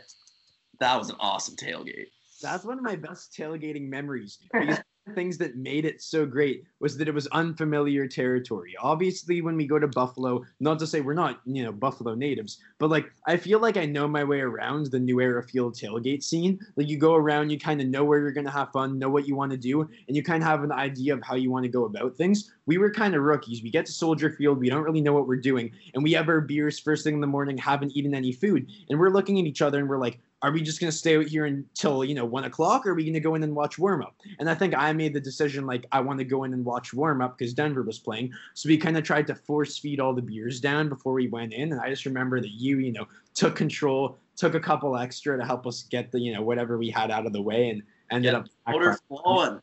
that 0.79 0.97
was 0.97 1.09
an 1.09 1.15
awesome 1.19 1.55
tailgate. 1.55 2.07
That's 2.41 2.65
one 2.65 2.77
of 2.77 2.83
my 2.83 2.95
best 2.95 3.33
tailgating 3.33 3.87
memories 3.87 4.39
because 4.53 4.79
things 5.14 5.38
that 5.38 5.56
made 5.56 5.86
it 5.86 6.01
so 6.01 6.26
great 6.26 6.64
was 6.80 6.97
that 6.97 7.08
it 7.08 7.14
was 7.14 7.28
unfamiliar 7.28 8.08
territory. 8.08 8.76
Obviously, 8.80 9.41
when 9.41 9.56
we 9.56 9.68
go 9.68 9.78
to 9.78 9.88
Buffalo, 9.88 10.43
not 10.60 10.80
to 10.80 10.88
say 10.88 11.01
we're 11.01 11.14
not, 11.14 11.41
you 11.45 11.64
know, 11.64 11.72
Buffalo 11.72 12.16
natives, 12.16 12.60
but 12.80 12.89
like 12.89 13.12
I 13.28 13.38
feel 13.38 13.60
like 13.60 13.78
I 13.78 13.86
know 13.86 14.08
my 14.08 14.24
way 14.24 14.39
around 14.41 14.88
the 14.88 14.99
New 14.99 15.22
Era 15.22 15.43
Field 15.43 15.76
tailgate 15.76 16.24
scene. 16.24 16.60
Like 16.76 16.89
you 16.89 16.97
go 16.97 17.14
around, 17.14 17.51
you 17.51 17.60
kind 17.60 17.82
of 17.82 17.88
know 17.88 18.03
where 18.03 18.20
you're 18.20 18.32
gonna 18.32 18.49
have 18.49 18.72
fun, 18.72 18.97
know 18.97 19.10
what 19.10 19.28
you 19.28 19.36
want 19.36 19.51
to 19.51 19.58
do, 19.58 19.82
and 19.82 20.16
you 20.16 20.24
kind 20.24 20.41
of 20.41 20.49
have 20.49 20.64
an 20.64 20.72
idea 20.72 21.14
of 21.14 21.22
how 21.24 21.36
you 21.36 21.51
want 21.51 21.64
to 21.66 21.70
go 21.70 21.86
about 21.86 22.16
things. 22.16 22.51
We 22.66 22.80
were 22.80 22.89
kind 22.89 23.14
of 23.14 23.22
rookies. 23.22 23.62
We 23.62 23.70
get 23.70 23.86
to 23.86 23.91
Soldier 23.91 24.32
Field, 24.32 24.60
we 24.60 24.70
don't 24.70 24.84
really 24.84 25.01
know 25.01 25.14
what 25.14 25.28
we're 25.28 25.36
doing, 25.38 25.72
and 25.93 26.03
we 26.03 26.14
have 26.14 26.30
our 26.30 26.41
beers 26.41 26.80
first 26.80 27.03
thing 27.03 27.14
in 27.16 27.22
the 27.22 27.28
morning, 27.28 27.58
haven't 27.58 27.95
eaten 27.95 28.16
any 28.16 28.32
food, 28.32 28.68
and 28.89 28.99
we're 28.99 29.12
looking 29.12 29.39
at 29.39 29.45
each 29.45 29.62
other 29.62 29.78
and 29.78 29.88
we're 29.88 29.99
like, 29.99 30.20
are 30.45 30.51
we 30.51 30.61
just 30.61 30.79
going 30.79 30.91
to 30.91 30.95
stay 30.95 31.17
out 31.17 31.25
here 31.25 31.45
until 31.45 32.05
you 32.05 32.13
know 32.13 32.23
one 32.23 32.43
o'clock 32.43 32.85
or 32.85 32.91
are 32.91 32.93
we 32.93 33.03
going 33.03 33.15
to 33.15 33.19
go 33.19 33.33
in 33.33 33.41
and 33.41 33.55
watch 33.55 33.79
warm 33.79 34.03
up? 34.03 34.15
And 34.37 34.47
i 34.47 34.53
think 34.53 34.75
i 34.75 34.93
made 34.93 35.11
the 35.11 35.19
decision 35.19 35.65
like 35.65 35.87
i 35.91 35.99
want 35.99 36.19
to 36.19 36.23
go 36.23 36.43
in 36.43 36.53
and 36.53 36.63
watch 36.63 36.93
warm 36.93 37.19
up 37.19 37.35
because 37.35 37.51
denver 37.53 37.81
was 37.81 37.97
playing. 37.97 38.31
So 38.53 38.69
we 38.69 38.77
kind 38.77 38.95
of 38.95 39.03
tried 39.03 39.25
to 39.27 39.35
force 39.35 39.79
feed 39.79 39.99
all 39.99 40.13
the 40.13 40.21
beers 40.21 40.59
down 40.61 40.87
before 40.87 41.13
we 41.13 41.27
went 41.29 41.51
in 41.51 41.71
and 41.71 41.81
i 41.81 41.89
just 41.89 42.05
remember 42.05 42.39
that 42.41 42.51
you 42.51 42.77
you 42.77 42.91
know 42.91 43.07
took 43.33 43.55
control 43.55 44.19
took 44.37 44.53
a 44.53 44.59
couple 44.59 44.95
extra 44.95 45.35
to 45.35 45.43
help 45.43 45.65
us 45.65 45.83
get 45.89 46.11
the 46.11 46.19
you 46.19 46.31
know 46.31 46.43
whatever 46.43 46.77
we 46.77 46.91
had 46.91 47.09
out 47.09 47.25
of 47.25 47.33
the 47.33 47.41
way 47.41 47.69
and 47.69 47.81
ended 48.11 48.33
yeah, 48.33 48.89
up 48.91 48.99
flowing 49.07 49.59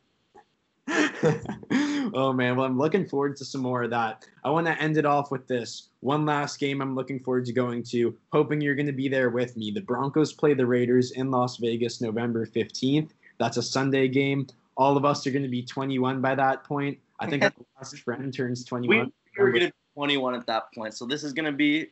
oh 2.13 2.33
man, 2.33 2.55
well 2.55 2.65
I'm 2.65 2.77
looking 2.77 3.05
forward 3.05 3.35
to 3.37 3.45
some 3.45 3.61
more 3.61 3.83
of 3.83 3.89
that. 3.91 4.25
I 4.43 4.49
want 4.49 4.67
to 4.67 4.81
end 4.81 4.97
it 4.97 5.05
off 5.05 5.31
with 5.31 5.47
this 5.47 5.89
one 5.99 6.25
last 6.25 6.59
game 6.59 6.81
I'm 6.81 6.95
looking 6.95 7.19
forward 7.19 7.45
to 7.45 7.53
going 7.53 7.83
to, 7.83 8.17
hoping 8.31 8.61
you're 8.61 8.75
going 8.75 8.87
to 8.87 8.91
be 8.91 9.07
there 9.07 9.29
with 9.29 9.55
me. 9.55 9.71
The 9.71 9.81
Broncos 9.81 10.33
play 10.33 10.53
the 10.53 10.65
Raiders 10.65 11.11
in 11.11 11.31
Las 11.31 11.57
Vegas 11.57 12.01
November 12.01 12.45
15th. 12.45 13.11
That's 13.39 13.57
a 13.57 13.63
Sunday 13.63 14.07
game. 14.07 14.47
All 14.75 14.97
of 14.97 15.05
us 15.05 15.25
are 15.25 15.31
going 15.31 15.43
to 15.43 15.49
be 15.49 15.63
21 15.63 16.21
by 16.21 16.35
that 16.35 16.63
point. 16.63 16.97
I 17.19 17.29
think 17.29 17.43
our 17.43 17.53
last 17.77 17.97
friend 17.99 18.33
turns 18.33 18.65
21. 18.65 19.11
We, 19.37 19.41
are 19.41 19.51
going 19.51 19.61
to 19.61 19.67
be 19.67 19.73
21 19.95 20.35
at 20.35 20.45
that 20.47 20.63
point. 20.75 20.93
So 20.93 21.05
this 21.05 21.23
is 21.23 21.31
going 21.33 21.45
to 21.45 21.51
be 21.51 21.89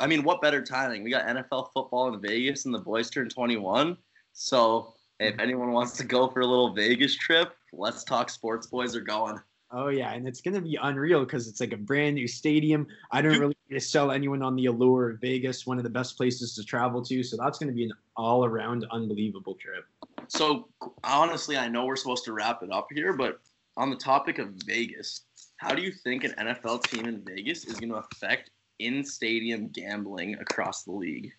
I 0.00 0.06
mean, 0.06 0.24
what 0.24 0.40
better 0.40 0.62
timing? 0.62 1.04
We 1.04 1.10
got 1.10 1.26
NFL 1.26 1.68
football 1.72 2.12
in 2.12 2.20
Vegas 2.20 2.64
and 2.64 2.74
the 2.74 2.78
boys 2.78 3.10
turn 3.10 3.28
21. 3.28 3.96
So 4.32 4.94
if 5.20 5.32
mm-hmm. 5.32 5.40
anyone 5.40 5.72
wants 5.72 5.96
to 5.98 6.04
go 6.04 6.28
for 6.28 6.40
a 6.40 6.46
little 6.46 6.72
Vegas 6.72 7.14
trip, 7.14 7.54
let's 7.72 8.04
talk 8.04 8.30
sports 8.30 8.66
boys 8.66 8.96
are 8.96 9.00
going. 9.00 9.38
Oh 9.70 9.88
yeah, 9.88 10.12
and 10.12 10.28
it's 10.28 10.40
gonna 10.40 10.60
be 10.60 10.78
unreal 10.80 11.24
because 11.24 11.48
it's 11.48 11.60
like 11.60 11.72
a 11.72 11.76
brand 11.76 12.14
new 12.14 12.28
stadium. 12.28 12.86
I 13.10 13.22
don't 13.22 13.38
really 13.38 13.56
need 13.68 13.74
to 13.78 13.84
sell 13.84 14.10
anyone 14.12 14.42
on 14.42 14.54
the 14.54 14.66
allure 14.66 15.10
of 15.10 15.20
Vegas, 15.20 15.66
one 15.66 15.78
of 15.78 15.84
the 15.84 15.90
best 15.90 16.16
places 16.16 16.54
to 16.54 16.64
travel 16.64 17.02
to. 17.04 17.22
So 17.22 17.36
that's 17.36 17.58
gonna 17.58 17.72
be 17.72 17.84
an 17.84 17.92
all-around 18.16 18.86
unbelievable 18.92 19.54
trip. 19.54 19.84
So 20.28 20.68
honestly, 21.02 21.56
I 21.56 21.68
know 21.68 21.86
we're 21.86 21.96
supposed 21.96 22.24
to 22.24 22.32
wrap 22.32 22.62
it 22.62 22.70
up 22.72 22.88
here, 22.92 23.12
but 23.12 23.40
on 23.76 23.90
the 23.90 23.96
topic 23.96 24.38
of 24.38 24.50
Vegas, 24.64 25.22
how 25.56 25.74
do 25.74 25.82
you 25.82 25.92
think 25.92 26.24
an 26.24 26.34
NFL 26.38 26.84
team 26.84 27.06
in 27.06 27.22
Vegas 27.24 27.64
is 27.64 27.78
going 27.78 27.90
to 27.90 27.96
affect 27.96 28.50
in-stadium 28.78 29.68
gambling 29.68 30.34
across 30.34 30.84
the 30.84 30.92
league? 30.92 31.32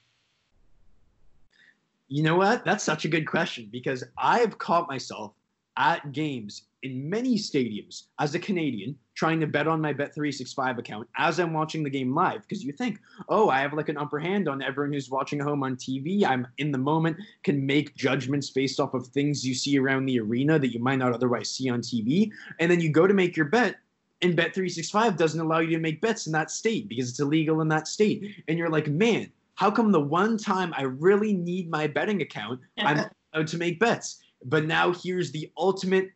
You 2.07 2.23
know 2.23 2.35
what? 2.35 2.65
That's 2.65 2.83
such 2.83 3.05
a 3.05 3.07
good 3.07 3.25
question 3.25 3.69
because 3.71 4.03
I've 4.17 4.57
caught 4.57 4.87
myself 4.87 5.33
at 5.77 6.11
games 6.11 6.63
in 6.85 7.09
many 7.09 7.35
stadiums 7.35 8.03
as 8.19 8.35
a 8.35 8.39
Canadian 8.39 8.95
trying 9.15 9.39
to 9.39 9.47
bet 9.47 9.67
on 9.67 9.81
my 9.81 9.91
Bet365 9.91 10.77
account 10.77 11.07
as 11.17 11.39
I'm 11.39 11.51
watching 11.51 11.83
the 11.83 11.89
game 11.89 12.13
live 12.13 12.43
because 12.43 12.63
you 12.63 12.73
think, 12.73 12.99
oh, 13.27 13.49
I 13.49 13.59
have 13.61 13.73
like 13.73 13.89
an 13.89 13.97
upper 13.97 14.19
hand 14.19 14.47
on 14.47 14.61
everyone 14.61 14.93
who's 14.93 15.09
watching 15.09 15.39
at 15.39 15.47
home 15.47 15.63
on 15.63 15.77
TV. 15.77 16.23
I'm 16.23 16.45
in 16.59 16.71
the 16.71 16.77
moment, 16.77 17.17
can 17.43 17.65
make 17.65 17.95
judgments 17.95 18.51
based 18.51 18.79
off 18.79 18.93
of 18.93 19.07
things 19.07 19.43
you 19.43 19.55
see 19.55 19.79
around 19.79 20.05
the 20.05 20.19
arena 20.19 20.59
that 20.59 20.73
you 20.73 20.79
might 20.79 20.99
not 20.99 21.11
otherwise 21.11 21.49
see 21.49 21.71
on 21.71 21.81
TV. 21.81 22.29
And 22.59 22.69
then 22.69 22.79
you 22.79 22.91
go 22.91 23.07
to 23.07 23.15
make 23.15 23.35
your 23.35 23.47
bet. 23.47 23.77
And 24.21 24.37
Bet365 24.37 25.17
doesn't 25.17 25.41
allow 25.41 25.59
you 25.59 25.71
to 25.71 25.79
make 25.79 26.01
bets 26.01 26.27
in 26.27 26.33
that 26.33 26.51
state 26.51 26.87
because 26.87 27.09
it's 27.09 27.19
illegal 27.19 27.61
in 27.61 27.67
that 27.69 27.87
state. 27.87 28.43
And 28.47 28.59
you're 28.59 28.69
like, 28.69 28.87
man, 28.87 29.31
how 29.55 29.71
come 29.71 29.91
the 29.91 29.99
one 29.99 30.37
time 30.37 30.71
I 30.77 30.83
really 30.83 31.33
need 31.33 31.67
my 31.67 31.87
betting 31.87 32.21
account, 32.21 32.59
I'm 32.77 33.09
allowed 33.33 33.47
to 33.47 33.57
make 33.57 33.79
bets? 33.79 34.21
But 34.45 34.65
now 34.65 34.93
here's 34.93 35.31
the 35.31 35.51
ultimate, 35.57 36.11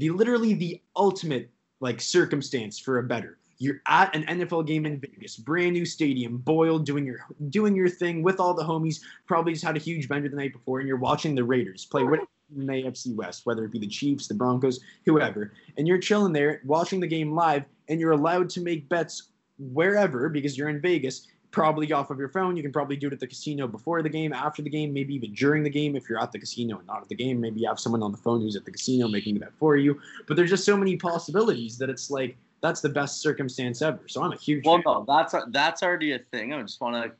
the 0.00 0.10
literally 0.10 0.54
the 0.54 0.80
ultimate 0.96 1.50
like 1.80 2.00
circumstance 2.00 2.78
for 2.78 2.98
a 2.98 3.02
better. 3.02 3.38
You're 3.58 3.82
at 3.86 4.14
an 4.16 4.24
NFL 4.24 4.66
game 4.66 4.86
in 4.86 4.98
Vegas, 4.98 5.36
brand 5.36 5.74
new 5.74 5.84
stadium, 5.84 6.38
Boyle 6.38 6.78
doing 6.78 7.04
your 7.04 7.26
doing 7.50 7.76
your 7.76 7.90
thing 7.90 8.22
with 8.22 8.40
all 8.40 8.54
the 8.54 8.64
homies. 8.64 9.00
Probably 9.26 9.52
just 9.52 9.64
had 9.64 9.76
a 9.76 9.80
huge 9.80 10.08
bender 10.08 10.30
the 10.30 10.36
night 10.36 10.54
before, 10.54 10.78
and 10.78 10.88
you're 10.88 10.96
watching 10.96 11.34
the 11.34 11.44
Raiders 11.44 11.84
play 11.84 12.02
with 12.02 12.20
in 12.56 12.66
the 12.66 12.72
AFC 12.72 13.14
West, 13.14 13.44
whether 13.44 13.64
it 13.64 13.70
be 13.70 13.78
the 13.78 13.86
Chiefs, 13.86 14.26
the 14.26 14.34
Broncos, 14.34 14.80
whoever, 15.04 15.52
and 15.76 15.86
you're 15.86 15.98
chilling 15.98 16.32
there 16.32 16.62
watching 16.64 17.00
the 17.00 17.06
game 17.06 17.34
live, 17.34 17.64
and 17.88 18.00
you're 18.00 18.12
allowed 18.12 18.48
to 18.50 18.62
make 18.62 18.88
bets 18.88 19.28
wherever 19.58 20.30
because 20.30 20.56
you're 20.56 20.70
in 20.70 20.80
Vegas, 20.80 21.28
probably 21.50 21.92
off 21.92 22.10
of 22.10 22.18
your 22.18 22.28
phone. 22.28 22.56
You 22.56 22.62
can 22.62 22.72
probably 22.72 22.96
do 22.96 23.08
it 23.08 23.12
at 23.12 23.20
the 23.20 23.26
casino 23.26 23.66
before 23.66 24.02
the 24.02 24.08
game, 24.08 24.32
after 24.32 24.62
the 24.62 24.70
game, 24.70 24.92
maybe 24.92 25.14
even 25.14 25.32
during 25.34 25.62
the 25.62 25.70
game 25.70 25.96
if 25.96 26.08
you're 26.08 26.20
at 26.20 26.32
the 26.32 26.38
casino 26.38 26.78
and 26.78 26.86
not 26.86 27.02
at 27.02 27.08
the 27.08 27.14
game. 27.14 27.40
Maybe 27.40 27.60
you 27.60 27.68
have 27.68 27.80
someone 27.80 28.02
on 28.02 28.12
the 28.12 28.18
phone 28.18 28.40
who's 28.40 28.56
at 28.56 28.64
the 28.64 28.70
casino 28.70 29.08
making 29.08 29.38
that 29.40 29.52
for 29.58 29.76
you. 29.76 30.00
But 30.26 30.36
there's 30.36 30.50
just 30.50 30.64
so 30.64 30.76
many 30.76 30.96
possibilities 30.96 31.78
that 31.78 31.90
it's 31.90 32.10
like 32.10 32.36
that's 32.62 32.80
the 32.80 32.88
best 32.88 33.20
circumstance 33.20 33.82
ever. 33.82 34.00
So 34.06 34.22
I'm 34.22 34.32
a 34.32 34.36
huge. 34.36 34.64
Well, 34.64 34.76
fan. 34.76 34.82
no, 34.86 35.04
that's 35.06 35.34
that's 35.48 35.82
already 35.82 36.12
a 36.12 36.18
thing. 36.18 36.52
I 36.52 36.60
just 36.62 36.80
want 36.80 36.96
to. 36.96 37.12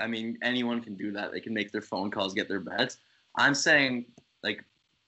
I 0.00 0.06
mean, 0.06 0.38
anyone 0.42 0.80
can 0.80 0.96
do 0.96 1.12
that. 1.12 1.32
They 1.32 1.40
can 1.40 1.54
make 1.54 1.70
their 1.70 1.82
phone 1.82 2.10
calls, 2.10 2.34
get 2.34 2.48
their 2.48 2.60
bets. 2.60 2.98
I'm 3.36 3.54
saying 3.54 4.06
like 4.42 4.64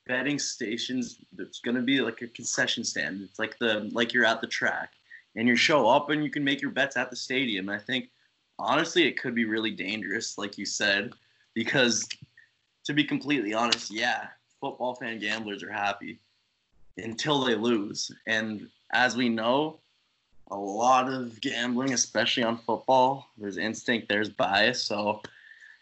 betting 0.06 0.38
stations. 0.38 1.18
It's 1.38 1.60
gonna 1.60 1.82
be 1.82 2.00
like 2.00 2.22
a 2.22 2.28
concession 2.28 2.84
stand. 2.84 3.22
It's 3.22 3.38
like 3.38 3.58
the 3.58 3.90
like 3.92 4.12
you're 4.12 4.24
at 4.24 4.40
the 4.40 4.46
track 4.46 4.92
and 5.34 5.46
you 5.46 5.56
show 5.56 5.88
up 5.88 6.10
and 6.10 6.24
you 6.24 6.30
can 6.30 6.44
make 6.44 6.62
your 6.62 6.70
bets 6.70 6.96
at 6.96 7.10
the 7.10 7.16
stadium. 7.16 7.68
I 7.68 7.78
think 7.78 8.10
honestly, 8.58 9.04
it 9.06 9.20
could 9.20 9.34
be 9.34 9.44
really 9.44 9.70
dangerous, 9.70 10.38
like 10.38 10.58
you 10.58 10.66
said, 10.66 11.12
because 11.54 12.08
to 12.84 12.92
be 12.92 13.04
completely 13.04 13.54
honest, 13.54 13.90
yeah, 13.90 14.28
football 14.60 14.94
fan 14.94 15.18
gamblers 15.18 15.62
are 15.62 15.72
happy 15.72 16.18
until 16.96 17.44
they 17.44 17.54
lose. 17.54 18.10
And 18.26 18.68
as 18.92 19.16
we 19.16 19.28
know, 19.28 19.78
a 20.50 20.56
lot 20.56 21.12
of 21.12 21.40
gambling, 21.40 21.92
especially 21.92 22.44
on 22.44 22.58
football, 22.58 23.28
there's 23.36 23.58
instinct, 23.58 24.08
there's 24.08 24.28
bias. 24.28 24.82
So 24.82 25.20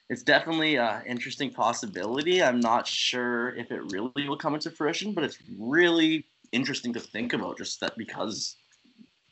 it's 0.09 0.23
definitely 0.23 0.77
an 0.77 1.03
interesting 1.07 1.51
possibility. 1.51 2.43
I'm 2.43 2.61
not 2.61 2.87
sure 2.87 3.55
if 3.57 3.71
it 3.71 3.93
really 3.93 4.29
will 4.29 4.37
come 4.37 4.55
into 4.55 4.71
fruition, 4.71 5.13
but 5.13 5.25
it's 5.25 5.39
really 5.59 6.25
interesting 6.53 6.93
to 6.95 7.01
think 7.01 7.33
about 7.33 7.59
just 7.59 7.81
that 7.81 7.97
because 7.97 8.57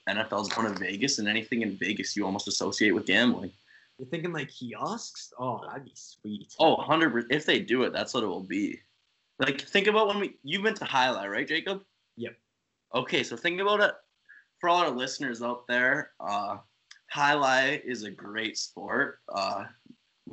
NFL's 0.08 0.48
going 0.48 0.72
to 0.72 0.78
Vegas, 0.78 1.18
and 1.18 1.28
anything 1.28 1.62
in 1.62 1.76
Vegas 1.76 2.16
you 2.16 2.24
almost 2.24 2.48
associate 2.48 2.92
with 2.92 3.06
gambling. 3.06 3.52
You're 3.98 4.08
thinking 4.08 4.32
like 4.32 4.48
kiosks? 4.48 5.32
Oh, 5.38 5.60
that'd 5.66 5.84
be 5.84 5.92
sweet. 5.94 6.54
Oh, 6.58 6.76
100 6.76 7.26
If 7.30 7.46
they 7.46 7.60
do 7.60 7.84
it, 7.84 7.92
that's 7.92 8.14
what 8.14 8.24
it 8.24 8.26
will 8.26 8.40
be. 8.40 8.80
Like, 9.38 9.60
think 9.60 9.86
about 9.86 10.08
when 10.08 10.18
we, 10.18 10.36
you've 10.42 10.62
been 10.62 10.74
to 10.74 10.84
Jai 10.84 11.06
alai, 11.06 11.28
right, 11.28 11.46
Jacob? 11.46 11.82
Yep. 12.16 12.36
Okay, 12.94 13.22
so 13.22 13.36
think 13.36 13.60
about 13.60 13.80
it 13.80 13.94
for 14.60 14.68
all 14.68 14.78
our 14.78 14.90
listeners 14.90 15.42
out 15.42 15.66
there. 15.66 16.10
Uh, 16.20 16.58
Jai 17.14 17.34
alai 17.34 17.84
is 17.84 18.02
a 18.04 18.10
great 18.10 18.58
sport. 18.58 19.20
Uh, 19.32 19.64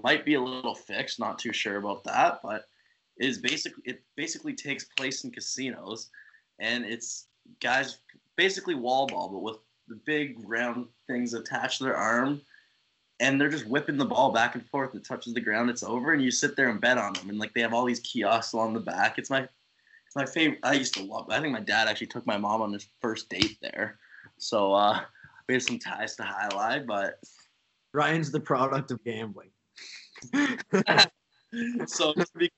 might 0.03 0.25
be 0.25 0.35
a 0.35 0.41
little 0.41 0.75
fixed, 0.75 1.19
not 1.19 1.39
too 1.39 1.53
sure 1.53 1.77
about 1.77 2.03
that, 2.03 2.39
but 2.43 2.65
is 3.19 3.37
basically 3.37 3.83
it 3.85 4.01
basically 4.15 4.53
takes 4.53 4.85
place 4.97 5.23
in 5.23 5.31
casinos, 5.31 6.09
and 6.59 6.85
it's 6.85 7.27
guys 7.59 7.99
basically 8.39 8.73
wall 8.73 9.05
ball, 9.05 9.27
but 9.27 9.41
with 9.41 9.57
the 9.89 9.99
big 10.05 10.37
round 10.47 10.87
things 11.07 11.33
attached 11.33 11.79
to 11.79 11.83
their 11.83 11.97
arm, 11.97 12.39
and 13.19 13.39
they're 13.39 13.49
just 13.49 13.67
whipping 13.67 13.97
the 13.97 14.05
ball 14.05 14.31
back 14.31 14.55
and 14.55 14.65
forth. 14.65 14.95
It 14.95 15.03
touches 15.03 15.33
the 15.33 15.41
ground, 15.41 15.69
it's 15.69 15.83
over, 15.83 16.13
and 16.13 16.23
you 16.23 16.31
sit 16.31 16.55
there 16.55 16.69
and 16.69 16.79
bet 16.79 16.97
on 16.97 17.11
them. 17.13 17.29
And 17.29 17.37
like 17.37 17.53
they 17.53 17.59
have 17.59 17.73
all 17.73 17.83
these 17.83 17.99
kiosks 17.99 18.53
along 18.53 18.75
the 18.75 18.79
back. 18.79 19.17
It's 19.17 19.29
my 19.29 19.41
it's 19.41 20.15
my 20.15 20.25
favorite. 20.25 20.61
I 20.63 20.73
used 20.73 20.93
to 20.93 21.03
love. 21.03 21.27
It. 21.29 21.33
I 21.33 21.41
think 21.41 21.51
my 21.51 21.59
dad 21.59 21.89
actually 21.89 22.07
took 22.07 22.25
my 22.25 22.37
mom 22.37 22.61
on 22.61 22.71
his 22.71 22.87
first 23.01 23.27
date 23.27 23.57
there. 23.61 23.99
So 24.37 24.73
uh, 24.73 25.01
we 25.49 25.55
have 25.55 25.63
some 25.63 25.77
ties 25.77 26.15
to 26.15 26.23
jai 26.23 26.47
alai, 26.49 26.87
but 26.87 27.19
Ryan's 27.93 28.31
the 28.31 28.39
product 28.39 28.91
of 28.91 29.03
gambling. 29.03 29.49
so 31.87 32.13
to 32.13 32.25
be 32.37 32.49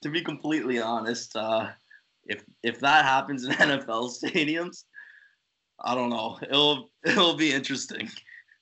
to 0.00 0.08
be 0.08 0.22
completely 0.22 0.80
honest, 0.80 1.36
uh, 1.36 1.68
if 2.24 2.42
if 2.62 2.80
that 2.80 3.04
happens 3.04 3.44
in 3.44 3.52
NFL 3.68 4.10
stadiums, 4.18 4.84
I 5.82 5.94
don't 5.94 6.10
know. 6.10 6.38
It'll 6.42 6.90
it'll 7.04 7.36
be 7.36 7.52
interesting. 7.52 8.08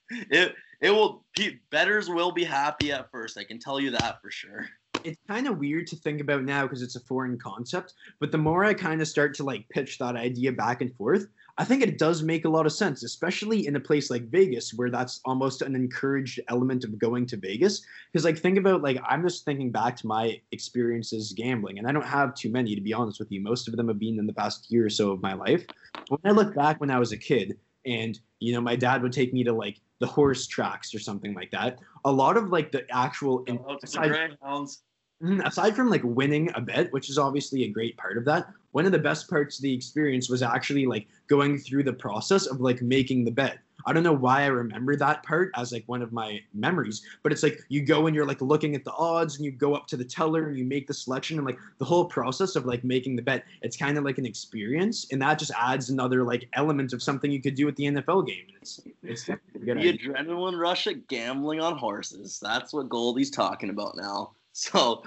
It 0.09 0.55
it 0.81 0.91
will. 0.91 1.25
Betters 1.71 2.09
will 2.09 2.31
be 2.31 2.43
happy 2.43 2.91
at 2.91 3.11
first. 3.11 3.37
I 3.37 3.43
can 3.43 3.59
tell 3.59 3.79
you 3.79 3.91
that 3.91 4.21
for 4.21 4.31
sure. 4.31 4.67
It's 5.03 5.19
kind 5.27 5.47
of 5.47 5.57
weird 5.57 5.87
to 5.87 5.95
think 5.95 6.19
about 6.19 6.43
now 6.43 6.63
because 6.63 6.81
it's 6.81 6.95
a 6.95 7.01
foreign 7.01 7.37
concept. 7.37 7.93
But 8.19 8.31
the 8.31 8.37
more 8.37 8.65
I 8.65 8.73
kind 8.73 9.01
of 9.01 9.07
start 9.07 9.33
to 9.35 9.43
like 9.43 9.67
pitch 9.69 9.97
that 9.99 10.15
idea 10.15 10.51
back 10.51 10.81
and 10.81 10.93
forth, 10.95 11.27
I 11.59 11.65
think 11.65 11.83
it 11.83 11.97
does 11.97 12.23
make 12.23 12.45
a 12.45 12.49
lot 12.49 12.65
of 12.65 12.71
sense, 12.71 13.03
especially 13.03 13.67
in 13.67 13.75
a 13.75 13.81
place 13.81 14.09
like 14.09 14.29
Vegas, 14.29 14.73
where 14.73 14.89
that's 14.89 15.19
almost 15.25 15.61
an 15.61 15.75
encouraged 15.75 16.39
element 16.47 16.85
of 16.85 16.97
going 16.97 17.25
to 17.27 17.37
Vegas. 17.37 17.81
Because, 18.11 18.23
like, 18.23 18.37
think 18.37 18.57
about, 18.57 18.81
like, 18.81 18.97
I'm 19.05 19.21
just 19.21 19.43
thinking 19.43 19.69
back 19.69 19.97
to 19.97 20.07
my 20.07 20.39
experiences 20.53 21.33
gambling, 21.35 21.77
and 21.77 21.85
I 21.85 21.91
don't 21.91 22.05
have 22.05 22.33
too 22.33 22.49
many, 22.49 22.75
to 22.75 22.81
be 22.81 22.93
honest 22.93 23.19
with 23.19 23.29
you. 23.29 23.41
Most 23.41 23.67
of 23.67 23.75
them 23.75 23.89
have 23.89 23.99
been 23.99 24.17
in 24.17 24.25
the 24.25 24.31
past 24.31 24.71
year 24.71 24.85
or 24.85 24.89
so 24.89 25.11
of 25.11 25.21
my 25.21 25.33
life. 25.33 25.65
When 26.07 26.21
I 26.23 26.31
look 26.31 26.55
back 26.55 26.79
when 26.79 26.89
I 26.89 26.97
was 26.97 27.11
a 27.11 27.17
kid, 27.17 27.59
and, 27.85 28.17
you 28.39 28.53
know, 28.53 28.61
my 28.61 28.77
dad 28.77 29.01
would 29.03 29.11
take 29.11 29.33
me 29.33 29.43
to, 29.43 29.51
like, 29.51 29.81
the 29.99 30.07
horse 30.07 30.47
tracks 30.47 30.95
or 30.95 30.99
something 30.99 31.33
like 31.33 31.51
that, 31.51 31.79
a 32.05 32.11
lot 32.11 32.37
of, 32.37 32.51
like, 32.51 32.71
the 32.71 32.85
actual. 32.89 33.43
Oh, 33.49 33.77
mm, 33.99 34.79
Mm, 35.21 35.45
aside 35.45 35.75
from, 35.75 35.89
like, 35.89 36.01
winning 36.03 36.49
a 36.55 36.61
bet, 36.61 36.91
which 36.93 37.09
is 37.09 37.17
obviously 37.17 37.63
a 37.63 37.69
great 37.69 37.97
part 37.97 38.17
of 38.17 38.25
that, 38.25 38.47
one 38.71 38.85
of 38.85 38.91
the 38.91 38.99
best 38.99 39.29
parts 39.29 39.57
of 39.57 39.63
the 39.63 39.73
experience 39.73 40.29
was 40.29 40.43
actually 40.43 40.85
like 40.85 41.07
going 41.27 41.57
through 41.57 41.83
the 41.83 41.93
process 41.93 42.45
of 42.45 42.61
like 42.61 42.81
making 42.81 43.25
the 43.25 43.31
bet. 43.31 43.59
I 43.85 43.93
don't 43.93 44.03
know 44.03 44.13
why 44.13 44.43
I 44.43 44.47
remember 44.47 44.95
that 44.97 45.23
part 45.23 45.51
as 45.55 45.71
like 45.71 45.85
one 45.87 46.01
of 46.01 46.11
my 46.11 46.41
memories, 46.53 47.01
but 47.23 47.31
it's 47.31 47.43
like 47.43 47.61
you 47.69 47.81
go 47.81 48.07
and 48.07 48.15
you're 48.15 48.25
like 48.25 48.41
looking 48.41 48.75
at 48.75 48.83
the 48.83 48.91
odds 48.91 49.37
and 49.37 49.45
you 49.45 49.51
go 49.51 49.73
up 49.73 49.87
to 49.87 49.97
the 49.97 50.03
teller 50.03 50.49
and 50.49 50.57
you 50.57 50.65
make 50.65 50.85
the 50.85 50.93
selection 50.93 51.37
and 51.37 51.47
like 51.47 51.57
the 51.77 51.85
whole 51.85 52.05
process 52.05 52.57
of 52.57 52.65
like 52.65 52.83
making 52.83 53.15
the 53.15 53.21
bet. 53.21 53.45
It's 53.61 53.77
kind 53.77 53.97
of 53.97 54.03
like 54.03 54.17
an 54.17 54.25
experience 54.25 55.07
and 55.11 55.21
that 55.21 55.39
just 55.39 55.51
adds 55.57 55.89
another 55.89 56.23
like 56.23 56.49
element 56.53 56.91
of 56.91 57.01
something 57.01 57.31
you 57.31 57.41
could 57.41 57.55
do 57.55 57.67
at 57.69 57.75
the 57.77 57.85
NFL 57.85 58.27
game. 58.27 58.47
It's 58.61 58.81
it's 59.01 59.23
the 59.23 59.39
idea. 59.71 59.93
adrenaline 59.93 60.59
rush 60.59 60.85
at 60.87 61.07
gambling 61.07 61.61
on 61.61 61.77
horses. 61.77 62.37
That's 62.41 62.73
what 62.73 62.89
Goldy's 62.89 63.31
talking 63.31 63.69
about 63.69 63.95
now. 63.95 64.31
So 64.59 65.03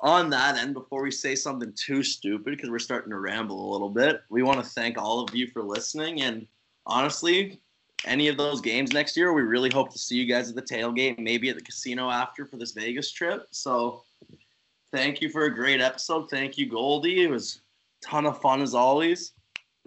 on 0.00 0.30
that 0.30 0.56
end, 0.56 0.74
before 0.74 1.02
we 1.02 1.10
say 1.10 1.34
something 1.34 1.72
too 1.74 2.04
stupid, 2.04 2.56
because 2.56 2.70
we're 2.70 2.78
starting 2.78 3.10
to 3.10 3.18
ramble 3.18 3.68
a 3.68 3.72
little 3.72 3.88
bit, 3.88 4.22
we 4.30 4.44
want 4.44 4.62
to 4.62 4.70
thank 4.70 4.96
all 4.96 5.20
of 5.20 5.34
you 5.34 5.48
for 5.48 5.60
listening. 5.60 6.22
And 6.22 6.46
honestly, 6.86 7.60
any 8.04 8.28
of 8.28 8.36
those 8.36 8.60
games 8.60 8.92
next 8.92 9.16
year, 9.16 9.32
we 9.32 9.42
really 9.42 9.70
hope 9.70 9.92
to 9.92 9.98
see 9.98 10.16
you 10.16 10.26
guys 10.26 10.48
at 10.48 10.54
the 10.54 10.62
tailgate, 10.62 11.18
maybe 11.18 11.48
at 11.50 11.56
the 11.56 11.62
casino 11.62 12.10
after 12.10 12.46
for 12.46 12.56
this 12.58 12.72
Vegas 12.72 13.10
trip. 13.10 13.48
So 13.50 14.04
thank 14.92 15.20
you 15.20 15.30
for 15.30 15.44
a 15.46 15.54
great 15.54 15.80
episode. 15.80 16.30
Thank 16.30 16.56
you, 16.56 16.66
Goldy. 16.68 17.24
It 17.24 17.30
was 17.30 17.60
a 18.02 18.06
ton 18.06 18.26
of 18.26 18.40
fun 18.40 18.62
as 18.62 18.72
always 18.72 19.32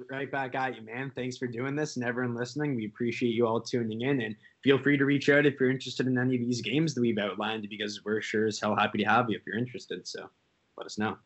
right 0.10 0.32
back 0.32 0.56
at 0.56 0.76
you, 0.76 0.82
man. 0.82 1.12
Thanks 1.16 1.38
for 1.38 1.48
doing 1.48 1.76
this 1.76 1.96
and 1.96 2.06
everyone 2.06 2.36
listening. 2.36 2.76
We 2.76 2.86
appreciate 2.86 3.34
you 3.34 3.48
all 3.48 3.62
tuning 3.62 4.02
in 4.02 4.22
and 4.22 4.36
feel 4.64 4.78
free 4.78 4.98
to 4.98 5.06
reach 5.06 5.30
out 5.30 5.46
if 5.46 5.60
you're 5.60 5.70
interested 5.70 6.08
in 6.08 6.18
any 6.18 6.36
of 6.36 6.42
these 6.42 6.62
games 6.62 6.94
that 6.94 7.02
we've 7.02 7.18
outlined 7.18 7.68
because 7.70 8.04
we're 8.04 8.22
sure 8.22 8.48
as 8.48 8.60
hell 8.60 8.76
happy 8.76 9.00
to 9.00 9.06
have 9.06 9.30
you 9.30 9.38
if 9.38 9.44
you're 9.46 9.58
interested. 9.58 10.08
So 10.08 10.30
let 10.78 10.86
us 10.86 10.98
know. 10.98 11.18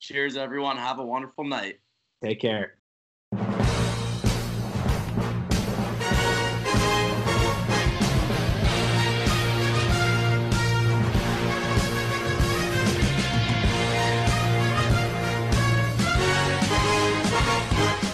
Cheers, 0.00 0.36
everyone. 0.36 0.76
Have 0.76 0.98
a 0.98 1.04
wonderful 1.04 1.44
night. 1.44 1.80
Take 2.22 2.40
care. 2.40 2.74